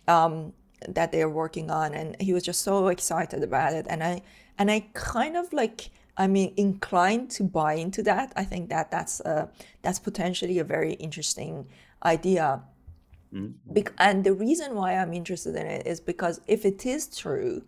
um, 0.07 0.53
that 0.87 1.11
they're 1.11 1.29
working 1.29 1.69
on 1.71 1.93
and 1.93 2.15
he 2.21 2.31
was 2.33 2.43
just 2.43 2.61
so 2.61 2.87
excited 2.87 3.43
about 3.43 3.73
it. 3.73 3.85
And 3.89 4.03
i 4.03 4.21
and 4.57 4.69
i 4.69 4.85
kind 4.93 5.35
of 5.35 5.51
like 5.51 5.89
I 6.19 6.27
mean, 6.27 6.53
inclined 6.57 7.31
to 7.31 7.43
buy 7.45 7.75
into 7.75 8.03
that. 8.03 8.33
I 8.35 8.43
think 8.43 8.69
that 8.69 8.91
that's 8.91 9.21
uh, 9.21 9.47
that's 9.81 9.99
potentially 9.99 10.59
a 10.59 10.65
very 10.65 10.93
interesting 10.93 11.65
idea. 12.03 12.61
Mm-hmm. 13.33 13.73
Be- 13.73 13.95
and 13.97 14.23
the 14.25 14.33
reason 14.33 14.75
why 14.75 14.95
I'm 14.95 15.13
interested 15.13 15.55
in 15.55 15.65
it 15.65 15.87
is 15.87 16.01
because 16.01 16.41
if 16.45 16.65
it 16.65 16.85
is 16.85 17.07
true, 17.07 17.63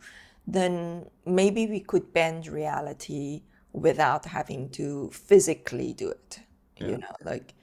then 0.46 1.06
maybe 1.26 1.66
we 1.66 1.80
could 1.80 2.12
bend 2.12 2.48
reality 2.48 3.44
without 3.72 4.26
having 4.26 4.70
to 4.72 5.10
physically 5.14 5.94
do 5.94 6.10
it. 6.10 6.40
Yeah. 6.78 6.88
You 6.88 6.98
know, 6.98 7.16
like 7.24 7.54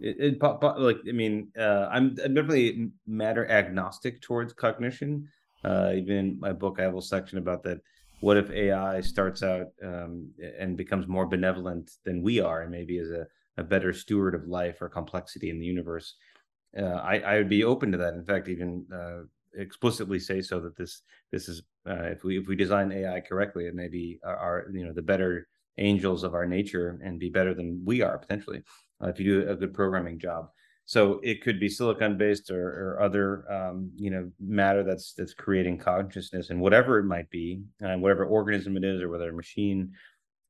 it, 0.00 0.16
it 0.18 0.42
like 0.78 1.00
I 1.06 1.12
mean, 1.12 1.52
uh, 1.58 1.88
I'm, 1.92 2.16
I'm 2.24 2.34
definitely 2.34 2.90
matter 3.06 3.46
agnostic 3.50 4.22
towards 4.22 4.54
cognition. 4.54 5.28
Uh, 5.62 5.92
even 5.94 6.16
in 6.16 6.40
my 6.40 6.52
book, 6.52 6.76
I 6.78 6.82
have 6.84 6.96
a 6.96 7.02
section 7.02 7.36
about 7.38 7.62
that 7.64 7.80
what 8.22 8.36
if 8.36 8.52
AI 8.52 9.00
starts 9.00 9.42
out 9.42 9.66
um, 9.84 10.30
and 10.56 10.76
becomes 10.76 11.08
more 11.08 11.26
benevolent 11.26 11.90
than 12.04 12.22
we 12.22 12.38
are, 12.38 12.62
and 12.62 12.70
maybe 12.70 12.98
is 12.98 13.10
a, 13.10 13.26
a 13.56 13.64
better 13.64 13.92
steward 13.92 14.36
of 14.36 14.46
life 14.46 14.80
or 14.80 14.88
complexity 14.88 15.50
in 15.50 15.58
the 15.58 15.66
universe? 15.66 16.14
Uh, 16.78 16.84
I, 16.84 17.18
I 17.18 17.36
would 17.38 17.48
be 17.48 17.64
open 17.64 17.90
to 17.90 17.98
that. 17.98 18.14
In 18.14 18.24
fact, 18.24 18.48
even 18.48 18.86
uh, 18.94 19.24
explicitly 19.60 20.20
say 20.20 20.40
so 20.40 20.60
that 20.60 20.76
this 20.76 21.02
this 21.32 21.48
is 21.48 21.62
uh, 21.84 22.04
if 22.04 22.22
we 22.22 22.38
if 22.38 22.46
we 22.46 22.54
design 22.54 22.92
AI 22.92 23.18
correctly, 23.20 23.66
it 23.66 23.74
may 23.74 23.88
be 23.88 24.20
our, 24.24 24.36
our, 24.36 24.66
you 24.72 24.86
know 24.86 24.92
the 24.92 25.02
better 25.02 25.48
angels 25.78 26.22
of 26.22 26.32
our 26.32 26.46
nature 26.46 27.00
and 27.02 27.18
be 27.18 27.28
better 27.28 27.54
than 27.54 27.82
we 27.84 28.02
are 28.02 28.18
potentially 28.18 28.62
uh, 29.02 29.08
if 29.08 29.18
you 29.18 29.42
do 29.42 29.50
a 29.50 29.56
good 29.56 29.74
programming 29.74 30.20
job. 30.20 30.46
So 30.84 31.20
it 31.22 31.42
could 31.42 31.60
be 31.60 31.68
silicon 31.68 32.18
based 32.18 32.50
or, 32.50 32.96
or 32.96 33.02
other, 33.02 33.50
um, 33.50 33.90
you 33.96 34.10
know, 34.10 34.30
matter 34.40 34.82
that's 34.82 35.14
that's 35.14 35.34
creating 35.34 35.78
consciousness 35.78 36.50
and 36.50 36.60
whatever 36.60 36.98
it 36.98 37.04
might 37.04 37.30
be, 37.30 37.62
and 37.80 38.02
whatever 38.02 38.24
organism 38.26 38.76
it 38.76 38.84
is, 38.84 39.00
or 39.00 39.08
whether 39.08 39.30
a 39.30 39.32
machine. 39.32 39.92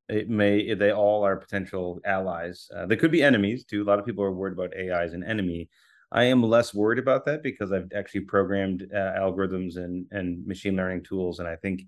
It 0.09 0.29
may 0.29 0.75
they 0.75 0.92
all 0.92 1.25
are 1.25 1.37
potential 1.37 2.01
allies. 2.05 2.68
Uh, 2.75 2.87
they 2.87 2.97
could 2.97 3.12
be 3.12 3.23
enemies 3.23 3.64
too. 3.64 3.83
A 3.83 3.85
lot 3.85 3.99
of 3.99 4.05
people 4.05 4.25
are 4.25 4.33
worried 4.33 4.55
about 4.55 4.75
AI 4.75 5.05
as 5.05 5.12
an 5.12 5.23
enemy. 5.23 5.68
I 6.11 6.25
am 6.25 6.42
less 6.42 6.75
worried 6.75 6.99
about 6.99 7.25
that 7.27 7.42
because 7.42 7.73
I've 7.73 7.90
actually 7.97 8.23
programmed 8.23 8.88
uh, 8.92 9.12
algorithms 9.18 9.77
and 9.77 10.07
and 10.11 10.47
machine 10.47 10.77
learning 10.77 11.05
tools, 11.05 11.38
and 11.38 11.49
I 11.49 11.57
think 11.57 11.83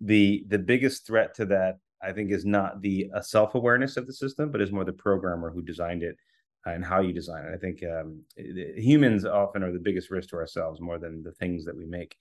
the 0.00 0.44
the 0.48 0.58
biggest 0.58 1.06
threat 1.06 1.34
to 1.36 1.46
that 1.46 1.78
I 2.02 2.12
think 2.12 2.30
is 2.30 2.44
not 2.44 2.80
the 2.80 3.10
uh, 3.14 3.20
self 3.20 3.54
awareness 3.54 3.96
of 3.96 4.06
the 4.06 4.12
system, 4.12 4.50
but 4.50 4.60
is 4.60 4.72
more 4.72 4.84
the 4.84 4.92
programmer 4.92 5.50
who 5.50 5.62
designed 5.62 6.02
it 6.02 6.16
and 6.66 6.84
how 6.84 7.00
you 7.00 7.12
design 7.12 7.44
it. 7.44 7.54
I 7.54 7.58
think 7.58 7.82
um, 7.84 8.22
humans 8.36 9.24
often 9.24 9.62
are 9.62 9.72
the 9.72 9.78
biggest 9.78 10.10
risk 10.10 10.30
to 10.30 10.36
ourselves 10.36 10.80
more 10.80 10.98
than 10.98 11.22
the 11.22 11.32
things 11.32 11.64
that 11.64 11.76
we 11.76 11.86
make 11.86 12.16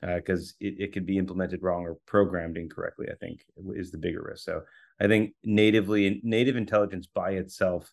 because 0.00 0.50
uh, 0.50 0.66
it, 0.66 0.74
it 0.78 0.92
could 0.92 1.06
be 1.06 1.18
implemented 1.18 1.62
wrong 1.62 1.82
or 1.82 1.96
programmed 2.06 2.56
incorrectly. 2.56 3.08
I 3.10 3.14
think 3.14 3.44
is 3.74 3.90
the 3.90 3.98
bigger 3.98 4.22
risk. 4.22 4.44
So 4.44 4.62
I 5.00 5.08
think 5.08 5.34
natively 5.42 6.20
native 6.22 6.56
intelligence 6.56 7.06
by 7.06 7.32
itself 7.32 7.92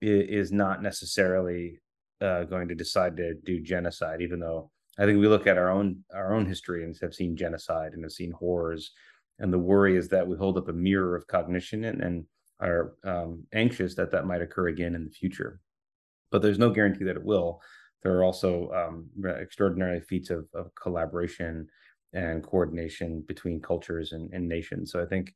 is, 0.00 0.48
is 0.48 0.52
not 0.52 0.82
necessarily 0.82 1.80
uh, 2.20 2.44
going 2.44 2.68
to 2.68 2.74
decide 2.74 3.16
to 3.16 3.34
do 3.34 3.60
genocide, 3.60 4.20
even 4.20 4.40
though 4.40 4.70
I 4.98 5.06
think 5.06 5.18
we 5.18 5.28
look 5.28 5.46
at 5.46 5.56
our 5.56 5.70
own 5.70 6.04
our 6.14 6.34
own 6.34 6.46
history 6.46 6.84
and 6.84 6.96
have 7.00 7.14
seen 7.14 7.36
genocide 7.36 7.92
and 7.94 8.04
have 8.04 8.12
seen 8.12 8.32
horrors, 8.32 8.92
and 9.38 9.52
the 9.52 9.58
worry 9.58 9.96
is 9.96 10.08
that 10.08 10.26
we 10.26 10.36
hold 10.36 10.58
up 10.58 10.68
a 10.68 10.72
mirror 10.72 11.16
of 11.16 11.26
cognition 11.26 11.84
and, 11.84 12.02
and 12.02 12.24
are 12.60 12.94
um, 13.04 13.44
anxious 13.52 13.94
that 13.94 14.10
that 14.12 14.26
might 14.26 14.42
occur 14.42 14.68
again 14.68 14.94
in 14.94 15.04
the 15.04 15.10
future. 15.10 15.60
But 16.30 16.42
there's 16.42 16.58
no 16.58 16.70
guarantee 16.70 17.04
that 17.04 17.16
it 17.16 17.24
will. 17.24 17.60
There 18.02 18.16
are 18.16 18.24
also 18.24 18.70
um, 18.72 19.08
extraordinary 19.40 20.00
feats 20.00 20.30
of, 20.30 20.46
of 20.54 20.74
collaboration 20.74 21.68
and 22.12 22.42
coordination 22.42 23.22
between 23.26 23.60
cultures 23.60 24.12
and, 24.12 24.32
and 24.32 24.48
nations. 24.48 24.90
So 24.90 25.02
I 25.02 25.06
think 25.06 25.34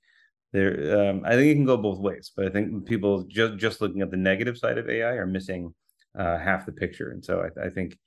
there, 0.52 1.10
um, 1.10 1.22
I 1.24 1.32
think 1.32 1.48
it 1.48 1.54
can 1.54 1.64
go 1.64 1.76
both 1.76 1.98
ways. 1.98 2.32
But 2.34 2.46
I 2.46 2.50
think 2.50 2.86
people 2.86 3.24
just 3.24 3.56
just 3.56 3.80
looking 3.80 4.02
at 4.02 4.10
the 4.10 4.16
negative 4.16 4.56
side 4.56 4.78
of 4.78 4.88
AI 4.88 5.14
are 5.14 5.26
missing 5.26 5.74
uh, 6.18 6.38
half 6.38 6.66
the 6.66 6.72
picture. 6.72 7.10
And 7.10 7.24
so 7.24 7.42
I, 7.42 7.66
I, 7.66 7.70
think 7.70 7.98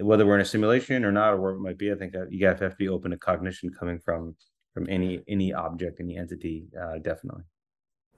whether 0.00 0.24
we're 0.24 0.36
in 0.36 0.40
a 0.40 0.44
simulation 0.44 1.04
or 1.04 1.12
not, 1.12 1.34
or 1.34 1.40
where 1.40 1.52
it 1.52 1.60
might 1.60 1.76
be, 1.76 1.92
I 1.92 1.96
think 1.96 2.14
you 2.30 2.46
have 2.46 2.60
to 2.60 2.74
be 2.78 2.88
open 2.88 3.10
to 3.10 3.18
cognition 3.18 3.70
coming 3.78 3.98
from 3.98 4.34
from 4.72 4.86
any 4.88 5.22
any 5.28 5.52
object, 5.52 6.00
any 6.00 6.16
entity, 6.16 6.66
uh, 6.80 6.98
definitely 6.98 7.44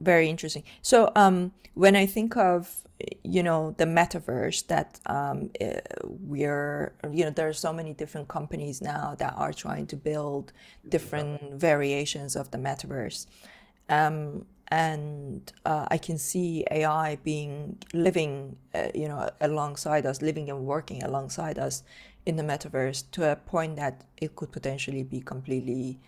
very 0.00 0.28
interesting. 0.28 0.64
So 0.82 1.10
um, 1.16 1.52
when 1.74 1.96
I 1.96 2.06
think 2.06 2.36
of 2.36 2.84
you 3.24 3.42
know 3.42 3.74
the 3.76 3.84
metaverse 3.84 4.66
that 4.68 5.00
um, 5.06 5.50
eh, 5.60 5.80
we're 6.04 6.94
you 7.12 7.24
know 7.24 7.30
there 7.30 7.48
are 7.48 7.52
so 7.52 7.72
many 7.72 7.92
different 7.92 8.28
companies 8.28 8.80
now 8.80 9.14
that 9.18 9.34
are 9.36 9.52
trying 9.52 9.86
to 9.88 9.96
build 9.96 10.52
different 10.88 11.54
variations 11.54 12.36
of 12.36 12.50
the 12.50 12.58
metaverse. 12.58 13.26
Um, 13.88 14.46
and 14.68 15.52
uh, 15.66 15.86
I 15.90 15.98
can 15.98 16.16
see 16.16 16.64
AI 16.70 17.16
being 17.22 17.76
living, 17.92 18.56
uh, 18.74 18.88
you 18.94 19.08
know, 19.08 19.28
alongside 19.42 20.06
us, 20.06 20.22
living 20.22 20.48
and 20.48 20.64
working 20.64 21.02
alongside 21.02 21.58
us 21.58 21.82
in 22.24 22.36
the 22.36 22.42
metaverse 22.42 23.04
to 23.12 23.30
a 23.30 23.36
point 23.36 23.76
that 23.76 24.04
it 24.16 24.34
could 24.36 24.50
potentially 24.52 25.02
be 25.02 25.20
completely 25.20 26.00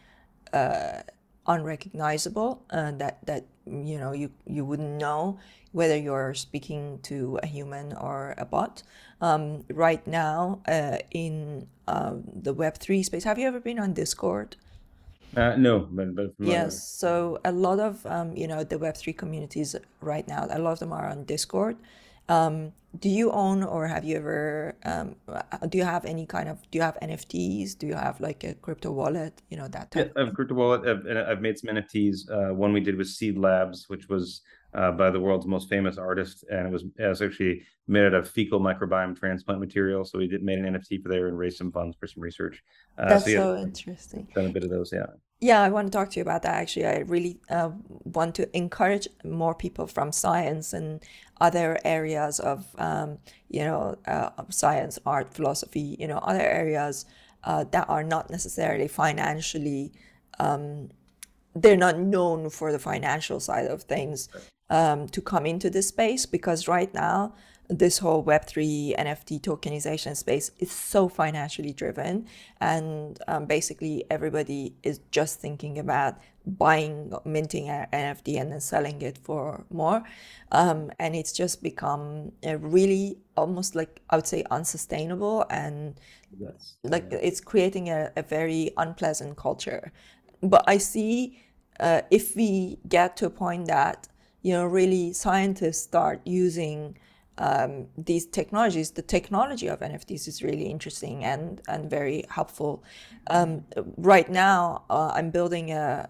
uh, 0.54 1.02
unrecognizable 1.46 2.62
uh, 2.70 2.92
that 2.92 3.24
that 3.26 3.44
you 3.66 3.98
know 3.98 4.12
you 4.12 4.30
you 4.46 4.64
wouldn't 4.64 4.98
know 4.98 5.38
whether 5.72 5.96
you're 5.96 6.34
speaking 6.34 6.98
to 7.02 7.38
a 7.42 7.46
human 7.46 7.92
or 7.94 8.34
a 8.38 8.44
bot. 8.44 8.82
Um, 9.20 9.64
right 9.70 10.06
now 10.06 10.60
uh, 10.68 10.98
in 11.10 11.68
uh, 11.88 12.14
the 12.34 12.54
web3 12.54 13.04
space 13.04 13.24
have 13.24 13.38
you 13.38 13.46
ever 13.46 13.60
been 13.60 13.78
on 13.78 13.94
discord? 13.94 14.56
Uh, 15.36 15.54
no 15.56 15.80
but, 15.90 16.14
but 16.14 16.32
yes 16.38 16.82
so 16.82 17.38
a 17.44 17.52
lot 17.52 17.78
of 17.78 18.06
um, 18.06 18.34
you 18.34 18.46
know 18.46 18.64
the 18.64 18.78
web3 18.78 19.14
communities 19.14 19.76
right 20.00 20.26
now 20.26 20.46
a 20.48 20.58
lot 20.58 20.72
of 20.72 20.78
them 20.78 20.92
are 20.92 21.08
on 21.08 21.24
discord 21.24 21.76
um, 22.28 22.72
do 23.00 23.08
you 23.08 23.30
own 23.30 23.62
or 23.62 23.86
have 23.86 24.04
you 24.04 24.16
ever 24.16 24.74
um, 24.84 25.16
uh, 25.28 25.42
do 25.68 25.78
you 25.78 25.84
have 25.84 26.04
any 26.04 26.26
kind 26.26 26.48
of 26.48 26.58
do 26.70 26.78
you 26.78 26.82
have 26.82 26.96
nfts 27.02 27.76
do 27.78 27.86
you 27.86 27.94
have 27.94 28.20
like 28.20 28.44
a 28.44 28.54
crypto 28.54 28.90
wallet? 28.90 29.42
You 29.50 29.56
know 29.58 29.68
that 29.68 29.90
type 29.90 30.12
yeah, 30.14 30.22
i 30.22 30.24
have 30.24 30.34
crypto 30.34 30.54
wallet. 30.54 30.86
I've, 30.86 31.28
I've 31.28 31.40
made 31.40 31.58
some 31.58 31.74
nfts 31.74 32.30
uh, 32.30 32.54
one 32.54 32.72
we 32.72 32.80
did 32.80 32.96
with 32.96 33.08
seed 33.08 33.36
labs 33.36 33.88
which 33.88 34.08
was 34.08 34.42
uh, 34.74 34.92
by 34.92 35.10
the 35.10 35.20
world's 35.20 35.46
most 35.46 35.68
famous 35.68 35.96
artist 35.98 36.44
and 36.50 36.66
it 36.66 36.72
was, 36.72 36.84
it 36.98 37.06
was 37.06 37.22
actually 37.22 37.62
made 37.88 38.04
out 38.04 38.14
of 38.14 38.28
fecal 38.28 38.60
microbiome 38.60 39.18
transplant 39.18 39.60
material 39.60 40.04
so 40.04 40.18
we 40.18 40.26
did 40.26 40.42
made 40.42 40.58
an 40.58 40.74
nft 40.74 41.02
for 41.02 41.08
there 41.08 41.28
and 41.28 41.38
raised 41.38 41.58
some 41.58 41.72
funds 41.72 41.96
for 41.98 42.06
some 42.06 42.22
research. 42.22 42.62
Uh, 42.98 43.08
that's 43.10 43.24
so, 43.24 43.30
yeah, 43.30 43.36
so 43.36 43.56
interesting. 43.56 44.28
done 44.34 44.46
a 44.46 44.50
bit 44.50 44.64
of 44.64 44.70
those 44.70 44.90
yeah. 44.92 45.06
Yeah, 45.40 45.60
I 45.60 45.68
want 45.68 45.88
to 45.88 45.90
talk 45.90 46.10
to 46.10 46.16
you 46.16 46.22
about 46.22 46.42
that. 46.42 46.54
Actually, 46.54 46.86
I 46.86 46.98
really 47.00 47.38
uh, 47.50 47.70
want 48.04 48.34
to 48.36 48.56
encourage 48.56 49.06
more 49.22 49.54
people 49.54 49.86
from 49.86 50.10
science 50.10 50.72
and 50.72 51.02
other 51.40 51.78
areas 51.84 52.40
of, 52.40 52.66
um, 52.78 53.18
you 53.48 53.60
know, 53.60 53.96
uh, 54.06 54.30
science, 54.48 54.98
art, 55.04 55.32
philosophy, 55.32 55.96
you 55.98 56.06
know, 56.06 56.18
other 56.18 56.40
areas 56.40 57.04
uh, 57.44 57.64
that 57.64 57.88
are 57.88 58.02
not 58.02 58.30
necessarily 58.30 58.88
financially, 58.88 59.92
um, 60.38 60.90
they're 61.54 61.76
not 61.76 61.98
known 61.98 62.50
for 62.50 62.72
the 62.72 62.78
financial 62.78 63.40
side 63.40 63.66
of 63.66 63.82
things 63.82 64.28
um, 64.68 65.08
to 65.08 65.20
come 65.20 65.46
into 65.46 65.70
this 65.70 65.88
space 65.88 66.26
because 66.26 66.68
right 66.68 66.92
now 66.92 67.32
this 67.68 67.98
whole 67.98 68.24
Web3 68.24 68.96
NFT 68.96 69.40
tokenization 69.40 70.16
space 70.16 70.50
is 70.58 70.70
so 70.70 71.08
financially 71.08 71.72
driven. 71.72 72.26
And 72.60 73.18
um, 73.26 73.46
basically, 73.46 74.04
everybody 74.10 74.74
is 74.82 75.00
just 75.10 75.40
thinking 75.40 75.78
about 75.78 76.18
buying, 76.46 77.12
minting 77.24 77.68
an 77.68 77.86
NFT 77.92 78.40
and 78.40 78.52
then 78.52 78.60
selling 78.60 79.02
it 79.02 79.18
for 79.18 79.64
more. 79.70 80.02
Um, 80.52 80.92
and 80.98 81.16
it's 81.16 81.32
just 81.32 81.62
become 81.62 82.32
a 82.42 82.56
really 82.56 83.18
almost 83.36 83.74
like, 83.74 84.00
I 84.10 84.16
would 84.16 84.26
say, 84.26 84.44
unsustainable. 84.50 85.44
And 85.50 86.00
yes. 86.38 86.76
like 86.84 87.12
it's 87.12 87.40
creating 87.40 87.88
a, 87.88 88.12
a, 88.16 88.22
very 88.22 88.70
unpleasant 88.76 89.36
culture. 89.36 89.92
But 90.42 90.64
I 90.66 90.78
see 90.78 91.42
uh, 91.80 92.02
if 92.10 92.36
we 92.36 92.78
get 92.88 93.16
to 93.18 93.26
a 93.26 93.30
point 93.30 93.66
that, 93.66 94.08
you 94.42 94.52
know, 94.52 94.64
really 94.64 95.12
scientists 95.12 95.82
start 95.82 96.20
using 96.24 96.96
um, 97.38 97.86
these 97.98 98.26
technologies, 98.26 98.92
the 98.92 99.02
technology 99.02 99.66
of 99.68 99.80
NFTs 99.80 100.26
is 100.26 100.42
really 100.42 100.66
interesting 100.66 101.24
and, 101.24 101.60
and 101.68 101.90
very 101.90 102.24
helpful. 102.30 102.82
Um, 103.28 103.64
right 103.96 104.28
now, 104.30 104.84
uh, 104.88 105.12
I'm 105.14 105.30
building 105.30 105.70
a, 105.70 106.08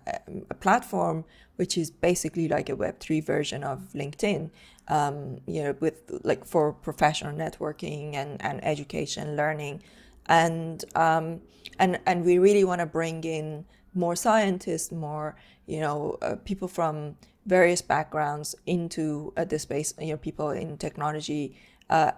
a, 0.51 0.55
platform 0.55 1.25
which 1.57 1.79
is 1.79 1.91
basically 1.91 2.49
like 2.49 2.69
a 2.69 2.77
Web3 2.77 3.25
version 3.25 3.65
of 3.65 3.89
LinkedIn, 3.95 4.51
um, 4.89 5.39
you 5.47 5.63
know, 5.65 5.75
with 5.81 6.03
like 6.23 6.45
for 6.45 6.73
professional 6.73 7.33
networking 7.33 8.15
and, 8.15 8.41
and 8.43 8.63
education, 8.65 9.37
learning. 9.37 9.83
And, 10.27 10.85
um, 10.95 11.41
and, 11.79 11.99
and 12.07 12.25
we 12.25 12.39
really 12.39 12.65
want 12.65 12.81
to 12.81 12.87
bring 12.87 13.25
in 13.25 13.65
more 13.95 14.15
scientists, 14.15 14.93
more, 14.93 15.35
you 15.67 15.81
know, 15.81 16.19
uh, 16.23 16.37
people 16.45 16.69
from 16.69 17.17
various 17.47 17.81
backgrounds 17.81 18.55
into 18.67 19.33
uh, 19.37 19.47
space, 19.57 19.95
you 20.01 20.09
know, 20.09 20.17
people 20.17 20.51
in 20.51 20.77
technology 20.77 21.57
uh, 21.89 22.13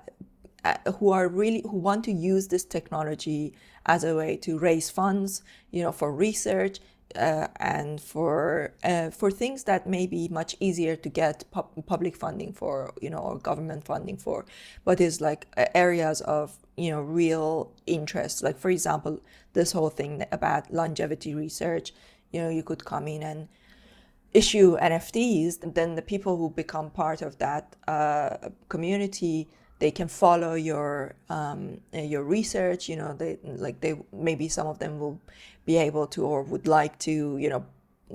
uh, 0.65 0.93
who 0.99 1.13
are 1.13 1.29
really 1.29 1.63
who 1.63 1.77
want 1.77 2.05
to 2.05 2.13
use 2.13 2.49
this 2.49 2.65
technology 2.65 3.55
as 3.87 4.05
a 4.05 4.15
way 4.17 4.37
to 4.37 4.59
raise 4.59 4.91
funds, 4.91 5.43
you 5.71 5.83
know, 5.83 5.93
for 5.93 6.13
research 6.13 6.81
uh, 7.15 7.47
and 7.57 8.01
for 8.01 8.73
uh, 8.83 9.11
for 9.11 9.31
things 9.31 9.65
that 9.65 9.87
may 9.87 10.07
be 10.07 10.29
much 10.29 10.57
easier 10.61 10.97
to 10.97 11.09
get 11.09 11.45
pu- 11.51 11.83
public 11.87 12.17
funding 12.17 12.53
for, 12.53 12.93
you 13.01 13.11
know, 13.11 13.19
or 13.19 13.39
government 13.39 13.85
funding 13.85 14.17
for, 14.17 14.45
but 14.85 15.01
is 15.01 15.21
like 15.21 15.47
areas 15.75 16.21
of 16.23 16.59
you 16.77 16.91
know 16.91 17.01
real 17.01 17.73
interest. 17.87 18.43
Like 18.43 18.59
for 18.59 18.71
example, 18.71 19.21
this 19.53 19.73
whole 19.73 19.91
thing 19.91 20.25
about 20.33 20.73
longevity 20.73 21.35
research. 21.35 21.93
You 22.33 22.43
know, 22.43 22.51
you 22.51 22.63
could 22.63 22.85
come 22.85 23.09
in 23.09 23.23
and 23.23 23.49
issue 24.35 24.77
NFTs, 24.79 25.75
then 25.75 25.95
the 25.95 26.03
people 26.03 26.37
who 26.37 26.51
become 26.51 26.91
part 26.91 27.23
of 27.23 27.39
that 27.39 27.77
uh, 27.87 28.51
community 28.69 29.49
they 29.79 29.91
can 29.91 30.09
follow 30.09 30.55
your 30.55 31.15
um, 31.29 31.81
your 31.93 32.23
research. 32.25 32.89
You 32.89 32.97
know, 32.97 33.15
they 33.15 33.39
like 33.45 33.81
they 33.81 33.99
maybe 34.13 34.49
some 34.49 34.67
of 34.67 34.79
them 34.79 34.99
will 34.99 35.21
be 35.65 35.77
able 35.77 36.07
to 36.09 36.25
or 36.25 36.43
would 36.43 36.67
like 36.67 36.99
to 37.01 37.39
you 37.39 37.49
know 37.49 37.65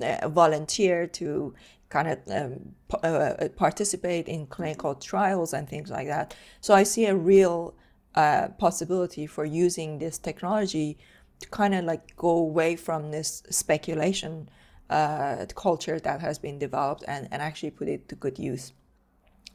uh, 0.02 0.28
volunteer 0.28 1.06
to 1.06 1.54
kind 1.88 2.08
of 2.08 2.18
um, 2.30 2.74
uh, 3.02 3.06
uh, 3.06 3.48
participate 3.50 4.28
in 4.28 4.46
clinical 4.46 4.94
trials 4.94 5.52
and 5.52 5.68
things 5.68 5.90
like 5.90 6.08
that. 6.08 6.34
So 6.60 6.74
I 6.74 6.82
see 6.82 7.06
a 7.06 7.14
real 7.14 7.74
uh, 8.14 8.48
possibility 8.58 9.26
for 9.26 9.44
using 9.44 9.98
this 9.98 10.18
technology 10.18 10.98
to 11.40 11.48
kind 11.48 11.74
of 11.74 11.84
like 11.84 12.16
go 12.16 12.30
away 12.30 12.76
from 12.76 13.10
this 13.10 13.42
speculation 13.48 14.48
uh, 14.90 15.46
culture 15.54 15.98
that 16.00 16.20
has 16.20 16.38
been 16.38 16.58
developed 16.58 17.04
and, 17.08 17.28
and 17.30 17.40
actually 17.42 17.70
put 17.70 17.88
it 17.88 18.08
to 18.08 18.14
good 18.14 18.38
use. 18.38 18.72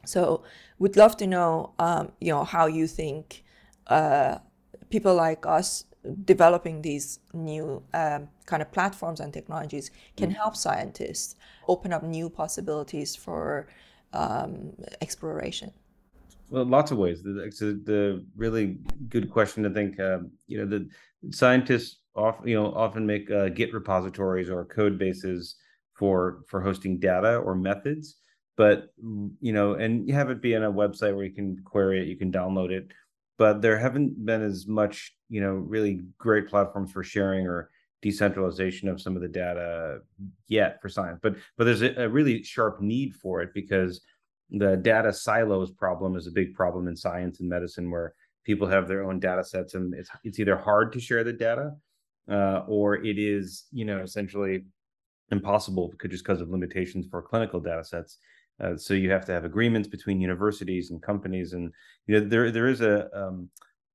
So, 0.04 0.42
would 0.78 0.96
love 0.96 1.16
to 1.18 1.26
know, 1.26 1.74
um, 1.78 2.12
you 2.20 2.32
know, 2.32 2.44
how 2.44 2.66
you 2.66 2.86
think 2.86 3.44
uh, 3.86 4.38
people 4.88 5.14
like 5.14 5.44
us 5.46 5.84
developing 6.24 6.80
these 6.82 7.20
new 7.34 7.82
um, 7.92 8.28
kind 8.46 8.62
of 8.62 8.72
platforms 8.72 9.20
and 9.20 9.32
technologies 9.32 9.90
can 10.16 10.30
mm. 10.30 10.36
help 10.36 10.56
scientists 10.56 11.36
open 11.68 11.92
up 11.92 12.02
new 12.02 12.30
possibilities 12.30 13.14
for 13.14 13.68
um, 14.14 14.72
exploration. 15.02 15.70
Well, 16.48 16.64
lots 16.64 16.90
of 16.90 16.98
ways. 16.98 17.22
The, 17.22 17.52
the 17.84 18.24
really 18.36 18.78
good 19.08 19.30
question 19.30 19.66
I 19.66 19.72
think. 19.72 20.00
Uh, 20.00 20.20
you 20.48 20.58
know, 20.58 20.66
the 20.66 20.88
scientists 21.30 21.98
often 22.20 22.48
you 22.48 22.56
know 22.56 22.72
often 22.74 23.06
make 23.06 23.30
uh, 23.30 23.48
Git 23.48 23.72
repositories 23.72 24.50
or 24.50 24.64
code 24.64 24.98
bases 24.98 25.56
for 25.94 26.42
for 26.48 26.60
hosting 26.60 26.98
data 26.98 27.36
or 27.36 27.54
methods. 27.54 28.16
but 28.56 28.88
you 29.40 29.52
know, 29.52 29.74
and 29.74 30.06
you 30.06 30.14
have 30.14 30.30
it 30.30 30.42
be 30.42 30.54
on 30.56 30.64
a 30.64 30.72
website 30.72 31.14
where 31.14 31.24
you 31.24 31.32
can 31.32 31.56
query 31.64 32.00
it, 32.02 32.08
you 32.08 32.16
can 32.16 32.30
download 32.30 32.70
it, 32.70 32.92
but 33.38 33.62
there 33.62 33.78
haven't 33.78 34.24
been 34.26 34.42
as 34.42 34.66
much, 34.66 35.16
you 35.28 35.40
know, 35.40 35.54
really 35.54 36.02
great 36.18 36.46
platforms 36.48 36.92
for 36.92 37.02
sharing 37.02 37.46
or 37.46 37.70
decentralization 38.02 38.88
of 38.88 39.00
some 39.00 39.16
of 39.16 39.22
the 39.22 39.28
data 39.28 40.00
yet 40.48 40.80
for 40.80 40.88
science. 40.88 41.18
But 41.22 41.36
but 41.56 41.64
there's 41.64 41.82
a, 41.82 41.94
a 42.04 42.08
really 42.08 42.42
sharp 42.42 42.80
need 42.80 43.14
for 43.14 43.40
it 43.42 43.50
because 43.54 44.02
the 44.50 44.76
data 44.76 45.12
silos 45.12 45.70
problem 45.70 46.16
is 46.16 46.26
a 46.26 46.32
big 46.32 46.54
problem 46.54 46.88
in 46.88 46.96
science 46.96 47.40
and 47.40 47.48
medicine 47.48 47.90
where 47.90 48.14
people 48.44 48.66
have 48.66 48.88
their 48.88 49.04
own 49.04 49.20
data 49.20 49.44
sets 49.44 49.74
and 49.74 49.94
it's 49.94 50.10
it's 50.24 50.38
either 50.38 50.56
hard 50.56 50.92
to 50.92 51.00
share 51.00 51.24
the 51.24 51.32
data 51.32 51.72
uh, 52.30 52.62
or 52.66 52.96
it 53.04 53.18
is 53.18 53.64
you 53.72 53.84
know 53.84 53.98
essentially 53.98 54.64
impossible 55.30 55.92
just 56.08 56.24
because 56.24 56.40
of 56.40 56.50
limitations 56.50 57.06
for 57.10 57.22
clinical 57.22 57.60
data 57.60 57.84
sets. 57.84 58.18
Uh, 58.62 58.76
so 58.76 58.92
you 58.94 59.10
have 59.10 59.24
to 59.24 59.32
have 59.32 59.44
agreements 59.44 59.88
between 59.88 60.20
universities 60.20 60.90
and 60.90 61.02
companies 61.02 61.54
and 61.54 61.72
you 62.06 62.18
know 62.18 62.26
there 62.26 62.50
there 62.50 62.68
is 62.68 62.80
a 62.80 63.08
um, 63.18 63.48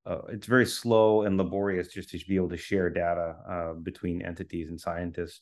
uh, 0.05 0.21
it's 0.29 0.47
very 0.47 0.65
slow 0.65 1.23
and 1.23 1.37
laborious 1.37 1.87
just 1.87 2.09
to 2.09 2.19
be 2.27 2.35
able 2.35 2.49
to 2.49 2.57
share 2.57 2.89
data 2.89 3.35
uh, 3.49 3.73
between 3.73 4.21
entities 4.21 4.69
and 4.69 4.79
scientists. 4.79 5.41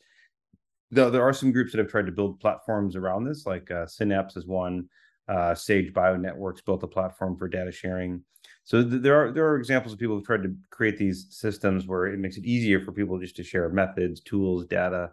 Though 0.91 1.10
there 1.10 1.23
are 1.23 1.34
some 1.34 1.51
groups 1.51 1.71
that 1.71 1.79
have 1.79 1.89
tried 1.89 2.06
to 2.06 2.12
build 2.12 2.39
platforms 2.39 2.95
around 2.95 3.23
this 3.23 3.45
like 3.45 3.69
uh, 3.71 3.88
synapse 3.88 4.38
is 4.38 4.45
one 4.45 4.88
uh, 5.27 5.55
Sage 5.55 5.93
Bionetworks 5.93 6.65
built 6.65 6.83
a 6.83 6.88
platform 6.88 7.38
for 7.38 7.47
data 7.47 7.71
sharing. 7.71 8.21
So 8.63 8.83
th- 8.83 9.01
there 9.01 9.15
are 9.15 9.31
there 9.31 9.47
are 9.47 9.57
examples 9.57 9.93
of 9.93 9.99
people 9.99 10.15
who've 10.15 10.25
tried 10.25 10.43
to 10.43 10.55
create 10.69 10.97
these 10.97 11.27
systems 11.29 11.88
where 11.88 12.07
it 12.07 12.19
makes 12.19 12.38
it 12.38 12.45
easier 12.45 12.79
for 12.81 12.91
people 12.91 13.19
just 13.19 13.36
to 13.38 13.43
share 13.43 13.69
methods, 13.69 14.21
tools, 14.21 14.65
data, 14.65 15.12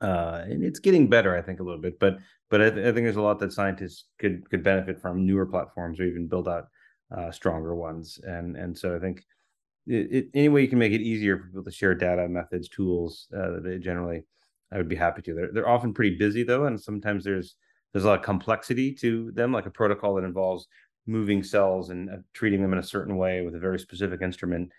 uh, 0.00 0.44
and 0.44 0.64
it's 0.64 0.78
getting 0.78 1.08
better, 1.08 1.36
I 1.36 1.42
think, 1.42 1.60
a 1.60 1.62
little 1.62 1.80
bit. 1.80 1.98
But 1.98 2.18
but 2.48 2.60
I, 2.60 2.70
th- 2.70 2.86
I, 2.86 2.92
think 2.92 3.04
there's 3.04 3.16
a 3.16 3.22
lot 3.22 3.38
that 3.40 3.52
scientists 3.52 4.04
could 4.18 4.48
could 4.50 4.62
benefit 4.62 5.00
from 5.00 5.26
newer 5.26 5.46
platforms 5.46 6.00
or 6.00 6.04
even 6.04 6.26
build 6.26 6.48
out 6.48 6.68
uh, 7.16 7.30
stronger 7.30 7.74
ones. 7.74 8.18
And 8.24 8.56
and 8.56 8.76
so 8.76 8.96
I 8.96 8.98
think 8.98 9.24
it, 9.86 10.12
it, 10.12 10.28
any 10.34 10.48
way 10.48 10.62
you 10.62 10.68
can 10.68 10.78
make 10.78 10.92
it 10.92 11.02
easier 11.02 11.38
for 11.38 11.46
people 11.46 11.64
to 11.64 11.70
share 11.70 11.94
data, 11.94 12.28
methods, 12.28 12.68
tools, 12.68 13.28
uh, 13.36 13.60
generally, 13.78 14.24
I 14.72 14.78
would 14.78 14.88
be 14.88 14.96
happy 14.96 15.22
to. 15.22 15.34
They're 15.34 15.52
they're 15.52 15.68
often 15.68 15.92
pretty 15.92 16.16
busy 16.16 16.42
though, 16.42 16.64
and 16.66 16.80
sometimes 16.80 17.24
there's 17.24 17.56
there's 17.92 18.04
a 18.04 18.08
lot 18.08 18.18
of 18.18 18.24
complexity 18.24 18.92
to 18.94 19.32
them, 19.32 19.52
like 19.52 19.66
a 19.66 19.70
protocol 19.70 20.14
that 20.14 20.24
involves 20.24 20.66
moving 21.06 21.42
cells 21.42 21.90
and 21.90 22.10
uh, 22.10 22.16
treating 22.32 22.62
them 22.62 22.72
in 22.72 22.78
a 22.78 22.82
certain 22.82 23.16
way 23.16 23.42
with 23.42 23.54
a 23.54 23.58
very 23.58 23.78
specific 23.78 24.22
instrument. 24.22 24.70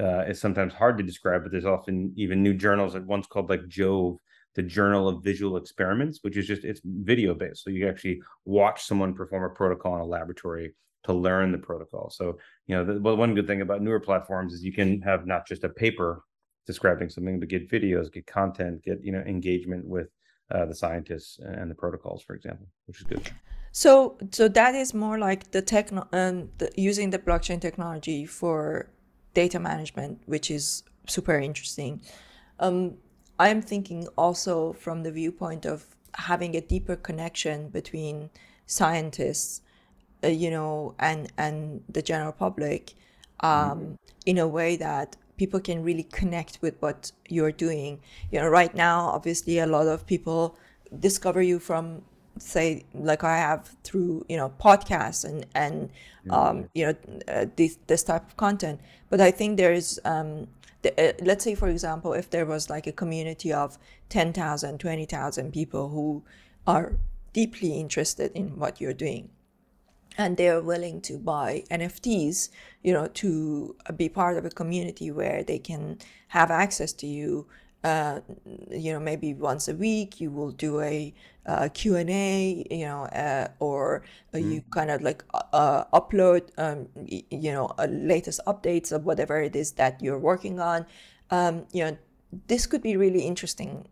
Uh, 0.00 0.22
is 0.28 0.40
sometimes 0.40 0.72
hard 0.72 0.96
to 0.96 1.02
describe, 1.02 1.42
but 1.42 1.50
there's 1.50 1.64
often 1.64 2.12
even 2.16 2.40
new 2.40 2.54
journals 2.54 2.92
that 2.92 3.04
once 3.04 3.26
called 3.26 3.50
like 3.50 3.66
Jove, 3.66 4.16
the 4.54 4.62
Journal 4.62 5.08
of 5.08 5.24
Visual 5.24 5.56
Experiments, 5.56 6.20
which 6.22 6.36
is 6.36 6.46
just 6.46 6.64
it's 6.64 6.80
video 6.84 7.34
based. 7.34 7.64
So 7.64 7.70
you 7.70 7.88
actually 7.88 8.22
watch 8.44 8.84
someone 8.84 9.12
perform 9.12 9.42
a 9.42 9.54
protocol 9.54 9.96
in 9.96 10.00
a 10.00 10.06
laboratory 10.06 10.72
to 11.04 11.12
learn 11.12 11.50
the 11.50 11.58
protocol. 11.58 12.10
So 12.10 12.38
you 12.68 12.76
know, 12.76 12.84
the, 12.84 13.00
well, 13.00 13.16
one 13.16 13.34
good 13.34 13.48
thing 13.48 13.60
about 13.60 13.82
newer 13.82 13.98
platforms 13.98 14.52
is 14.52 14.62
you 14.62 14.72
can 14.72 15.00
have 15.02 15.26
not 15.26 15.48
just 15.48 15.64
a 15.64 15.68
paper 15.68 16.22
describing 16.66 17.08
something, 17.08 17.40
but 17.40 17.48
get 17.48 17.70
videos, 17.70 18.12
get 18.12 18.26
content, 18.26 18.84
get 18.84 18.98
you 19.02 19.10
know 19.10 19.20
engagement 19.20 19.84
with 19.84 20.08
uh, 20.50 20.64
the 20.64 20.74
scientists 20.74 21.38
and 21.42 21.70
the 21.70 21.74
protocols, 21.74 22.22
for 22.22 22.34
example, 22.34 22.66
which 22.86 23.00
is 23.00 23.04
good. 23.04 23.30
So, 23.72 24.16
so 24.32 24.48
that 24.48 24.74
is 24.74 24.94
more 24.94 25.18
like 25.18 25.50
the 25.50 25.62
techno 25.62 26.08
and 26.12 26.50
um, 26.60 26.68
using 26.76 27.10
the 27.10 27.18
blockchain 27.18 27.60
technology 27.60 28.24
for 28.24 28.88
data 29.34 29.60
management, 29.60 30.22
which 30.26 30.50
is 30.50 30.82
super 31.06 31.38
interesting. 31.38 32.00
Um, 32.58 32.96
I'm 33.38 33.62
thinking 33.62 34.08
also 34.16 34.72
from 34.72 35.02
the 35.02 35.12
viewpoint 35.12 35.64
of 35.64 35.84
having 36.14 36.56
a 36.56 36.60
deeper 36.60 36.96
connection 36.96 37.68
between 37.68 38.30
scientists, 38.66 39.62
uh, 40.24 40.28
you 40.28 40.50
know, 40.50 40.94
and 40.98 41.30
and 41.36 41.82
the 41.88 42.02
general 42.02 42.32
public, 42.32 42.94
um, 43.40 43.50
mm-hmm. 43.50 43.92
in 44.26 44.38
a 44.38 44.48
way 44.48 44.76
that 44.76 45.16
people 45.38 45.60
can 45.60 45.82
really 45.82 46.02
connect 46.02 46.58
with 46.60 46.74
what 46.80 47.12
you're 47.28 47.52
doing. 47.52 48.00
You 48.30 48.40
know, 48.40 48.48
right 48.48 48.74
now, 48.74 49.06
obviously, 49.06 49.58
a 49.58 49.66
lot 49.66 49.86
of 49.86 50.06
people 50.06 50.58
discover 51.00 51.40
you 51.40 51.58
from 51.58 52.02
say 52.40 52.84
like 52.94 53.24
i 53.24 53.36
have 53.36 53.76
through 53.82 54.24
you 54.28 54.36
know 54.36 54.52
podcasts 54.60 55.24
and 55.24 55.44
and 55.54 55.90
um, 56.30 56.68
you 56.74 56.86
know 56.86 56.94
uh, 57.26 57.46
this 57.56 57.78
this 57.86 58.02
type 58.02 58.24
of 58.26 58.36
content 58.36 58.80
but 59.10 59.20
i 59.20 59.30
think 59.30 59.56
there's 59.56 59.98
um, 60.04 60.46
the, 60.82 60.92
uh, 61.00 61.12
let's 61.24 61.42
say 61.42 61.54
for 61.54 61.68
example 61.68 62.12
if 62.12 62.30
there 62.30 62.46
was 62.46 62.70
like 62.70 62.86
a 62.86 62.92
community 62.92 63.52
of 63.52 63.78
10,000 64.08 64.78
20,000 64.78 65.52
people 65.52 65.88
who 65.88 66.22
are 66.66 66.92
deeply 67.32 67.72
interested 67.72 68.30
in 68.34 68.58
what 68.58 68.80
you're 68.80 68.94
doing 68.94 69.28
and 70.18 70.36
they're 70.36 70.60
willing 70.60 71.00
to 71.02 71.16
buy 71.16 71.62
NFTs, 71.70 72.50
you 72.82 72.92
know, 72.92 73.06
to 73.06 73.76
be 73.96 74.08
part 74.08 74.36
of 74.36 74.44
a 74.44 74.50
community 74.50 75.12
where 75.12 75.44
they 75.44 75.60
can 75.60 75.98
have 76.28 76.50
access 76.50 76.92
to 76.94 77.06
you. 77.06 77.46
Uh, 77.84 78.20
you 78.70 78.92
know, 78.92 78.98
maybe 78.98 79.32
once 79.32 79.68
a 79.68 79.74
week 79.74 80.20
you 80.20 80.32
will 80.32 80.50
do 80.50 80.80
a 80.80 81.14
uh, 81.46 81.68
Q&A, 81.72 82.66
you 82.68 82.84
know, 82.84 83.04
uh, 83.04 83.46
or 83.60 84.02
mm. 84.34 84.52
you 84.52 84.62
kind 84.70 84.90
of 84.90 85.00
like 85.00 85.24
uh, 85.32 85.42
uh, 85.52 85.84
upload, 85.94 86.50
um, 86.58 86.88
you 87.06 87.52
know, 87.52 87.72
latest 87.88 88.40
updates 88.48 88.90
of 88.90 89.06
whatever 89.06 89.40
it 89.40 89.54
is 89.54 89.72
that 89.72 90.02
you're 90.02 90.18
working 90.18 90.58
on. 90.58 90.86
Um, 91.30 91.66
you 91.72 91.84
know, 91.84 91.96
this 92.48 92.66
could 92.66 92.82
be 92.82 92.96
really 92.96 93.22
interesting 93.22 93.86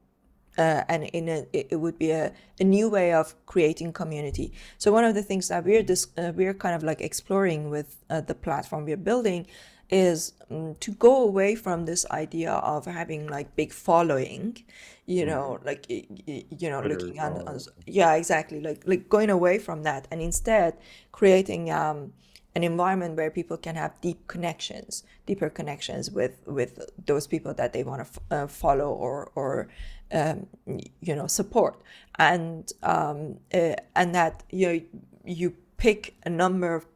uh, 0.59 0.85
and 0.89 1.05
in 1.05 1.29
a, 1.29 1.47
it 1.53 1.79
would 1.79 1.99
be 1.99 2.11
a, 2.11 2.33
a, 2.61 2.65
new 2.65 2.89
way 2.89 3.13
of 3.13 3.35
creating 3.47 3.93
community. 3.93 4.53
So 4.79 4.93
one 4.93 5.05
of 5.05 5.15
the 5.15 5.23
things 5.23 5.49
that 5.49 5.65
we're 5.65 5.83
this, 5.83 6.09
uh, 6.17 6.33
we're 6.35 6.55
kind 6.55 6.75
of 6.75 6.83
like 6.83 7.01
exploring 7.01 7.71
with 7.71 7.97
uh, 8.09 8.21
the 8.23 8.35
platform 8.35 8.85
we're 8.85 8.97
building 8.97 9.47
is 9.91 10.33
um, 10.51 10.75
to 10.81 10.93
go 10.93 11.23
away 11.23 11.55
from 11.55 11.85
this 11.85 12.07
idea 12.11 12.53
of 12.53 12.87
having 12.87 13.29
like 13.29 13.55
big 13.55 13.73
following, 13.73 14.57
you 15.07 15.25
mm-hmm. 15.25 15.31
know, 15.31 15.59
like 15.65 15.87
you 15.89 16.71
know, 16.71 16.81
looking 16.81 17.21
on, 17.21 17.61
yeah, 17.87 18.15
exactly, 18.15 18.61
like 18.61 18.83
like 18.87 19.09
going 19.09 19.31
away 19.31 19.59
from 19.59 19.83
that 19.85 20.09
and 20.11 20.21
instead 20.21 20.77
creating. 21.13 21.71
Um, 21.71 22.13
an 22.57 22.65
environment 22.65 23.19
where 23.19 23.31
people 23.31 23.59
can 23.59 23.75
have 23.75 23.93
deep 24.01 24.27
connections, 24.29 25.05
deeper 25.27 25.51
connections 25.51 26.11
with 26.11 26.41
with 26.47 26.81
those 27.05 27.27
people 27.27 27.53
that 27.53 27.75
they 27.75 27.85
want 27.85 28.01
to 28.03 28.09
f- 28.09 28.19
uh, 28.31 28.47
follow 28.47 28.91
or 28.91 29.31
or 29.35 29.69
um, 30.13 30.47
you 31.01 31.15
know 31.15 31.27
support. 31.27 31.81
And 32.19 32.71
um, 32.83 33.39
uh, 33.53 33.75
and 33.95 34.15
that 34.15 34.43
you 34.51 34.67
know, 34.67 34.81
you 35.25 35.55
pick 35.77 36.17
a 36.25 36.31
number 36.31 36.75
of 36.75 36.87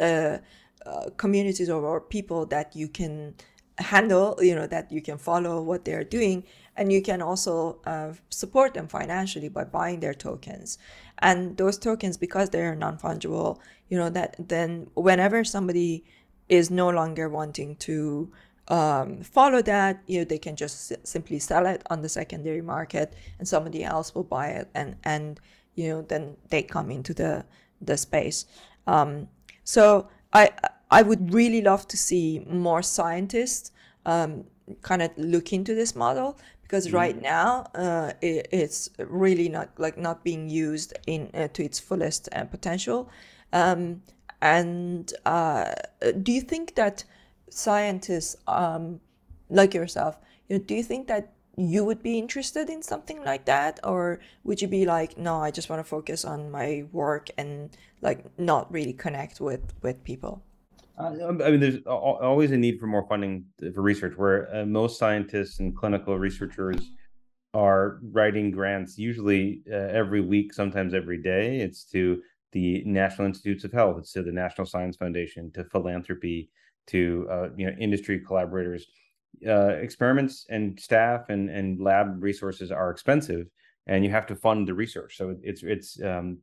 uh, 0.00 0.38
uh, 0.86 1.10
communities 1.16 1.68
or, 1.68 1.84
or, 1.84 2.00
people 2.00 2.46
that 2.46 2.74
you 2.74 2.88
can 2.88 3.34
handle 3.78 4.38
you 4.40 4.54
know 4.54 4.66
that 4.66 4.90
you 4.90 5.02
can 5.02 5.18
follow 5.18 5.60
what 5.62 5.84
they're 5.84 6.04
doing. 6.04 6.44
And 6.74 6.90
you 6.90 7.02
can 7.02 7.20
also 7.20 7.80
uh, 7.84 8.14
support 8.30 8.72
them 8.72 8.88
financially 8.88 9.50
by 9.50 9.64
buying 9.64 10.00
their 10.00 10.14
tokens. 10.14 10.78
And 11.18 11.58
those 11.58 11.76
tokens 11.76 12.16
because 12.16 12.48
they're 12.48 12.74
non-fungible 12.74 13.58
you 13.92 13.98
know 13.98 14.08
that 14.08 14.36
then 14.38 14.88
whenever 14.94 15.44
somebody 15.44 16.02
is 16.48 16.70
no 16.70 16.88
longer 16.88 17.28
wanting 17.28 17.76
to 17.76 18.32
um, 18.68 19.22
follow 19.22 19.62
that, 19.62 20.02
you 20.06 20.20
know, 20.20 20.24
they 20.24 20.38
can 20.38 20.56
just 20.56 20.92
simply 21.06 21.38
sell 21.38 21.66
it 21.66 21.82
on 21.90 22.02
the 22.02 22.08
secondary 22.08 22.62
market, 22.62 23.14
and 23.38 23.46
somebody 23.46 23.84
else 23.84 24.14
will 24.14 24.24
buy 24.24 24.48
it, 24.48 24.68
and 24.74 24.96
and 25.04 25.40
you 25.74 25.88
know 25.88 26.02
then 26.02 26.36
they 26.50 26.62
come 26.62 26.90
into 26.90 27.12
the 27.14 27.44
the 27.80 27.96
space. 27.96 28.46
Um, 28.86 29.28
so 29.64 30.08
I 30.32 30.50
I 30.90 31.02
would 31.02 31.34
really 31.34 31.60
love 31.60 31.88
to 31.88 31.96
see 31.96 32.44
more 32.48 32.82
scientists 32.82 33.72
um, 34.06 34.44
kind 34.82 35.02
of 35.02 35.10
look 35.16 35.52
into 35.52 35.74
this 35.74 35.96
model 35.96 36.38
because 36.62 36.88
mm. 36.88 36.94
right 36.94 37.20
now 37.20 37.66
uh, 37.74 38.12
it, 38.20 38.48
it's 38.52 38.90
really 38.98 39.48
not 39.48 39.70
like 39.78 39.98
not 39.98 40.22
being 40.22 40.48
used 40.48 40.92
in 41.06 41.30
uh, 41.34 41.48
to 41.48 41.64
its 41.64 41.80
fullest 41.80 42.28
uh, 42.32 42.44
potential. 42.44 43.10
Um, 43.52 44.02
and 44.40 45.12
uh, 45.24 45.74
do 46.22 46.32
you 46.32 46.40
think 46.40 46.74
that 46.74 47.04
scientists 47.52 48.36
um, 48.46 49.00
like 49.48 49.74
yourself, 49.74 50.18
you 50.48 50.58
know, 50.58 50.64
do 50.64 50.74
you 50.74 50.82
think 50.82 51.08
that 51.08 51.32
you 51.56 51.84
would 51.84 52.02
be 52.02 52.18
interested 52.18 52.70
in 52.70 52.82
something 52.82 53.22
like 53.24 53.44
that, 53.44 53.78
or 53.84 54.20
would 54.44 54.62
you 54.62 54.68
be 54.68 54.86
like, 54.86 55.18
no, 55.18 55.38
I 55.38 55.50
just 55.50 55.68
want 55.68 55.80
to 55.80 55.84
focus 55.84 56.24
on 56.24 56.50
my 56.50 56.84
work 56.92 57.28
and 57.36 57.76
like 58.00 58.24
not 58.38 58.72
really 58.72 58.94
connect 58.94 59.40
with 59.40 59.74
with 59.82 60.02
people? 60.02 60.42
Uh, 60.98 61.28
I 61.28 61.50
mean, 61.50 61.60
there's 61.60 61.78
always 61.86 62.52
a 62.52 62.56
need 62.56 62.78
for 62.78 62.86
more 62.86 63.06
funding 63.08 63.44
for 63.74 63.82
research. 63.82 64.16
Where 64.16 64.54
uh, 64.54 64.64
most 64.64 64.98
scientists 64.98 65.58
and 65.58 65.76
clinical 65.76 66.18
researchers 66.18 66.90
are 67.54 67.98
writing 68.12 68.50
grants, 68.50 68.96
usually 68.96 69.62
uh, 69.70 69.74
every 69.74 70.20
week, 70.22 70.54
sometimes 70.54 70.94
every 70.94 71.20
day. 71.20 71.60
It's 71.60 71.84
to 71.86 72.22
the 72.52 72.82
National 72.84 73.26
Institutes 73.26 73.64
of 73.64 73.72
Health, 73.72 73.98
it's 73.98 74.12
to 74.12 74.22
the 74.22 74.32
National 74.32 74.66
Science 74.66 74.96
Foundation, 74.96 75.50
to 75.52 75.64
philanthropy, 75.64 76.50
to 76.88 77.26
uh, 77.30 77.48
you 77.56 77.66
know 77.66 77.72
industry 77.78 78.20
collaborators. 78.20 78.86
Uh, 79.46 79.70
experiments 79.80 80.46
and 80.50 80.78
staff 80.78 81.28
and 81.28 81.50
and 81.50 81.80
lab 81.80 82.22
resources 82.22 82.70
are 82.70 82.90
expensive, 82.90 83.46
and 83.86 84.04
you 84.04 84.10
have 84.10 84.26
to 84.26 84.36
fund 84.36 84.68
the 84.68 84.74
research. 84.74 85.16
So 85.16 85.34
it's 85.42 85.62
it's 85.62 86.00
um, 86.02 86.38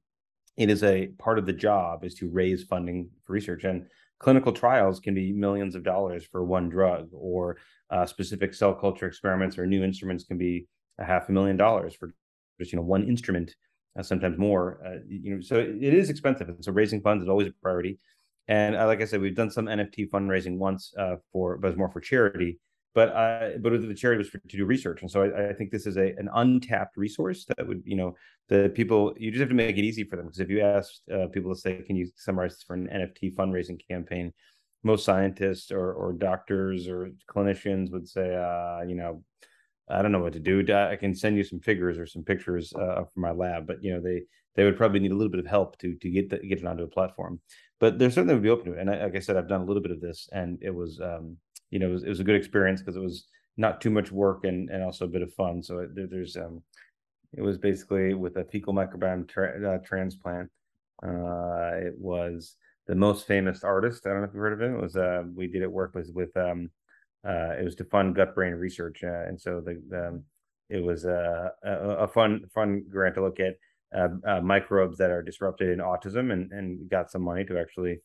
it 0.58 0.69
is 0.69 0.84
a 0.84 1.08
part 1.17 1.39
of 1.39 1.45
the 1.45 1.54
job 1.54 2.04
is 2.04 2.13
to 2.15 2.30
raise 2.30 2.63
funding 2.63 3.10
for 3.25 3.34
research 3.34 3.63
and 3.63 3.86
clinical 4.19 4.52
trials 4.52 4.99
can 4.99 5.13
be 5.15 5.32
millions 5.32 5.73
of 5.73 5.84
dollars 5.84 6.25
for 6.25 6.43
one 6.43 6.69
drug 6.69 7.08
or 7.13 7.58
uh, 7.89 8.06
specific 8.06 8.54
cell 8.54 8.73
culture 8.73 9.08
experiments 9.08 9.58
or 9.58 9.65
new 9.65 9.84
instruments 9.84 10.25
can 10.25 10.38
be 10.38 10.67
a 10.99 11.06
half 11.06 11.30
a 11.30 11.32
million 11.32 11.56
dollars 11.56 11.95
for 11.95 12.13
just 12.60 12.73
you 12.73 12.78
know 12.78 12.84
one 12.84 13.08
instrument 13.08 13.56
uh, 13.97 14.04
sometimes 14.04 14.38
more 14.38 14.82
uh, 14.86 14.99
you 15.08 15.36
know 15.36 15.41
so 15.41 15.58
it 15.58 15.93
is 15.93 16.10
expensive 16.10 16.49
and 16.49 16.63
so 16.63 16.71
raising 16.71 17.02
funds 17.02 17.23
is 17.23 17.30
always 17.30 17.47
a 17.47 17.54
priority 17.63 17.97
and 18.49 18.75
uh, 18.75 18.85
like 18.85 19.01
i 19.01 19.05
said 19.05 19.21
we've 19.21 19.35
done 19.35 19.49
some 19.49 19.65
nft 19.65 20.09
fundraising 20.09 20.57
once 20.57 20.93
uh, 20.99 21.15
for 21.31 21.57
but 21.57 21.69
it's 21.69 21.77
more 21.77 21.89
for 21.89 22.01
charity 22.01 22.59
but 22.95 23.09
uh, 23.09 23.49
but 23.62 23.81
the 23.81 23.93
charity 23.93 24.17
was 24.17 24.29
for, 24.29 24.39
to 24.39 24.57
do 24.57 24.65
research, 24.65 25.01
and 25.01 25.12
so 25.12 25.21
I, 25.23 25.49
I, 25.49 25.53
think 25.53 25.69
this 25.69 25.85
is 25.85 25.97
a 25.97 26.13
an 26.17 26.27
untapped 26.33 26.97
resource 26.97 27.45
that 27.45 27.67
would 27.67 27.83
you 27.85 27.95
know 27.95 28.15
the 28.47 28.71
people 28.73 29.13
you 29.17 29.29
just 29.29 29.41
have 29.41 29.49
to 29.49 29.55
make 29.55 29.77
it 29.77 29.83
easy 29.83 30.03
for 30.03 30.15
them 30.15 30.25
because 30.25 30.39
if 30.39 30.49
you 30.49 30.62
ask 30.62 30.93
uh, 31.13 31.27
people 31.27 31.53
to 31.53 31.59
say, 31.59 31.83
can 31.83 31.95
you 31.95 32.09
summarize 32.15 32.53
this 32.55 32.63
for 32.63 32.73
an 32.73 32.88
NFT 32.88 33.35
fundraising 33.35 33.79
campaign? 33.88 34.33
Most 34.83 35.05
scientists 35.05 35.71
or 35.71 35.93
or 35.93 36.13
doctors 36.13 36.88
or 36.88 37.12
clinicians 37.29 37.91
would 37.91 38.07
say, 38.07 38.35
uh, 38.35 38.81
you 38.88 38.95
know, 38.95 39.23
I 39.88 40.01
don't 40.01 40.12
know 40.12 40.19
what 40.19 40.33
to 40.33 40.39
do. 40.39 40.65
I 40.73 40.95
can 40.95 41.13
send 41.13 41.38
you 41.38 41.43
some 41.43 41.59
figures 41.59 41.99
or 41.99 42.07
some 42.07 42.23
pictures 42.23 42.73
uh, 42.73 43.03
from 43.13 43.21
my 43.21 43.31
lab, 43.31 43.67
but 43.67 43.83
you 43.83 43.93
know 43.93 44.01
they 44.01 44.23
they 44.55 44.63
would 44.63 44.77
probably 44.77 44.99
need 44.99 45.12
a 45.12 45.15
little 45.15 45.31
bit 45.31 45.39
of 45.39 45.47
help 45.47 45.77
to 45.79 45.93
to 45.95 46.09
get 46.09 46.29
the, 46.29 46.39
get 46.39 46.59
it 46.59 46.65
onto 46.65 46.83
a 46.83 46.88
platform. 46.88 47.39
But 47.80 47.98
there 47.98 48.12
certainly 48.12 48.34
would 48.34 48.44
be 48.44 48.50
open 48.50 48.65
to 48.65 48.78
it. 48.78 48.82
And 48.82 48.89
I, 48.89 49.04
like 49.04 49.15
I 49.15 49.20
said, 49.20 49.38
I've 49.38 49.48
done 49.48 49.62
a 49.62 49.65
little 49.65 49.82
bit 49.82 49.92
of 49.92 50.02
this, 50.02 50.28
and 50.32 50.58
it 50.62 50.74
was 50.74 51.00
um, 51.00 51.38
you 51.70 51.80
know, 51.80 51.89
it 51.89 51.94
was, 51.94 52.04
it 52.04 52.10
was 52.10 52.20
a 52.20 52.24
good 52.24 52.36
experience 52.36 52.82
because 52.82 52.96
it 52.96 53.02
was 53.02 53.28
not 53.58 53.82
too 53.82 53.89
much 53.89 54.12
work 54.12 54.44
and 54.46 54.70
and 54.70 54.84
also 54.84 55.06
a 55.06 55.10
bit 55.10 55.22
of 55.22 55.34
fun. 55.34 55.62
So 55.62 55.88
there, 55.94 56.08
there's 56.08 56.36
um, 56.36 56.62
it 57.34 57.42
was 57.42 57.58
basically 57.58 58.13
with 58.13 58.38
a 58.38 58.46
fecal 58.46 58.74
microbiome 58.74 59.28
tra- 59.28 59.76
uh, 59.76 59.78
transplant. 59.86 60.50
Uh, 61.04 61.72
it 61.76 61.94
was 61.98 62.56
the 62.88 62.96
most 62.96 63.28
famous 63.28 63.63
artist. 63.63 64.06
I 64.06 64.10
don't 64.10 64.20
know 64.20 64.26
if 64.26 64.34
you've 64.34 64.42
heard 64.42 64.54
of 64.54 64.62
him. 64.62 64.76
It 64.76 64.82
was 64.82 64.96
uh, 64.96 65.24
we 65.36 65.48
did 65.48 65.62
it 65.62 65.72
work 65.72 65.94
with 65.94 66.12
with 66.13 66.36
um, 66.36 66.72
uh, 67.28 67.54
it 67.60 67.63
was 67.63 67.76
to 67.76 67.86
fund 67.86 68.15
gut 68.15 68.34
brain 68.34 68.54
research, 68.54 69.04
uh, 69.04 69.28
and 69.28 69.39
so 69.39 69.62
the, 69.62 69.82
the 69.89 70.08
um, 70.08 70.24
it 70.70 70.84
was 70.84 71.06
uh, 71.06 71.50
a, 71.63 71.72
a 71.72 72.08
fun 72.08 72.46
fun 72.54 72.84
grant 72.89 73.15
to 73.15 73.22
look 73.22 73.39
at 73.39 73.56
uh, 73.93 74.41
microbes 74.41 74.97
that 74.97 75.12
are 75.12 75.21
disrupted 75.21 75.69
in 75.69 75.80
autism, 75.80 76.32
and 76.32 76.52
and 76.52 76.89
got 76.89 77.12
some 77.12 77.21
money 77.21 77.45
to 77.45 77.60
actually, 77.60 77.99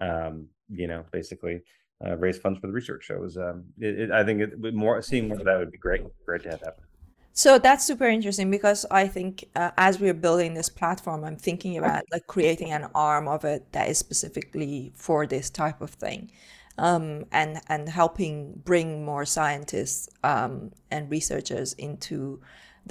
um, 0.00 0.46
you 0.68 0.86
know, 0.86 1.04
basically 1.12 1.62
uh, 2.06 2.16
raise 2.16 2.38
funds 2.38 2.58
for 2.58 2.66
the 2.66 2.72
research. 2.72 3.06
So 3.06 3.14
it 3.14 3.20
was, 3.20 3.36
um, 3.36 3.64
it, 3.78 4.00
it, 4.00 4.10
I 4.10 4.24
think 4.24 4.40
it, 4.40 4.74
more 4.74 5.00
seeing 5.02 5.28
more 5.28 5.38
of 5.38 5.44
that 5.44 5.58
would 5.58 5.70
be 5.70 5.78
great. 5.78 6.02
Great 6.24 6.42
to 6.42 6.50
have 6.50 6.60
happen. 6.60 6.84
So 7.32 7.58
that's 7.58 7.86
super 7.86 8.06
interesting 8.06 8.50
because 8.50 8.84
I 8.90 9.06
think 9.06 9.44
uh, 9.54 9.70
as 9.76 10.00
we're 10.00 10.14
building 10.14 10.54
this 10.54 10.68
platform, 10.68 11.24
I'm 11.24 11.36
thinking 11.36 11.78
about 11.78 12.02
like 12.12 12.26
creating 12.26 12.72
an 12.72 12.88
arm 12.94 13.28
of 13.28 13.44
it 13.44 13.72
that 13.72 13.88
is 13.88 13.98
specifically 13.98 14.92
for 14.94 15.26
this 15.26 15.48
type 15.48 15.80
of 15.80 15.90
thing, 15.90 16.30
um, 16.76 17.26
and 17.30 17.60
and 17.68 17.88
helping 17.88 18.60
bring 18.64 19.04
more 19.04 19.24
scientists 19.24 20.08
um, 20.24 20.72
and 20.90 21.10
researchers 21.10 21.72
into 21.74 22.40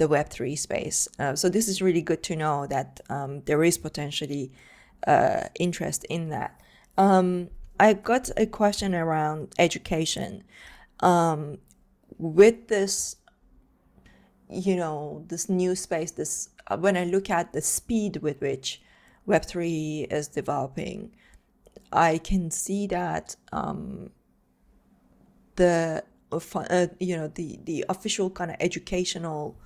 the 0.00 0.08
Web 0.08 0.30
three 0.30 0.56
space. 0.56 1.08
Uh, 1.18 1.36
so 1.36 1.50
this 1.50 1.68
is 1.68 1.82
really 1.82 2.00
good 2.00 2.22
to 2.22 2.34
know 2.34 2.66
that 2.66 3.00
um, 3.10 3.42
there 3.44 3.62
is 3.62 3.76
potentially 3.76 4.50
uh, 5.06 5.42
interest 5.58 6.06
in 6.08 6.30
that. 6.30 6.58
Um, 6.96 7.50
I 7.78 7.92
got 7.92 8.30
a 8.38 8.46
question 8.46 8.94
around 8.94 9.52
education. 9.58 10.42
Um, 11.00 11.58
with 12.16 12.68
this, 12.68 13.16
you 14.48 14.74
know, 14.74 15.22
this 15.28 15.50
new 15.50 15.76
space, 15.76 16.12
this 16.12 16.48
uh, 16.68 16.78
when 16.78 16.96
I 16.96 17.04
look 17.04 17.28
at 17.28 17.52
the 17.52 17.60
speed 17.60 18.22
with 18.22 18.40
which 18.40 18.80
Web 19.26 19.44
three 19.44 20.06
is 20.10 20.28
developing, 20.28 21.14
I 21.92 22.16
can 22.18 22.50
see 22.50 22.86
that 22.86 23.36
um, 23.52 24.12
the 25.56 26.02
uh, 26.32 26.86
you 26.98 27.16
know 27.18 27.28
the 27.28 27.58
the 27.64 27.84
official 27.90 28.30
kind 28.30 28.50
of 28.50 28.56
educational 28.60 29.60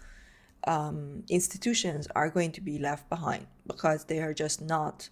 um, 0.67 1.25
institutions 1.29 2.09
are 2.15 2.31
going 2.31 2.53
to 2.53 2.61
be 2.61 2.79
left 2.79 3.09
behind 3.09 3.47
because 3.67 4.05
they 4.05 4.21
are 4.21 4.35
just 4.35 4.61
not 4.61 5.09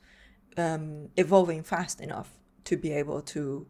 um, 0.57 1.09
evolving 1.17 1.63
fast 1.63 2.01
enough 2.01 2.31
to 2.65 2.77
be 2.77 2.93
able 2.93 3.21
to 3.21 3.67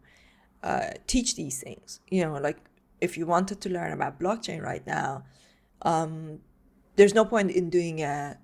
uh, 0.63 0.91
teach 1.07 1.35
these 1.35 1.61
things. 1.61 1.99
You 2.09 2.25
know, 2.25 2.33
like 2.33 2.57
if 3.01 3.17
you 3.17 3.25
wanted 3.25 3.61
to 3.61 3.69
learn 3.69 3.91
about 3.91 4.19
blockchain 4.19 4.61
right 4.61 4.85
now, 4.87 5.23
um, 5.81 6.39
there's 6.95 7.13
no 7.13 7.25
point 7.25 7.51
in 7.51 7.69
doing 7.69 7.99
a, 7.99 8.37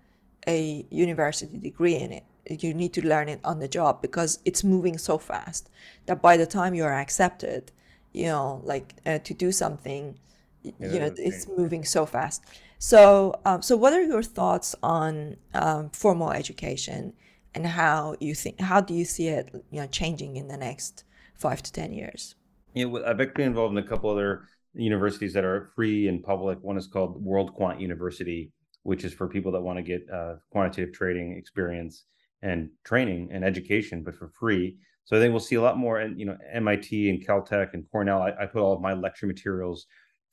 a 0.47 0.85
university 0.89 1.57
degree 1.57 1.95
in 1.95 2.11
it. 2.11 2.23
You 2.49 2.73
need 2.73 2.93
to 2.93 3.07
learn 3.07 3.29
it 3.29 3.39
on 3.43 3.59
the 3.59 3.67
job 3.67 4.01
because 4.01 4.39
it's 4.43 4.63
moving 4.63 4.97
so 4.97 5.17
fast 5.17 5.69
that 6.07 6.21
by 6.21 6.35
the 6.35 6.47
time 6.47 6.73
you 6.73 6.83
are 6.83 6.93
accepted, 6.93 7.71
you 8.11 8.25
know, 8.25 8.61
like 8.63 8.95
uh, 9.05 9.19
to 9.19 9.33
do 9.35 9.51
something, 9.51 10.17
yeah, 10.63 10.73
you 10.79 10.99
know, 10.99 11.13
it's 11.15 11.47
moving 11.47 11.85
so 11.85 12.05
fast. 12.05 12.43
So, 12.79 13.39
um, 13.45 13.61
so 13.61 13.77
what 13.77 13.93
are 13.93 14.01
your 14.01 14.23
thoughts 14.23 14.75
on 14.81 15.37
um, 15.53 15.89
formal 15.91 16.31
education? 16.31 17.13
and 17.55 17.65
how 17.65 18.15
you 18.19 18.35
think 18.35 18.59
how 18.59 18.81
do 18.81 18.93
you 18.93 19.05
see 19.05 19.27
it 19.27 19.49
you 19.71 19.79
know 19.79 19.87
changing 19.87 20.35
in 20.35 20.47
the 20.47 20.57
next 20.57 21.03
five 21.35 21.61
to 21.63 21.71
ten 21.71 21.91
years? 21.93 22.35
Yeah 22.73 22.87
i've 23.05 23.21
actually 23.21 23.45
involved 23.45 23.77
in 23.77 23.83
a 23.83 23.87
couple 23.87 24.09
other 24.09 24.45
universities 24.73 25.33
that 25.33 25.43
are 25.43 25.71
free 25.75 26.07
and 26.07 26.23
public. 26.23 26.59
One 26.61 26.77
is 26.77 26.87
called 26.87 27.23
world 27.23 27.53
quant 27.53 27.79
university 27.79 28.51
which 28.83 29.03
is 29.03 29.13
for 29.13 29.27
people 29.27 29.51
that 29.51 29.61
want 29.61 29.77
to 29.77 29.83
get 29.83 30.09
uh, 30.09 30.35
quantitative 30.51 30.93
trading 30.93 31.35
experience 31.37 32.05
and 32.41 32.69
training 32.85 33.29
and 33.31 33.43
education 33.43 34.03
but 34.03 34.15
for 34.15 34.29
free. 34.29 34.77
So 35.05 35.17
i 35.17 35.19
think 35.19 35.31
we'll 35.31 35.39
see 35.39 35.55
a 35.55 35.61
lot 35.61 35.77
more 35.77 35.99
and 35.99 36.19
you 36.19 36.25
know 36.25 36.37
mit 36.53 36.91
and 36.91 37.25
caltech 37.25 37.73
and 37.73 37.83
cornell. 37.91 38.21
I, 38.21 38.31
I, 38.41 38.45
put 38.45 38.61
all 38.61 38.73
of 38.73 38.81
my 38.81 38.93
lecture 38.93 39.27
materials 39.27 39.87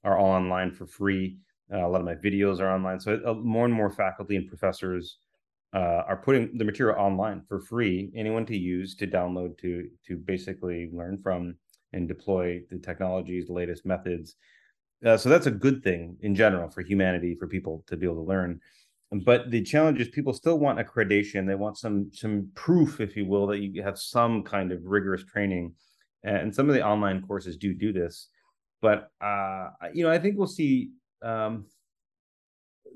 are 0.05 0.19
all 0.19 0.31
online 0.31 0.71
for 0.71 0.87
free 0.87 1.39
uh, 1.73 1.87
a 1.87 1.89
lot 1.89 2.01
of 2.01 2.07
my 2.07 2.15
videos 2.15 2.61
are 2.61 2.71
online 2.71 3.01
so 3.01 3.21
uh, 3.27 3.35
more 3.35 3.65
and 3.65 3.75
more 3.75 3.91
faculty 3.91 4.37
and 4.37 4.49
professors 4.49 5.19
uh, 5.77 6.05
are 6.09 6.17
putting 6.17 6.57
the 6.57 6.65
material 6.65 6.99
online 6.99 7.43
for 7.47 7.61
free, 7.61 8.11
anyone 8.15 8.47
to 8.47 8.57
use, 8.57 8.95
to 8.97 9.07
download, 9.07 9.59
to 9.59 9.89
to 10.07 10.17
basically 10.17 10.89
learn 10.93 11.19
from 11.23 11.55
and 11.93 12.09
deploy 12.09 12.61
the 12.71 12.79
technologies, 12.79 13.47
the 13.47 13.53
latest 13.53 13.85
methods. 13.85 14.37
Uh, 15.05 15.17
so 15.17 15.29
that's 15.29 15.47
a 15.47 15.51
good 15.51 15.83
thing 15.83 16.17
in 16.23 16.35
general 16.35 16.71
for 16.71 16.81
humanity, 16.83 17.37
for 17.39 17.47
people 17.47 17.85
to 17.87 17.97
be 17.97 18.07
able 18.07 18.17
to 18.17 18.29
learn. 18.29 18.59
But 19.25 19.51
the 19.51 19.63
challenge 19.63 20.01
is 20.01 20.09
people 20.09 20.33
still 20.33 20.59
want 20.59 20.79
accreditation. 20.79 21.47
They 21.47 21.55
want 21.55 21.77
some 21.77 22.11
some 22.13 22.51
proof, 22.55 23.01
if 23.01 23.15
you 23.15 23.27
will, 23.27 23.47
that 23.49 23.59
you 23.59 23.83
have 23.83 23.99
some 23.99 24.43
kind 24.45 24.73
of 24.73 24.81
rigorous 24.85 25.25
training. 25.25 25.75
And 26.25 26.53
some 26.55 26.69
of 26.69 26.75
the 26.75 26.85
online 26.85 27.23
courses 27.23 27.57
do 27.57 27.75
do 27.75 27.93
this. 27.93 28.29
But 28.81 29.11
uh, 29.21 29.69
you 29.93 30.05
know, 30.05 30.11
I 30.11 30.19
think 30.19 30.39
we'll 30.39 30.47
see 30.47 30.93
um, 31.27 31.67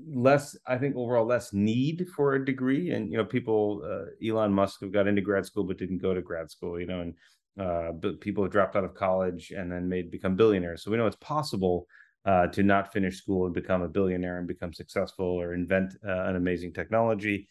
less 0.09 0.57
i 0.67 0.79
think 0.79 0.97
overall 0.97 1.27
less 1.27 1.53
need 1.53 2.07
for 2.15 2.35
a 2.35 2.45
degree. 2.45 2.93
And 2.93 3.11
you 3.11 3.19
know 3.19 3.25
people 3.25 3.83
uh, 3.85 4.27
elon 4.27 4.53
musk 4.53 4.81
have 4.81 4.93
got 4.93 5.07
into 5.07 5.23
grad 5.23 5.47
school 5.47 5.65
but 5.65 5.79
didn't 5.79 6.03
go 6.03 6.15
to 6.15 6.23
grad 6.23 6.51
school 6.51 6.81
you 6.81 6.87
know 6.87 7.01
and 7.01 7.15
uh, 7.59 7.93
but 7.93 8.21
people 8.21 8.45
have 8.45 8.53
dropped 8.53 8.77
out 8.77 8.85
of 8.85 8.95
college 8.95 9.51
and 9.51 9.71
then 9.71 9.89
made 9.89 10.11
become 10.11 10.37
billionaires. 10.37 10.83
So 10.83 10.91
we 10.91 10.97
know 10.97 11.07
it's 11.07 11.17
possible 11.17 11.87
uh, 12.25 12.47
to 12.49 12.63
not 12.63 12.93
finish 12.93 13.19
school 13.19 13.47
and 13.47 13.55
become 13.55 13.83
a 13.83 13.89
billionaire 13.89 14.39
and 14.39 14.47
become 14.47 14.73
successful 14.73 15.27
or 15.27 15.53
invent 15.53 15.95
uh, 16.07 16.25
an 16.25 16.37
amazing 16.37 16.73
technology. 16.73 17.49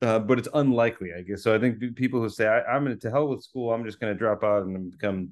Uh, 0.00 0.18
but 0.18 0.36
it's 0.36 0.48
unlikely 0.54 1.10
i 1.16 1.22
guess. 1.22 1.42
So 1.42 1.54
i 1.54 1.58
think 1.58 1.78
people 1.94 2.20
who 2.20 2.28
say 2.28 2.46
I, 2.48 2.76
am 2.76 2.84
going 2.84 2.98
to 2.98 3.10
hell 3.10 3.28
with 3.28 3.44
school 3.44 3.72
i'm 3.72 3.84
just 3.84 4.00
going 4.00 4.12
to 4.12 4.18
drop 4.18 4.42
out 4.42 4.64
and 4.64 4.90
become 4.90 5.30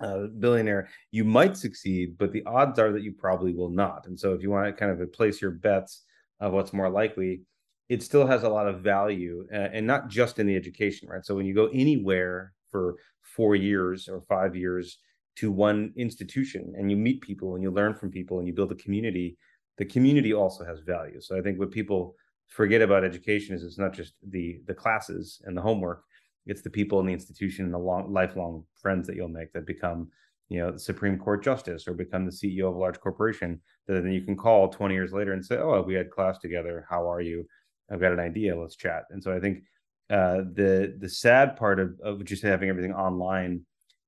uh, 0.00 0.26
billionaire, 0.38 0.88
you 1.10 1.24
might 1.24 1.56
succeed, 1.56 2.16
but 2.18 2.32
the 2.32 2.44
odds 2.46 2.78
are 2.78 2.92
that 2.92 3.02
you 3.02 3.12
probably 3.12 3.54
will 3.54 3.70
not. 3.70 4.06
And 4.06 4.18
so, 4.18 4.32
if 4.32 4.42
you 4.42 4.50
want 4.50 4.66
to 4.66 4.72
kind 4.72 4.90
of 4.90 5.12
place 5.12 5.40
your 5.40 5.50
bets 5.50 6.04
of 6.40 6.52
what's 6.52 6.72
more 6.72 6.88
likely, 6.88 7.42
it 7.88 8.02
still 8.02 8.26
has 8.26 8.42
a 8.42 8.48
lot 8.48 8.66
of 8.66 8.80
value, 8.80 9.46
uh, 9.52 9.68
and 9.72 9.86
not 9.86 10.08
just 10.08 10.38
in 10.38 10.46
the 10.46 10.56
education, 10.56 11.08
right? 11.08 11.24
So, 11.24 11.34
when 11.34 11.46
you 11.46 11.54
go 11.54 11.68
anywhere 11.72 12.52
for 12.70 12.96
four 13.20 13.56
years 13.56 14.08
or 14.08 14.22
five 14.22 14.56
years 14.56 14.98
to 15.36 15.52
one 15.52 15.92
institution, 15.96 16.74
and 16.76 16.90
you 16.90 16.96
meet 16.96 17.20
people 17.20 17.54
and 17.54 17.62
you 17.62 17.70
learn 17.70 17.94
from 17.94 18.10
people 18.10 18.38
and 18.38 18.48
you 18.48 18.54
build 18.54 18.72
a 18.72 18.76
community, 18.76 19.36
the 19.76 19.84
community 19.84 20.32
also 20.32 20.64
has 20.64 20.80
value. 20.80 21.20
So, 21.20 21.36
I 21.36 21.42
think 21.42 21.58
what 21.58 21.70
people 21.70 22.14
forget 22.48 22.80
about 22.82 23.04
education 23.04 23.54
is 23.54 23.62
it's 23.62 23.78
not 23.78 23.92
just 23.92 24.14
the 24.28 24.60
the 24.66 24.74
classes 24.74 25.42
and 25.44 25.56
the 25.56 25.62
homework 25.62 26.04
it's 26.46 26.62
the 26.62 26.70
people 26.70 27.00
in 27.00 27.06
the 27.06 27.12
institution 27.12 27.64
and 27.64 27.74
the 27.74 27.78
long 27.78 28.12
lifelong 28.12 28.64
friends 28.80 29.06
that 29.06 29.16
you'll 29.16 29.28
make 29.28 29.52
that 29.52 29.66
become 29.66 30.08
you 30.48 30.58
know 30.58 30.72
the 30.72 30.78
supreme 30.78 31.18
court 31.18 31.42
justice 31.44 31.86
or 31.86 31.94
become 31.94 32.24
the 32.24 32.32
ceo 32.32 32.68
of 32.68 32.74
a 32.74 32.78
large 32.78 32.98
corporation 33.00 33.60
that 33.86 34.02
then 34.02 34.12
you 34.12 34.22
can 34.22 34.36
call 34.36 34.68
20 34.68 34.94
years 34.94 35.12
later 35.12 35.32
and 35.32 35.44
say 35.44 35.56
oh 35.56 35.82
we 35.82 35.94
had 35.94 36.10
class 36.10 36.38
together. 36.38 36.86
How 36.88 37.10
are 37.10 37.20
you? 37.20 37.46
I've 37.90 38.00
got 38.00 38.12
an 38.12 38.20
idea. 38.20 38.58
Let's 38.58 38.76
chat. 38.76 39.04
And 39.10 39.22
so 39.22 39.32
i 39.32 39.40
think 39.40 39.62
uh, 40.10 40.38
the 40.54 40.96
the 40.98 41.08
sad 41.08 41.56
part 41.56 41.78
of, 41.78 41.94
of 42.02 42.24
just 42.24 42.42
having 42.42 42.68
everything 42.68 42.92
online 42.92 43.64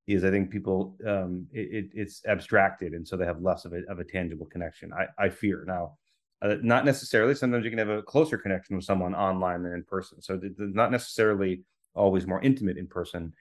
is 0.08 0.24
i 0.24 0.30
think 0.30 0.50
people 0.50 0.96
um, 1.06 1.46
it, 1.52 1.90
it's 1.94 2.22
abstracted 2.26 2.92
and 2.92 3.06
so 3.06 3.16
they 3.16 3.24
have 3.24 3.40
less 3.40 3.64
of 3.64 3.72
a, 3.72 3.82
of 3.88 4.00
a 4.00 4.04
tangible 4.04 4.46
connection. 4.46 4.92
I, 4.92 5.06
I 5.26 5.28
fear. 5.28 5.64
Now 5.66 5.98
Uh, 6.42 6.56
not 6.60 6.84
necessarily. 6.84 7.34
Sometimes 7.36 7.64
you 7.64 7.70
can 7.70 7.78
have 7.78 7.98
a 7.98 8.02
closer 8.02 8.36
connection 8.36 8.74
with 8.74 8.84
someone 8.84 9.14
online 9.14 9.62
than 9.62 9.74
in 9.74 9.84
person. 9.84 10.20
So 10.20 10.40
it's 10.42 10.58
not 10.58 10.90
necessarily 10.90 11.62
always 11.94 12.26
more 12.26 12.40
intimate 12.42 12.78
in 12.78 12.86
person, 12.86 13.32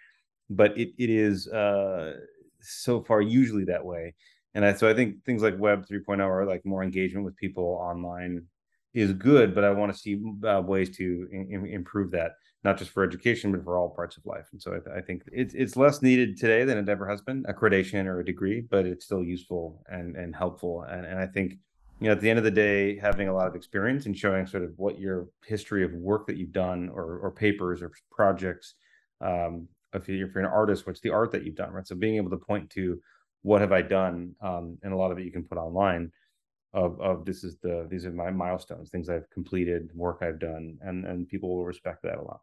but 0.50 0.78
it, 0.78 0.90
it 0.98 1.10
is 1.10 1.48
uh, 1.48 2.14
so 2.62 3.04
far 3.04 3.22
usually 3.22 3.66
that 3.66 3.86
way. 3.86 4.14
And 4.54 4.66
I, 4.66 4.74
so 4.74 4.90
I 4.90 4.94
think 4.94 5.24
things 5.26 5.42
like 5.42 5.58
Web 5.58 5.86
3.0 5.88 6.26
or 6.26 6.46
like 6.46 6.66
more 6.66 6.84
engagement 6.84 7.26
with 7.26 7.38
people 7.38 7.80
online 7.82 8.46
is 8.94 9.14
good, 9.14 9.56
but 9.56 9.64
I 9.64 9.72
want 9.72 9.94
to 9.94 9.98
see 9.98 10.22
uh, 10.46 10.62
ways 10.62 10.96
to 10.98 11.28
in, 11.32 11.66
improve 11.66 12.12
that, 12.12 12.34
not 12.64 12.78
just 12.78 12.92
for 12.92 13.04
education, 13.04 13.52
but 13.52 13.64
for 13.64 13.78
all 13.78 13.90
parts 13.90 14.18
of 14.18 14.26
life. 14.26 14.48
And 14.52 14.62
so 14.62 14.74
I, 14.74 14.98
I, 14.98 15.02
think 15.02 15.24
it's 15.32 15.54
it's 15.54 15.78
less 15.78 16.02
needed 16.02 16.38
today 16.38 16.66
than 16.66 16.78
it 16.78 16.90
ever 16.90 17.08
has 17.08 17.22
been, 17.22 17.44
accreditation 17.44 18.06
or 18.06 18.20
a 18.20 18.26
degree, 18.26 18.62
but 18.70 18.86
it's 18.86 19.06
still 19.06 19.24
useful 19.24 19.82
and 19.88 20.18
and 20.18 20.36
helpful. 20.36 20.82
And 20.82 21.06
and 21.06 21.18
I 21.18 21.28
think 21.28 21.54
you 22.02 22.08
know 22.08 22.14
at 22.14 22.20
the 22.20 22.30
end 22.30 22.40
of 22.40 22.44
the 22.44 22.52
day, 22.52 22.98
having 22.98 23.28
a 23.30 23.34
lot 23.34 23.48
of 23.48 23.56
experience 23.56 24.08
and 24.08 24.18
showing 24.18 24.48
sort 24.48 24.64
of 24.64 24.72
what 24.78 25.00
your 25.00 25.28
history 25.46 25.86
of 25.86 25.94
work 25.94 26.26
that 26.28 26.36
you've 26.36 26.52
done 26.52 26.90
or 26.90 27.20
or 27.20 27.32
papers 27.32 27.82
or 27.82 27.92
projects. 28.12 28.74
Um, 29.22 29.68
if 29.94 30.10
you're, 30.10 30.28
if 30.28 30.34
you're 30.34 30.44
an 30.44 30.50
artist, 30.50 30.88
what's 30.88 31.02
the 31.02 31.12
art 31.12 31.32
that 31.32 31.44
you've 31.46 31.56
done, 31.56 31.72
right? 31.72 31.88
So 31.88 31.96
being 31.96 32.16
able 32.16 32.32
to 32.32 32.38
point 32.38 32.70
to 32.72 33.00
what 33.44 33.62
have 33.62 33.72
I 33.72 33.82
done, 33.82 34.36
um, 34.42 34.78
and 34.84 34.94
a 34.94 34.96
lot 34.96 35.12
of 35.12 35.20
it 35.20 35.26
you 35.26 35.32
can 35.32 35.44
put 35.44 35.58
online 35.58 36.12
of 36.74 37.00
of 37.00 37.26
this 37.26 37.44
is 37.44 37.58
the 37.58 37.86
these 37.90 38.06
are 38.06 38.12
my 38.12 38.32
milestones 38.32 38.90
things 38.90 39.10
i've 39.10 39.30
completed 39.30 39.90
work 39.94 40.20
i've 40.22 40.40
done 40.40 40.78
and 40.82 41.06
and 41.06 41.28
people 41.28 41.50
will 41.50 41.66
respect 41.66 42.02
that 42.02 42.18
a 42.18 42.22
lot 42.22 42.40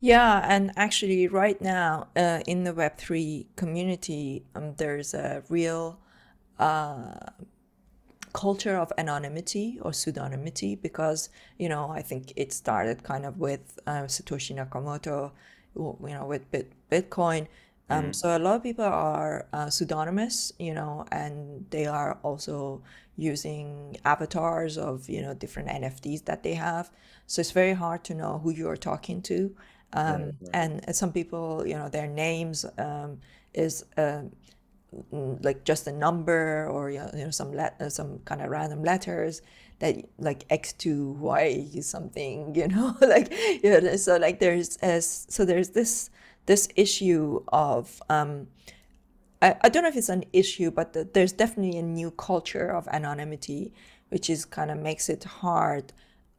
yeah 0.00 0.44
and 0.48 0.72
actually 0.76 1.28
right 1.28 1.60
now 1.60 2.08
uh, 2.16 2.40
in 2.46 2.64
the 2.64 2.72
web3 2.72 3.46
community 3.54 4.44
um, 4.56 4.74
there's 4.78 5.14
a 5.14 5.44
real 5.48 6.00
uh, 6.58 7.14
culture 8.32 8.76
of 8.76 8.92
anonymity 8.98 9.78
or 9.82 9.90
pseudonymity 9.90 10.80
because 10.80 11.28
you 11.58 11.68
know 11.68 11.90
i 11.90 12.00
think 12.00 12.32
it 12.36 12.52
started 12.52 13.02
kind 13.02 13.24
of 13.26 13.38
with 13.38 13.78
uh, 13.86 14.04
satoshi 14.04 14.54
nakamoto 14.56 15.30
you 15.74 16.14
know 16.14 16.26
with 16.26 16.50
Bit- 16.50 16.72
bitcoin 16.90 17.46
um, 17.92 18.06
mm. 18.06 18.14
So 18.14 18.36
a 18.36 18.38
lot 18.38 18.56
of 18.56 18.62
people 18.62 18.84
are 18.84 19.46
uh, 19.52 19.68
pseudonymous, 19.68 20.52
you 20.58 20.74
know, 20.74 21.04
and 21.10 21.66
they 21.70 21.86
are 21.86 22.18
also 22.22 22.82
using 23.16 23.96
avatars 24.04 24.78
of 24.78 25.08
you 25.08 25.20
know 25.20 25.34
different 25.34 25.68
NFTs 25.68 26.24
that 26.24 26.42
they 26.42 26.54
have. 26.54 26.90
So 27.26 27.40
it's 27.40 27.50
very 27.50 27.74
hard 27.74 28.04
to 28.04 28.14
know 28.14 28.40
who 28.42 28.50
you 28.50 28.68
are 28.68 28.76
talking 28.76 29.20
to. 29.22 29.54
Um, 29.92 30.06
right, 30.06 30.22
right. 30.22 30.34
And 30.54 30.96
some 30.96 31.12
people, 31.12 31.66
you 31.66 31.74
know, 31.74 31.88
their 31.88 32.06
names 32.06 32.64
um, 32.78 33.18
is 33.52 33.84
uh, 33.96 34.22
like 35.10 35.64
just 35.64 35.86
a 35.86 35.92
number 35.92 36.68
or 36.68 36.90
you 36.90 37.00
know 37.14 37.30
some 37.30 37.52
let 37.52 37.80
uh, 37.80 37.88
some 37.88 38.18
kind 38.24 38.42
of 38.42 38.50
random 38.50 38.82
letters 38.82 39.42
that 39.82 39.96
like 40.18 40.46
X2 40.48 41.16
Y 41.16 41.68
something, 41.80 42.54
you 42.58 42.68
know, 42.68 42.96
like 43.00 43.32
you 43.62 43.70
know, 43.80 43.96
so 43.96 44.16
like 44.16 44.40
there's 44.40 44.76
as 44.78 45.26
so 45.28 45.44
there's 45.44 45.70
this 45.70 46.10
this 46.46 46.68
issue 46.76 47.42
of 47.48 48.02
um, 48.08 48.46
I, 49.42 49.56
I 49.62 49.68
don't 49.68 49.82
know 49.82 49.88
if 49.88 49.96
it's 49.96 50.08
an 50.08 50.24
issue, 50.32 50.70
but 50.70 50.92
the, 50.92 51.08
there's 51.12 51.32
definitely 51.32 51.78
a 51.78 51.82
new 51.82 52.10
culture 52.12 52.68
of 52.68 52.88
anonymity, 52.88 53.72
which 54.10 54.30
is 54.30 54.44
kind 54.44 54.70
of 54.70 54.78
makes 54.78 55.08
it 55.08 55.24
hard, 55.24 55.92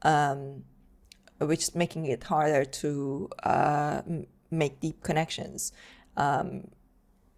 um, 0.04 0.64
which 1.40 1.64
is 1.64 1.76
making 1.76 2.06
it 2.06 2.24
harder 2.24 2.64
to 2.66 3.30
uh, 3.44 4.02
make 4.52 4.80
deep 4.80 5.04
connections. 5.04 5.74
Um, 6.18 6.70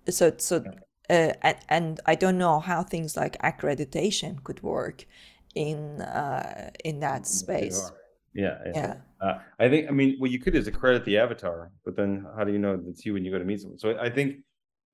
so 0.09 0.33
so. 0.37 0.63
Uh, 1.09 1.33
and, 1.41 1.57
and 1.69 1.99
I 2.05 2.15
don't 2.15 2.37
know 2.37 2.59
how 2.59 2.83
things 2.83 3.15
like 3.15 3.37
accreditation 3.41 4.43
could 4.43 4.63
work 4.63 5.05
in 5.53 6.01
uh, 6.01 6.71
in 6.83 6.99
that 6.99 7.27
space. 7.27 7.91
Yeah, 8.33 8.57
yeah. 8.65 8.71
yeah. 8.75 8.95
Uh, 9.21 9.39
I 9.59 9.69
think. 9.69 9.87
I 9.87 9.91
mean, 9.91 10.15
what 10.19 10.31
you 10.31 10.39
could 10.39 10.55
is 10.55 10.67
accredit 10.67 11.05
the 11.05 11.17
avatar, 11.17 11.71
but 11.85 11.95
then 11.95 12.25
how 12.37 12.43
do 12.43 12.51
you 12.51 12.59
know 12.59 12.81
it's 12.87 13.05
you 13.05 13.13
when 13.13 13.23
you 13.23 13.31
go 13.31 13.39
to 13.39 13.45
meet 13.45 13.61
someone? 13.61 13.79
So 13.79 13.97
I 13.97 14.09
think 14.09 14.37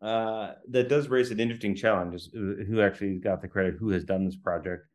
uh, 0.02 0.54
that 0.70 0.90
does 0.90 1.10
raise 1.10 1.32
an 1.32 1.40
interesting 1.40 1.76
challenge: 1.76 2.14
is 2.14 2.30
uh, 2.36 2.64
who 2.68 2.82
actually 2.82 3.18
got 3.18 3.42
the 3.42 3.48
credit, 3.48 3.76
who 3.80 3.90
has 3.90 4.04
done 4.04 4.26
this 4.26 4.36
project, 4.36 4.86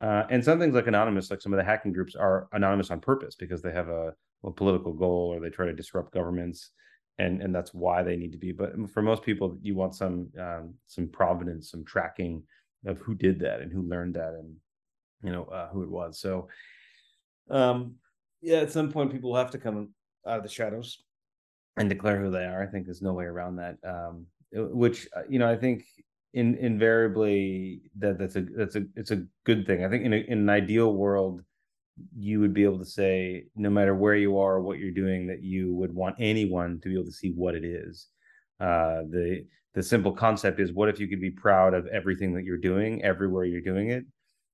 uh, 0.00 0.24
and 0.30 0.44
some 0.44 0.58
things 0.58 0.74
like 0.74 0.88
anonymous, 0.88 1.30
like 1.30 1.40
some 1.40 1.52
of 1.52 1.58
the 1.58 1.64
hacking 1.64 1.92
groups, 1.92 2.16
are 2.16 2.48
anonymous 2.52 2.90
on 2.90 3.00
purpose 3.00 3.36
because 3.36 3.62
they 3.62 3.72
have 3.72 3.88
a, 3.88 4.12
a 4.44 4.50
political 4.50 4.92
goal 4.92 5.32
or 5.32 5.40
they 5.40 5.48
try 5.48 5.66
to 5.66 5.72
disrupt 5.72 6.12
governments, 6.12 6.72
and 7.18 7.42
and 7.42 7.54
that's 7.54 7.74
why 7.74 8.02
they 8.02 8.16
need 8.16 8.32
to 8.32 8.38
be. 8.38 8.52
But 8.52 8.72
for 8.90 9.02
most 9.02 9.22
people, 9.22 9.58
you 9.62 9.74
want 9.74 9.94
some 9.94 10.28
um, 10.38 10.74
some 10.86 11.08
provenance, 11.08 11.70
some 11.70 11.84
tracking 11.84 12.42
of 12.86 12.98
who 12.98 13.14
did 13.14 13.38
that 13.40 13.60
and 13.60 13.72
who 13.72 13.82
learned 13.82 14.14
that, 14.14 14.34
and 14.34 14.56
you 15.22 15.32
know 15.32 15.44
uh, 15.44 15.68
who 15.68 15.82
it 15.82 15.90
was. 15.90 16.18
So 16.18 16.48
um, 17.50 17.96
yeah, 18.40 18.58
at 18.58 18.72
some 18.72 18.90
point, 18.90 19.12
people 19.12 19.30
will 19.30 19.38
have 19.38 19.50
to 19.52 19.58
come 19.58 19.90
out 20.26 20.38
of 20.38 20.42
the 20.42 20.48
shadows 20.48 21.02
and 21.76 21.88
declare 21.88 22.20
who 22.20 22.30
they 22.30 22.44
are. 22.44 22.62
I 22.62 22.66
think 22.66 22.86
there's 22.86 23.02
no 23.02 23.12
way 23.12 23.24
around 23.24 23.56
that. 23.56 23.76
Um, 23.84 24.26
which 24.52 25.08
uh, 25.16 25.22
you 25.28 25.38
know, 25.38 25.48
I 25.48 25.56
think 25.56 25.84
in 26.34 26.56
invariably 26.56 27.82
that 27.98 28.18
that's 28.18 28.36
a 28.36 28.42
that's 28.42 28.76
a 28.76 28.84
it's 28.96 29.10
a 29.10 29.24
good 29.44 29.66
thing. 29.66 29.84
I 29.84 29.88
think 29.88 30.04
in 30.04 30.12
a, 30.12 30.16
in 30.16 30.38
an 30.38 30.50
ideal 30.50 30.94
world, 30.94 31.42
you 32.16 32.40
would 32.40 32.54
be 32.54 32.64
able 32.64 32.78
to 32.78 32.84
say 32.84 33.44
no 33.54 33.70
matter 33.70 33.94
where 33.94 34.16
you 34.16 34.38
are, 34.38 34.60
what 34.60 34.78
you're 34.78 34.90
doing, 34.90 35.26
that 35.26 35.42
you 35.42 35.74
would 35.74 35.94
want 35.94 36.16
anyone 36.18 36.80
to 36.82 36.88
be 36.88 36.94
able 36.94 37.04
to 37.04 37.12
see 37.12 37.32
what 37.32 37.54
it 37.54 37.64
is. 37.64 38.08
Uh, 38.60 39.02
the 39.10 39.44
the 39.74 39.82
simple 39.82 40.12
concept 40.12 40.60
is 40.60 40.72
what 40.72 40.88
if 40.88 41.00
you 41.00 41.08
could 41.08 41.20
be 41.20 41.30
proud 41.30 41.72
of 41.74 41.86
everything 41.86 42.34
that 42.34 42.44
you're 42.44 42.58
doing 42.58 43.02
everywhere 43.02 43.44
you're 43.44 43.60
doing 43.62 43.90
it 43.90 44.04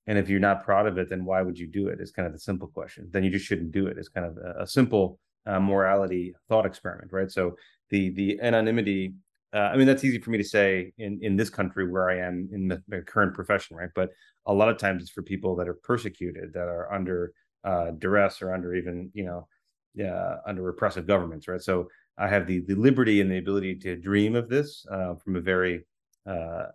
and 0.09 0.17
if 0.17 0.31
you're 0.31 0.41
not 0.41 0.65
proud 0.65 0.87
of 0.87 0.97
it, 0.97 1.11
then 1.11 1.27
why 1.27 1.43
would 1.43 1.59
you 1.59 1.67
do 1.67 1.89
it? 1.89 2.01
Is 2.01 2.11
kind 2.11 2.27
of 2.27 2.33
the 2.33 2.39
simple 2.39 2.67
question. 2.67 3.09
Then 3.13 3.25
you 3.25 3.31
just 3.31 3.45
shouldn't 3.45 3.73
do 3.73 3.87
it. 3.87 3.99
It's 3.99 4.09
kind 4.09 4.27
of 4.27 4.39
a, 4.39 4.63
a 4.63 4.67
simple 4.67 5.21
uh, 5.47 5.61
morality 5.61 6.35
thought 6.49 6.65
experiment, 6.65 7.13
right? 7.13 7.31
So 7.31 7.57
the 7.91 8.11
the 8.11 8.41
anonymity. 8.41 9.13
Uh, 9.55 9.71
I 9.73 9.77
mean, 9.77 9.87
that's 9.87 10.05
easy 10.05 10.21
for 10.21 10.31
me 10.31 10.39
to 10.39 10.45
say 10.45 10.93
in 10.99 11.19
in 11.23 11.37
this 11.37 11.51
country 11.51 11.91
where 11.91 12.11
I 12.11 12.19
am 12.19 12.49
in 12.53 12.69
the, 12.69 12.83
the 12.89 13.01
current 13.01 13.35
profession, 13.35 13.77
right? 13.77 13.91
But 13.95 14.11
a 14.47 14.53
lot 14.53 14.69
of 14.69 14.79
times 14.79 15.03
it's 15.03 15.11
for 15.11 15.23
people 15.23 15.57
that 15.57 15.69
are 15.69 15.79
persecuted, 15.83 16.53
that 16.53 16.69
are 16.69 16.93
under 16.93 17.33
uh, 17.65 17.93
duress 17.99 18.43
or 18.43 18.53
under 18.53 18.75
even 18.75 19.11
you 19.15 19.25
know, 19.25 19.49
yeah, 19.95 20.37
under 20.47 20.63
repressive 20.63 21.07
governments, 21.07 21.49
right? 21.49 21.63
So 21.63 21.89
I 22.19 22.29
have 22.29 22.47
the 22.47 22.61
the 22.61 22.75
liberty 22.75 23.21
and 23.21 23.31
the 23.31 23.39
ability 23.39 23.77
to 23.77 23.97
dream 23.97 24.35
of 24.35 24.49
this 24.49 24.85
uh, 24.91 25.15
from 25.15 25.37
a 25.37 25.41
very 25.41 25.87
uh, 26.27 26.67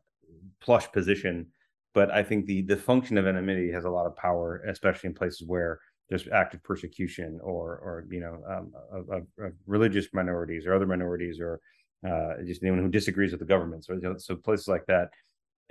plush 0.60 0.92
position 0.92 1.48
but 1.94 2.12
I 2.12 2.24
think 2.24 2.46
the 2.46 2.64
the 2.64 2.76
function 2.76 3.18
of 3.18 3.28
anonymity 3.28 3.72
has 3.72 3.86
a 3.86 3.90
lot 3.90 4.06
of 4.06 4.16
power, 4.16 4.64
especially 4.68 5.10
in 5.10 5.14
places 5.14 5.48
where 5.48 5.80
there's 6.10 6.28
active 6.28 6.64
persecution 6.64 7.40
or 7.42 7.78
or 7.78 8.06
you 8.10 8.20
know 8.20 8.42
um, 8.50 8.72
of, 8.92 9.10
of, 9.10 9.54
religious 9.68 10.08
minorities 10.14 10.66
or 10.66 10.74
other 10.74 10.88
minorities 10.88 11.40
or 11.40 11.60
uh, 12.08 12.34
just 12.46 12.62
anyone 12.64 12.82
who 12.82 12.90
disagrees 12.90 13.32
with 13.32 13.40
the 13.40 13.46
government. 13.46 13.86
So 13.86 13.94
you 13.94 14.02
know, 14.02 14.18
so 14.18 14.36
places 14.36 14.68
like 14.68 14.86
that, 14.88 15.10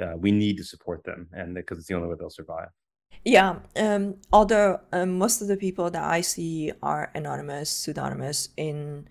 uh, 0.02 0.16
we 0.16 0.30
need 0.32 0.56
to 0.58 0.64
support 0.64 1.04
them, 1.04 1.28
and 1.32 1.54
because 1.54 1.78
it's 1.78 1.86
the 1.88 1.94
only 1.94 2.08
way 2.08 2.16
they'll 2.18 2.30
survive. 2.30 2.68
Yeah, 3.24 3.60
um, 3.76 4.16
although 4.32 4.80
um, 4.92 5.18
most 5.18 5.42
of 5.42 5.48
the 5.48 5.56
people 5.56 5.90
that 5.90 6.02
I 6.02 6.22
see 6.22 6.72
are 6.82 7.10
anonymous, 7.14 7.70
pseudonymous 7.70 8.48
in 8.56 9.06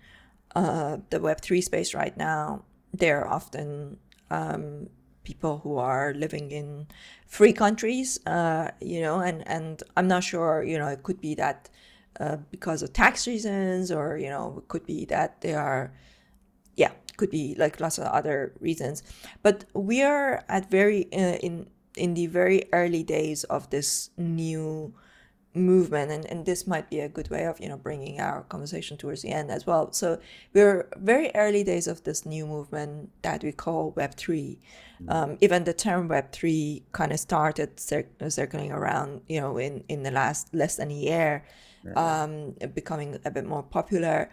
uh, 0.54 0.98
the 1.10 1.20
Web 1.20 1.40
three 1.40 1.62
space 1.62 1.94
right 1.94 2.14
now, 2.16 2.64
they're 2.92 3.26
often 3.26 3.96
um, 4.30 4.88
people 5.24 5.58
who 5.58 5.78
are 5.78 6.12
living 6.14 6.50
in 6.50 6.86
free 7.26 7.52
countries, 7.52 8.18
uh, 8.26 8.70
you 8.80 9.00
know, 9.00 9.20
and, 9.20 9.46
and 9.48 9.82
I'm 9.96 10.08
not 10.08 10.24
sure, 10.24 10.62
you 10.62 10.78
know, 10.78 10.88
it 10.88 11.02
could 11.02 11.20
be 11.20 11.34
that 11.36 11.70
uh, 12.20 12.36
because 12.50 12.82
of 12.82 12.92
tax 12.92 13.26
reasons 13.26 13.90
or, 13.90 14.18
you 14.18 14.28
know, 14.28 14.56
it 14.58 14.68
could 14.68 14.84
be 14.84 15.06
that 15.06 15.40
they 15.40 15.54
are, 15.54 15.92
yeah, 16.76 16.90
could 17.22 17.30
be 17.30 17.54
like 17.56 17.78
lots 17.80 17.98
of 17.98 18.04
other 18.04 18.52
reasons. 18.58 19.04
But 19.42 19.64
we 19.74 20.02
are 20.02 20.44
at 20.48 20.68
very, 20.70 21.06
uh, 21.12 21.38
in, 21.46 21.68
in 21.96 22.14
the 22.14 22.26
very 22.26 22.64
early 22.72 23.04
days 23.04 23.44
of 23.44 23.70
this 23.70 24.10
new 24.16 24.92
movement 25.54 26.10
and, 26.10 26.24
and 26.24 26.46
this 26.46 26.66
might 26.66 26.88
be 26.88 26.98
a 26.98 27.10
good 27.10 27.28
way 27.28 27.44
of 27.44 27.60
you 27.60 27.68
know 27.68 27.76
bringing 27.76 28.18
our 28.18 28.40
conversation 28.44 28.96
towards 28.96 29.22
the 29.22 29.28
end 29.28 29.50
as 29.50 29.66
well. 29.66 29.92
So 29.92 30.18
we're 30.54 30.88
very 30.96 31.30
early 31.34 31.62
days 31.62 31.86
of 31.86 32.02
this 32.04 32.24
new 32.24 32.46
movement 32.46 33.10
that 33.20 33.44
we 33.44 33.52
call 33.52 33.92
web3 33.92 34.58
um, 35.08 35.36
even 35.40 35.64
the 35.64 35.74
term 35.74 36.08
web3 36.08 36.82
kind 36.92 37.12
of 37.12 37.20
started 37.20 37.78
cir- 37.78 38.08
circling 38.28 38.72
around 38.72 39.20
you 39.28 39.40
know 39.40 39.58
in, 39.58 39.84
in 39.88 40.02
the 40.02 40.10
last 40.10 40.54
less 40.54 40.76
than 40.76 40.90
a 40.90 40.94
year 40.94 41.44
um, 41.96 42.54
becoming 42.74 43.18
a 43.24 43.30
bit 43.30 43.44
more 43.44 43.62
popular. 43.62 44.30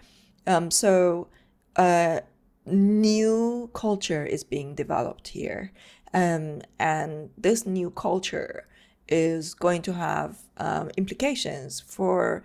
Um, 0.47 0.71
so 0.71 1.27
uh, 1.75 2.21
new 2.65 3.69
culture 3.73 4.25
is 4.25 4.43
being 4.43 4.75
developed 4.75 5.29
here 5.29 5.71
um, 6.13 6.61
and 6.79 7.29
this 7.37 7.65
new 7.65 7.91
culture 7.91 8.67
is 9.07 9.53
going 9.53 9.81
to 9.83 9.93
have 9.93 10.37
um, 10.57 10.89
implications 10.97 11.79
for 11.79 12.43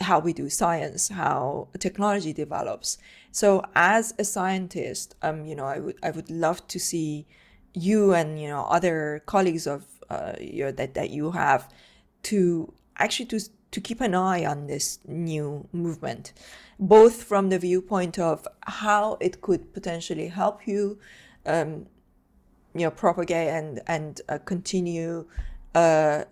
how 0.00 0.18
we 0.18 0.32
do 0.32 0.48
science, 0.48 1.08
how 1.08 1.68
technology 1.78 2.32
develops. 2.32 2.98
So, 3.30 3.62
as 3.74 4.14
a 4.18 4.24
scientist, 4.24 5.14
um, 5.22 5.46
you 5.46 5.54
know, 5.54 5.64
I 5.64 5.78
would 5.78 5.96
I 6.02 6.10
would 6.10 6.30
love 6.30 6.66
to 6.68 6.78
see 6.78 7.26
you 7.74 8.12
and 8.12 8.40
you 8.40 8.48
know 8.48 8.64
other 8.64 9.22
colleagues 9.26 9.66
of 9.66 9.86
uh, 10.10 10.34
you 10.40 10.72
that 10.72 10.94
that 10.94 11.10
you 11.10 11.30
have 11.32 11.68
to 12.24 12.72
actually 12.98 13.26
to 13.26 13.40
to 13.72 13.80
keep 13.80 14.00
an 14.00 14.14
eye 14.14 14.44
on 14.44 14.66
this 14.66 15.00
new 15.06 15.66
movement, 15.72 16.32
both 16.78 17.24
from 17.24 17.48
the 17.48 17.58
viewpoint 17.58 18.18
of 18.18 18.46
how 18.66 19.16
it 19.20 19.40
could 19.40 19.72
potentially 19.74 20.28
help 20.28 20.66
you, 20.66 20.98
um, 21.46 21.86
you 22.74 22.82
know, 22.82 22.90
propagate 22.90 23.48
and 23.48 23.80
and 23.86 24.20
uh, 24.28 24.38
continue 24.38 25.26
uh, 25.74 26.24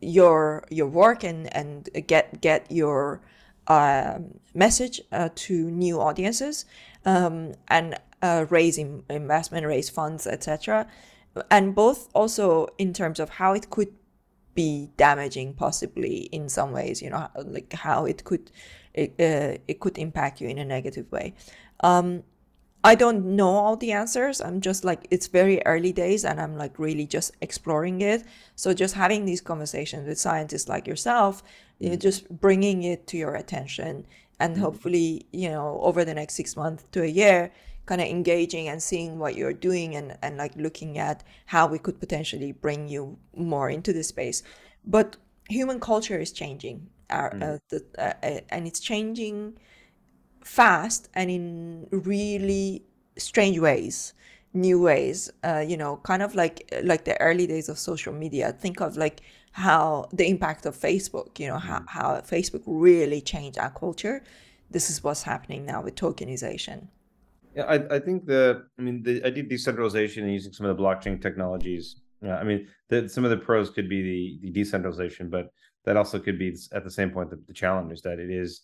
your 0.00 0.64
your 0.70 0.88
work 0.88 1.24
and 1.24 1.54
and 1.54 1.88
get 2.06 2.40
get 2.40 2.70
your 2.70 3.20
um, 3.68 4.38
message 4.54 5.00
uh, 5.12 5.28
to 5.34 5.70
new 5.70 6.00
audiences 6.00 6.64
um, 7.04 7.54
and 7.68 7.96
uh, 8.22 8.46
raise 8.50 8.78
investment, 8.78 9.66
raise 9.66 9.88
funds, 9.88 10.26
etc. 10.26 10.86
And 11.50 11.74
both 11.74 12.08
also 12.14 12.66
in 12.78 12.92
terms 12.92 13.20
of 13.20 13.30
how 13.30 13.52
it 13.52 13.70
could 13.70 13.92
be 14.54 14.90
damaging, 14.96 15.54
possibly 15.54 16.28
in 16.32 16.48
some 16.48 16.72
ways. 16.72 17.02
You 17.02 17.10
know, 17.10 17.28
like 17.44 17.72
how 17.72 18.04
it 18.06 18.24
could 18.24 18.50
it, 18.94 19.14
uh, 19.18 19.58
it 19.68 19.80
could 19.80 19.98
impact 19.98 20.40
you 20.40 20.48
in 20.48 20.58
a 20.58 20.64
negative 20.64 21.10
way. 21.12 21.34
Um, 21.80 22.24
I 22.82 22.94
don't 22.94 23.36
know 23.36 23.48
all 23.48 23.76
the 23.76 23.92
answers. 23.92 24.40
I'm 24.40 24.60
just 24.62 24.84
like, 24.84 25.06
it's 25.10 25.26
very 25.26 25.60
early 25.66 25.92
days 25.92 26.24
and 26.24 26.40
I'm 26.40 26.56
like 26.56 26.78
really 26.78 27.06
just 27.06 27.32
exploring 27.42 28.00
it. 28.00 28.24
So, 28.56 28.72
just 28.72 28.94
having 28.94 29.26
these 29.26 29.42
conversations 29.42 30.08
with 30.08 30.18
scientists 30.18 30.68
like 30.68 30.86
yourself, 30.86 31.42
you 31.78 31.90
know, 31.90 31.94
mm-hmm. 31.94 32.00
just 32.00 32.28
bringing 32.40 32.82
it 32.82 33.06
to 33.08 33.18
your 33.18 33.34
attention 33.34 34.06
and 34.38 34.54
mm-hmm. 34.54 34.62
hopefully, 34.62 35.26
you 35.30 35.50
know, 35.50 35.78
over 35.82 36.04
the 36.06 36.14
next 36.14 36.34
six 36.34 36.56
months 36.56 36.84
to 36.92 37.02
a 37.02 37.06
year, 37.06 37.52
kind 37.90 38.00
of 38.00 38.06
engaging 38.06 38.68
and 38.68 38.80
seeing 38.80 39.18
what 39.18 39.34
you're 39.34 39.52
doing 39.52 39.96
and, 39.96 40.16
and 40.22 40.36
like 40.36 40.54
looking 40.54 40.96
at 40.96 41.24
how 41.46 41.66
we 41.66 41.76
could 41.76 41.98
potentially 41.98 42.52
bring 42.52 42.86
you 42.86 43.18
more 43.34 43.68
into 43.68 43.92
the 43.92 44.04
space. 44.04 44.44
But 44.86 45.16
human 45.48 45.80
culture 45.80 46.16
is 46.16 46.30
changing, 46.30 46.86
our, 47.10 47.34
mm. 47.34 47.42
uh, 47.42 47.58
the, 47.68 47.84
uh, 47.98 48.12
uh, 48.22 48.40
and 48.50 48.68
it's 48.68 48.78
changing 48.78 49.58
fast 50.44 51.08
and 51.14 51.32
in 51.32 51.88
really 51.90 52.84
strange 53.16 53.58
ways 53.58 54.14
new 54.54 54.80
ways 54.80 55.30
uh, 55.44 55.64
you 55.66 55.76
know 55.76 55.96
kind 56.02 56.22
of 56.22 56.34
like 56.34 56.72
like 56.82 57.04
the 57.04 57.20
early 57.20 57.46
days 57.46 57.68
of 57.68 57.78
social 57.78 58.12
media 58.12 58.50
think 58.52 58.80
of 58.80 58.96
like 58.96 59.20
how 59.52 60.08
the 60.12 60.26
impact 60.26 60.64
of 60.64 60.74
facebook 60.74 61.38
you 61.38 61.46
know 61.46 61.58
how, 61.58 61.78
mm. 61.78 61.88
how 61.88 62.08
facebook 62.22 62.62
really 62.66 63.20
changed 63.20 63.58
our 63.58 63.70
culture 63.70 64.22
this 64.70 64.88
is 64.90 65.04
what's 65.04 65.22
happening 65.24 65.66
now 65.66 65.80
with 65.82 65.94
tokenization 65.94 66.88
yeah 67.54 67.64
i, 67.64 67.96
I 67.96 67.98
think 67.98 68.26
the 68.26 68.64
i 68.78 68.82
mean 68.82 69.02
the 69.02 69.24
idea 69.24 69.42
of 69.42 69.48
decentralization 69.48 70.24
and 70.24 70.32
using 70.32 70.52
some 70.52 70.66
of 70.66 70.76
the 70.76 70.82
blockchain 70.82 71.20
technologies 71.20 71.96
I 72.22 72.44
mean, 72.44 72.68
the, 72.88 73.08
some 73.08 73.24
of 73.24 73.30
the 73.30 73.36
pros 73.36 73.70
could 73.70 73.88
be 73.88 74.02
the, 74.02 74.38
the 74.42 74.50
decentralization, 74.50 75.30
but 75.30 75.52
that 75.84 75.96
also 75.96 76.18
could 76.18 76.38
be 76.38 76.56
at 76.72 76.84
the 76.84 76.90
same 76.90 77.10
point 77.10 77.30
the, 77.30 77.40
the 77.46 77.54
challenge 77.54 77.92
is 77.92 78.02
that 78.02 78.18
it 78.18 78.30
is 78.30 78.62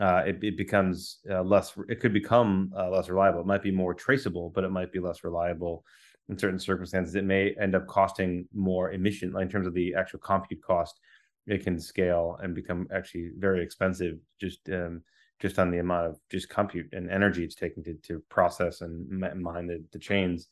uh, 0.00 0.22
it, 0.26 0.42
it 0.42 0.56
becomes 0.56 1.18
uh, 1.30 1.42
less 1.42 1.72
it 1.88 2.00
could 2.00 2.12
become 2.12 2.72
uh, 2.76 2.90
less 2.90 3.08
reliable. 3.08 3.40
It 3.40 3.46
might 3.46 3.62
be 3.62 3.70
more 3.70 3.94
traceable 3.94 4.50
but 4.54 4.64
it 4.64 4.70
might 4.70 4.90
be 4.90 4.98
less 4.98 5.22
reliable 5.22 5.84
in 6.28 6.38
certain 6.38 6.58
circumstances. 6.58 7.14
It 7.14 7.24
may 7.24 7.54
end 7.60 7.74
up 7.74 7.86
costing 7.86 8.48
more 8.54 8.92
emission 8.92 9.32
like 9.32 9.42
in 9.42 9.50
terms 9.50 9.66
of 9.66 9.74
the 9.74 9.94
actual 9.94 10.20
compute 10.20 10.62
cost. 10.62 10.98
It 11.46 11.62
can 11.62 11.78
scale 11.78 12.38
and 12.42 12.54
become 12.54 12.88
actually 12.92 13.32
very 13.38 13.62
expensive 13.62 14.16
just 14.40 14.68
um, 14.70 15.02
just 15.44 15.58
on 15.58 15.70
the 15.70 15.78
amount 15.78 16.06
of 16.06 16.18
just 16.30 16.48
compute 16.48 16.90
and 16.94 17.10
energy 17.10 17.44
it's 17.44 17.54
taking 17.54 17.84
to, 17.84 17.92
to 17.96 18.22
process 18.30 18.80
and 18.80 19.10
mine 19.42 19.66
the, 19.66 19.84
the 19.92 19.98
chains. 19.98 20.48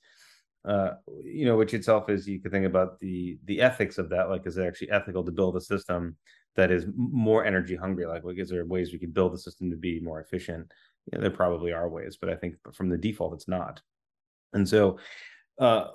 Uh, 0.66 0.90
you 1.24 1.46
know 1.46 1.56
which 1.56 1.72
itself 1.72 2.10
is 2.10 2.28
you 2.28 2.38
could 2.38 2.52
think 2.52 2.66
about 2.66 3.00
the 3.00 3.38
the 3.46 3.58
ethics 3.60 3.96
of 3.96 4.10
that 4.10 4.28
like 4.28 4.46
is 4.46 4.58
it 4.58 4.66
actually 4.66 4.90
ethical 4.90 5.24
to 5.24 5.32
build 5.32 5.56
a 5.56 5.60
system 5.60 6.14
that 6.56 6.70
is 6.70 6.84
more 6.94 7.42
energy 7.46 7.74
hungry? 7.74 8.04
Like, 8.04 8.22
like 8.22 8.38
is 8.38 8.50
there 8.50 8.66
ways 8.66 8.92
we 8.92 8.98
could 8.98 9.14
build 9.14 9.32
the 9.32 9.38
system 9.38 9.70
to 9.70 9.76
be 9.78 9.98
more 9.98 10.20
efficient? 10.20 10.70
You 11.06 11.16
know, 11.16 11.22
there 11.22 11.38
probably 11.42 11.72
are 11.72 11.88
ways 11.88 12.18
but 12.20 12.28
i 12.28 12.34
think 12.34 12.56
from 12.74 12.90
the 12.90 12.98
default 12.98 13.32
it's 13.32 13.48
not. 13.48 13.80
And 14.52 14.68
so 14.68 14.98
uh, 15.58 15.86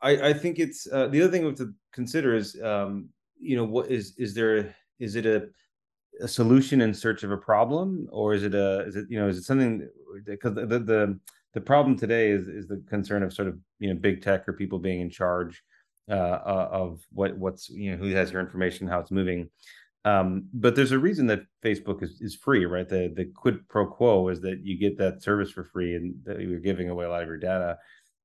I, 0.00 0.12
I 0.28 0.32
think 0.32 0.58
it's 0.58 0.88
uh, 0.90 1.08
the 1.08 1.20
other 1.20 1.30
thing 1.30 1.42
we 1.42 1.48
have 1.48 1.58
to 1.58 1.74
consider 1.92 2.34
is 2.34 2.58
um, 2.62 3.10
you 3.38 3.54
know 3.58 3.64
what 3.64 3.90
is 3.90 4.14
is 4.16 4.32
there 4.32 4.74
is 4.98 5.14
it 5.14 5.26
a 5.26 5.48
a 6.20 6.28
solution 6.28 6.80
in 6.80 6.94
search 6.94 7.22
of 7.22 7.30
a 7.30 7.36
problem 7.36 8.08
or 8.10 8.34
is 8.34 8.42
it 8.42 8.54
a 8.54 8.80
is 8.80 8.96
it 8.96 9.06
you 9.08 9.18
know 9.18 9.28
is 9.28 9.38
it 9.38 9.44
something 9.44 9.88
because 10.24 10.54
the, 10.54 10.66
the, 10.66 10.78
the 10.78 11.20
the 11.54 11.60
problem 11.60 11.96
today 11.96 12.30
is 12.30 12.48
is 12.48 12.66
the 12.66 12.82
concern 12.88 13.22
of 13.22 13.32
sort 13.32 13.48
of 13.48 13.58
you 13.78 13.92
know 13.92 13.98
big 13.98 14.22
tech 14.22 14.48
or 14.48 14.52
people 14.52 14.78
being 14.78 15.00
in 15.00 15.10
charge 15.10 15.62
uh, 16.10 16.14
uh 16.14 16.68
of 16.72 17.00
what 17.12 17.36
what's 17.36 17.68
you 17.68 17.90
know 17.90 17.96
who 17.96 18.14
has 18.14 18.30
your 18.32 18.40
information 18.40 18.86
how 18.86 19.00
it's 19.00 19.10
moving 19.10 19.48
um, 20.06 20.48
but 20.54 20.76
there's 20.76 20.92
a 20.92 20.98
reason 21.00 21.26
that 21.26 21.42
Facebook 21.64 22.00
is, 22.00 22.20
is 22.20 22.36
free, 22.36 22.64
right? 22.64 22.88
The 22.88 23.12
the 23.14 23.24
quid 23.24 23.68
pro 23.68 23.88
quo 23.88 24.28
is 24.28 24.40
that 24.42 24.60
you 24.62 24.78
get 24.78 24.96
that 24.98 25.20
service 25.20 25.50
for 25.50 25.64
free, 25.64 25.96
and 25.96 26.14
that 26.24 26.40
you're 26.40 26.60
giving 26.60 26.88
away 26.88 27.04
a 27.06 27.08
lot 27.08 27.22
of 27.22 27.28
your 27.28 27.38
data, 27.38 27.76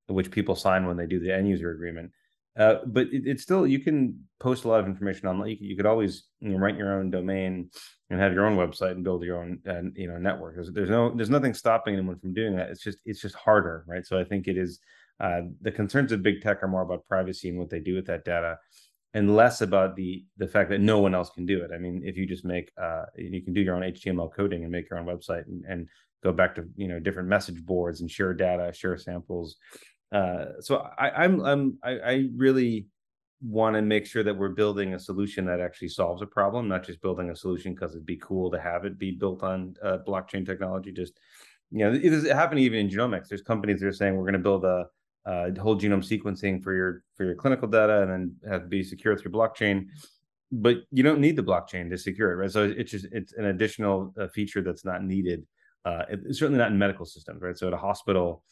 which 0.06 0.30
people 0.30 0.56
sign 0.56 0.86
when 0.86 0.96
they 0.96 1.08
do 1.08 1.20
the 1.20 1.34
end 1.34 1.50
user 1.50 1.72
agreement. 1.72 2.12
Uh, 2.58 2.76
but 2.86 3.08
it, 3.08 3.24
it's 3.26 3.44
still 3.44 3.66
you 3.66 3.80
can 3.80 4.20
post 4.40 4.66
a 4.66 4.68
lot 4.68 4.80
of 4.80 4.86
information 4.86 5.28
online. 5.28 5.52
You, 5.52 5.58
you 5.60 5.78
could 5.78 5.86
always 5.86 6.24
you 6.40 6.50
know, 6.50 6.58
write 6.58 6.78
your 6.78 7.00
own 7.00 7.10
domain 7.10 7.70
and 8.10 8.20
have 8.20 8.34
your 8.34 8.46
own 8.46 8.58
website 8.58 8.92
and 8.92 9.04
build 9.04 9.24
your 9.24 9.42
own 9.42 9.60
uh, 9.68 9.82
you 9.96 10.08
know 10.08 10.18
network. 10.18 10.56
There's, 10.56 10.72
there's 10.72 10.90
no 10.90 11.16
there's 11.16 11.30
nothing 11.30 11.54
stopping 11.54 11.94
anyone 11.94 12.20
from 12.20 12.34
doing 12.34 12.56
that. 12.58 12.70
It's 12.70 12.84
just 12.84 12.98
it's 13.06 13.22
just 13.22 13.36
harder, 13.36 13.86
right? 13.88 14.06
So 14.06 14.20
I 14.20 14.24
think 14.26 14.48
it 14.48 14.58
is 14.58 14.80
uh, 15.20 15.42
the 15.62 15.72
concerns 15.72 16.12
of 16.12 16.24
big 16.24 16.42
tech 16.42 16.62
are 16.64 16.68
more 16.68 16.82
about 16.82 17.08
privacy 17.08 17.50
and 17.50 17.58
what 17.58 17.70
they 17.70 17.80
do 17.80 17.96
with 17.96 18.08
that 18.08 18.26
data 18.26 18.58
and 19.14 19.36
less 19.36 19.62
about 19.62 19.96
the 19.96 20.26
the 20.38 20.48
fact 20.48 20.70
that 20.70 20.80
no 20.80 21.00
one 21.00 21.14
else 21.14 21.30
can 21.30 21.46
do 21.46 21.62
it. 21.64 21.72
I 21.74 21.78
mean, 21.78 22.02
if 22.04 22.18
you 22.18 22.26
just 22.26 22.46
make 22.46 22.72
uh, 22.82 23.06
you 23.18 23.42
can 23.42 23.54
do 23.54 23.62
your 23.62 23.76
own 23.76 23.84
HTML 23.84 24.34
coding 24.34 24.64
and 24.64 24.72
make 24.72 24.90
your 24.90 25.00
own 25.00 25.06
website 25.06 25.46
and, 25.48 25.64
and 25.68 25.88
go 26.24 26.32
back 26.32 26.56
to 26.56 26.66
you 26.76 26.88
know 26.88 27.00
different 27.00 27.30
message 27.30 27.64
boards 27.64 28.02
and 28.02 28.10
share 28.10 28.34
data, 28.34 28.72
share 28.74 28.98
samples. 28.98 29.58
Uh, 30.12 30.46
so 30.60 30.88
I, 30.98 31.24
I'm 31.24 31.40
I'm 31.42 31.78
I, 31.84 31.92
I 32.00 32.30
really 32.36 32.88
want 33.42 33.76
to 33.76 33.82
make 33.82 34.06
sure 34.06 34.24
that 34.24 34.38
we're 34.38 34.50
building 34.50 34.94
a 34.94 35.00
solution 35.00 35.46
that 35.46 35.60
actually 35.60 35.88
solves 35.88 36.22
a 36.22 36.28
problem, 36.28 36.68
not 36.68 36.86
just 36.86 37.02
building 37.02 37.30
a 37.30 37.36
solution 37.36 37.74
because 37.74 37.92
it'd 37.92 38.06
be 38.06 38.18
cool 38.18 38.52
to 38.52 38.60
have 38.60 38.86
it 38.86 39.00
be 39.00 39.12
built 39.12 39.42
on 39.42 39.76
uh, 39.84 39.98
blockchain 40.08 40.46
technology. 40.46 40.92
Just 40.92 41.20
you 41.72 41.80
know, 41.80 41.94
it 41.94 42.04
is 42.04 42.28
happening 42.28 42.64
even 42.64 42.80
in 42.80 42.90
genomics. 42.90 43.30
There's 43.30 43.42
companies 43.42 43.80
that 43.80 43.88
are 43.88 43.94
saying 43.94 44.16
we're 44.16 44.24
going 44.24 44.34
to 44.34 44.40
build 44.40 44.66
a 44.66 44.88
uh, 45.26 45.50
whole 45.60 45.78
genome 45.78 46.04
sequencing 46.04 46.64
for 46.64 46.74
your 46.74 47.04
for 47.16 47.24
your 47.26 47.36
clinical 47.36 47.68
data 47.68 48.02
and 48.02 48.12
then 48.12 48.36
have 48.50 48.70
be 48.70 48.84
secure 48.84 49.16
through 49.16 49.32
blockchain 49.32 49.88
but 50.52 50.78
you 50.92 51.04
don't 51.04 51.20
need 51.20 51.36
the 51.36 51.44
blockchain 51.44 51.90
to 51.90 51.98
secure 51.98 52.32
it 52.32 52.36
right 52.36 52.52
so 52.52 52.64
it's 52.66 52.92
just 52.92 53.06
it's 53.12 53.34
an 53.34 53.46
additional 53.46 54.14
uh, 54.20 54.28
feature 54.30 54.62
that's 54.62 54.84
not 54.84 55.04
needed 55.04 55.46
uh, 55.86 56.04
it's 56.10 56.40
certainly 56.40 56.58
not 56.60 56.72
in 56.72 56.78
medical 56.78 57.06
systems 57.06 57.42
right 57.42 57.58
so 57.58 57.68
at 57.68 57.74
a 57.74 57.78
hospital 57.78 58.44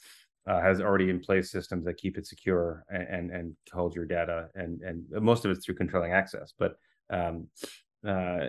uh, 0.50 0.62
has 0.62 0.82
already 0.82 1.10
in 1.10 1.20
place 1.20 1.52
systems 1.52 1.86
that 1.86 1.98
keep 1.98 2.18
it 2.18 2.26
secure 2.26 2.84
and, 2.90 3.04
and 3.04 3.32
and 3.32 3.56
hold 3.72 3.96
your 3.96 4.06
data 4.06 4.48
and 4.56 4.82
and 4.82 5.06
most 5.22 5.46
of 5.46 5.52
it's 5.52 5.66
through 5.66 5.76
controlling 5.76 6.12
access 6.12 6.54
but 6.58 6.76
um 7.12 7.48
uh 8.08 8.48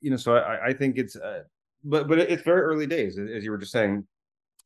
you 0.00 0.10
know 0.10 0.16
so 0.16 0.36
i 0.36 0.68
i 0.68 0.72
think 0.72 0.96
it's 0.96 1.16
uh, 1.16 1.42
but 1.84 2.08
but 2.08 2.18
it's 2.18 2.42
very 2.42 2.62
early 2.62 2.86
days 2.86 3.18
as 3.18 3.44
you 3.44 3.50
were 3.50 3.58
just 3.58 3.72
saying 3.72 4.06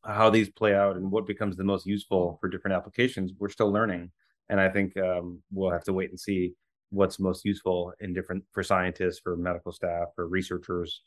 how 0.06 0.30
these 0.30 0.48
play 0.48 0.74
out 0.74 0.96
and 0.96 1.10
what 1.10 1.26
becomes 1.26 1.56
the 1.56 1.64
most 1.64 1.86
useful 1.86 2.38
for 2.40 2.48
different 2.48 2.76
applications, 2.76 3.32
we're 3.38 3.48
still 3.48 3.70
learning. 3.72 4.10
And 4.48 4.60
I 4.60 4.68
think 4.68 4.96
um, 4.96 5.42
we'll 5.50 5.70
have 5.70 5.84
to 5.84 5.92
wait 5.92 6.10
and 6.10 6.20
see 6.20 6.52
what's 6.90 7.18
most 7.18 7.44
useful 7.44 7.92
in 8.00 8.14
different 8.14 8.44
for 8.52 8.62
scientists, 8.62 9.18
for 9.18 9.36
medical 9.36 9.72
staff, 9.72 10.08
for 10.14 10.28
researchers. 10.28 11.02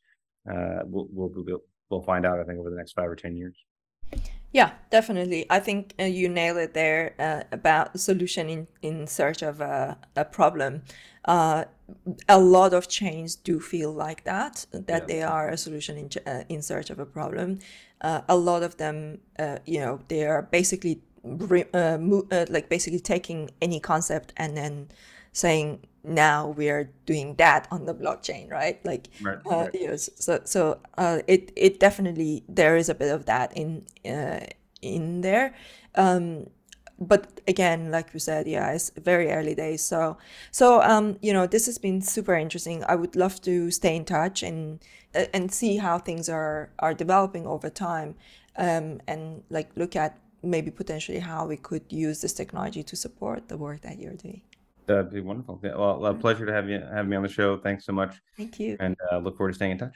Uh, 0.50 0.80
we'll, 0.84 1.08
we'll 1.12 1.62
we'll 1.90 2.02
find 2.02 2.26
out. 2.26 2.40
I 2.40 2.44
think 2.44 2.60
over 2.60 2.70
the 2.70 2.76
next 2.76 2.94
five 2.94 3.08
or 3.10 3.16
ten 3.16 3.36
years. 3.36 3.58
Yeah, 4.52 4.72
definitely. 4.90 5.46
I 5.50 5.60
think 5.60 5.94
uh, 6.00 6.04
you 6.06 6.28
nailed 6.28 6.58
it 6.58 6.74
there 6.74 7.14
uh, 7.20 7.44
about 7.52 8.00
solution 8.00 8.50
in, 8.50 8.68
in 8.82 9.06
search 9.06 9.44
of 9.44 9.62
a, 9.62 9.98
a 10.16 10.26
problem. 10.26 10.82
Uh, 11.26 11.66
a 12.28 12.40
lot 12.40 12.74
of 12.74 12.88
chains 12.88 13.36
do 13.36 13.60
feel 13.60 13.92
like 13.92 14.24
that, 14.24 14.66
that 14.72 14.88
yeah. 14.88 15.06
they 15.06 15.22
are 15.22 15.50
a 15.50 15.58
solution 15.58 15.98
in, 15.98 16.10
uh, 16.26 16.44
in 16.50 16.62
search 16.64 16.90
of 16.90 16.98
a 16.98 17.06
problem. 17.06 17.60
Uh, 18.02 18.22
a 18.28 18.36
lot 18.36 18.64
of 18.64 18.78
them, 18.78 19.20
uh, 19.38 19.58
you 19.66 19.80
know, 19.80 20.00
they 20.08 20.26
are 20.26 20.42
basically 20.42 21.02
like 21.24 22.70
basically 22.70 23.00
taking 23.00 23.52
any 23.62 23.80
concept 23.80 24.32
and 24.38 24.56
then 24.56 24.88
saying 25.32 25.86
now 26.04 26.48
we 26.48 26.70
are 26.70 26.90
doing 27.06 27.36
that 27.36 27.68
on 27.72 27.86
the 27.86 27.94
blockchain 27.94 28.50
right? 28.50 28.84
Like 28.86 29.10
right, 29.22 29.38
uh, 29.50 29.68
right. 29.74 30.00
So 30.00 30.42
so 30.46 30.80
uh, 30.98 31.20
it 31.28 31.52
it 31.56 31.80
definitely 31.80 32.44
there 32.48 32.78
is 32.78 32.90
a 32.90 32.96
bit 32.96 33.12
of 33.12 33.26
that 33.26 33.56
in 33.56 33.86
uh, 34.06 34.46
in 34.82 35.22
there. 35.22 35.54
Um, 35.96 36.48
but 37.02 37.40
again 37.48 37.92
like 37.92 38.10
you 38.14 38.20
said 38.20 38.46
yeah 38.46 38.72
it's 38.72 38.90
very 38.90 39.32
early 39.32 39.56
days. 39.56 39.82
So 39.82 40.18
so 40.52 40.82
um 40.82 41.18
you 41.22 41.34
know 41.34 41.48
this 41.48 41.66
has 41.66 41.78
been 41.78 42.02
super 42.02 42.36
interesting. 42.36 42.84
I 42.88 42.96
would 42.96 43.16
love 43.16 43.42
to 43.44 43.72
stay 43.72 43.96
in 43.96 44.06
touch 44.06 44.44
and 44.44 44.80
uh, 45.16 45.26
and 45.34 45.52
see 45.52 45.78
how 45.78 45.98
things 45.98 46.30
are 46.30 46.72
are 46.80 46.94
developing 46.94 47.48
over 47.48 47.70
time 47.70 48.16
um 48.58 49.00
and 49.08 49.44
like 49.50 49.70
look 49.76 49.96
at 49.96 50.18
maybe 50.44 50.72
potentially 50.72 51.20
how 51.20 51.46
we 51.46 51.58
could 51.58 51.84
use 51.90 52.22
this 52.22 52.34
technology 52.34 52.84
to 52.84 52.96
support 52.96 53.48
the 53.48 53.58
work 53.58 53.82
that 53.82 54.00
you're 54.00 54.14
doing 54.14 54.42
That'd 54.90 55.12
be 55.12 55.22
wonderful. 55.22 55.60
Yeah, 55.64 55.76
well, 55.76 56.04
a 56.04 56.16
pleasure 56.16 56.48
to 56.48 56.52
have 56.52 56.68
you 56.68 56.80
have 56.80 57.08
me 57.08 57.16
on 57.16 57.22
the 57.22 57.30
show. 57.30 57.58
Thanks 57.58 57.86
so 57.86 57.94
much. 57.94 58.16
Thank 58.36 58.60
you. 58.60 58.76
And 58.80 58.98
uh, 59.12 59.20
look 59.20 59.38
forward 59.38 59.52
to 59.52 59.56
staying 59.56 59.74
in 59.74 59.78
touch. 59.78 59.94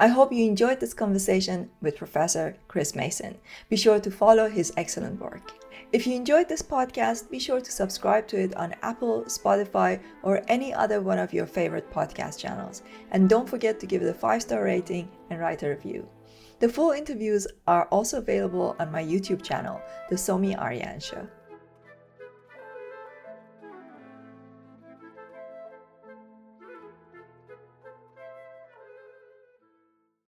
I 0.00 0.08
hope 0.08 0.32
you 0.32 0.46
enjoyed 0.46 0.80
this 0.80 0.94
conversation 0.94 1.68
with 1.82 1.98
Professor 1.98 2.56
Chris 2.68 2.94
Mason. 2.94 3.36
Be 3.68 3.76
sure 3.76 4.00
to 4.00 4.10
follow 4.10 4.48
his 4.48 4.72
excellent 4.78 5.20
work. 5.20 5.52
If 5.92 6.06
you 6.06 6.16
enjoyed 6.16 6.48
this 6.48 6.62
podcast, 6.62 7.30
be 7.30 7.38
sure 7.38 7.60
to 7.60 7.70
subscribe 7.70 8.26
to 8.28 8.40
it 8.40 8.56
on 8.56 8.74
Apple, 8.80 9.24
Spotify, 9.24 10.00
or 10.22 10.42
any 10.48 10.72
other 10.72 11.02
one 11.02 11.18
of 11.18 11.34
your 11.34 11.46
favorite 11.46 11.92
podcast 11.92 12.38
channels. 12.38 12.82
And 13.10 13.28
don't 13.28 13.48
forget 13.48 13.78
to 13.80 13.86
give 13.86 14.00
it 14.00 14.08
a 14.08 14.14
five 14.14 14.40
star 14.40 14.64
rating 14.64 15.10
and 15.28 15.38
write 15.38 15.62
a 15.62 15.68
review. 15.68 16.08
The 16.58 16.68
full 16.70 16.92
interviews 16.92 17.46
are 17.66 17.84
also 17.88 18.18
available 18.18 18.76
on 18.78 18.90
my 18.90 19.04
YouTube 19.04 19.42
channel, 19.42 19.78
The 20.08 20.16
Somi 20.16 20.56
Show. 21.02 21.28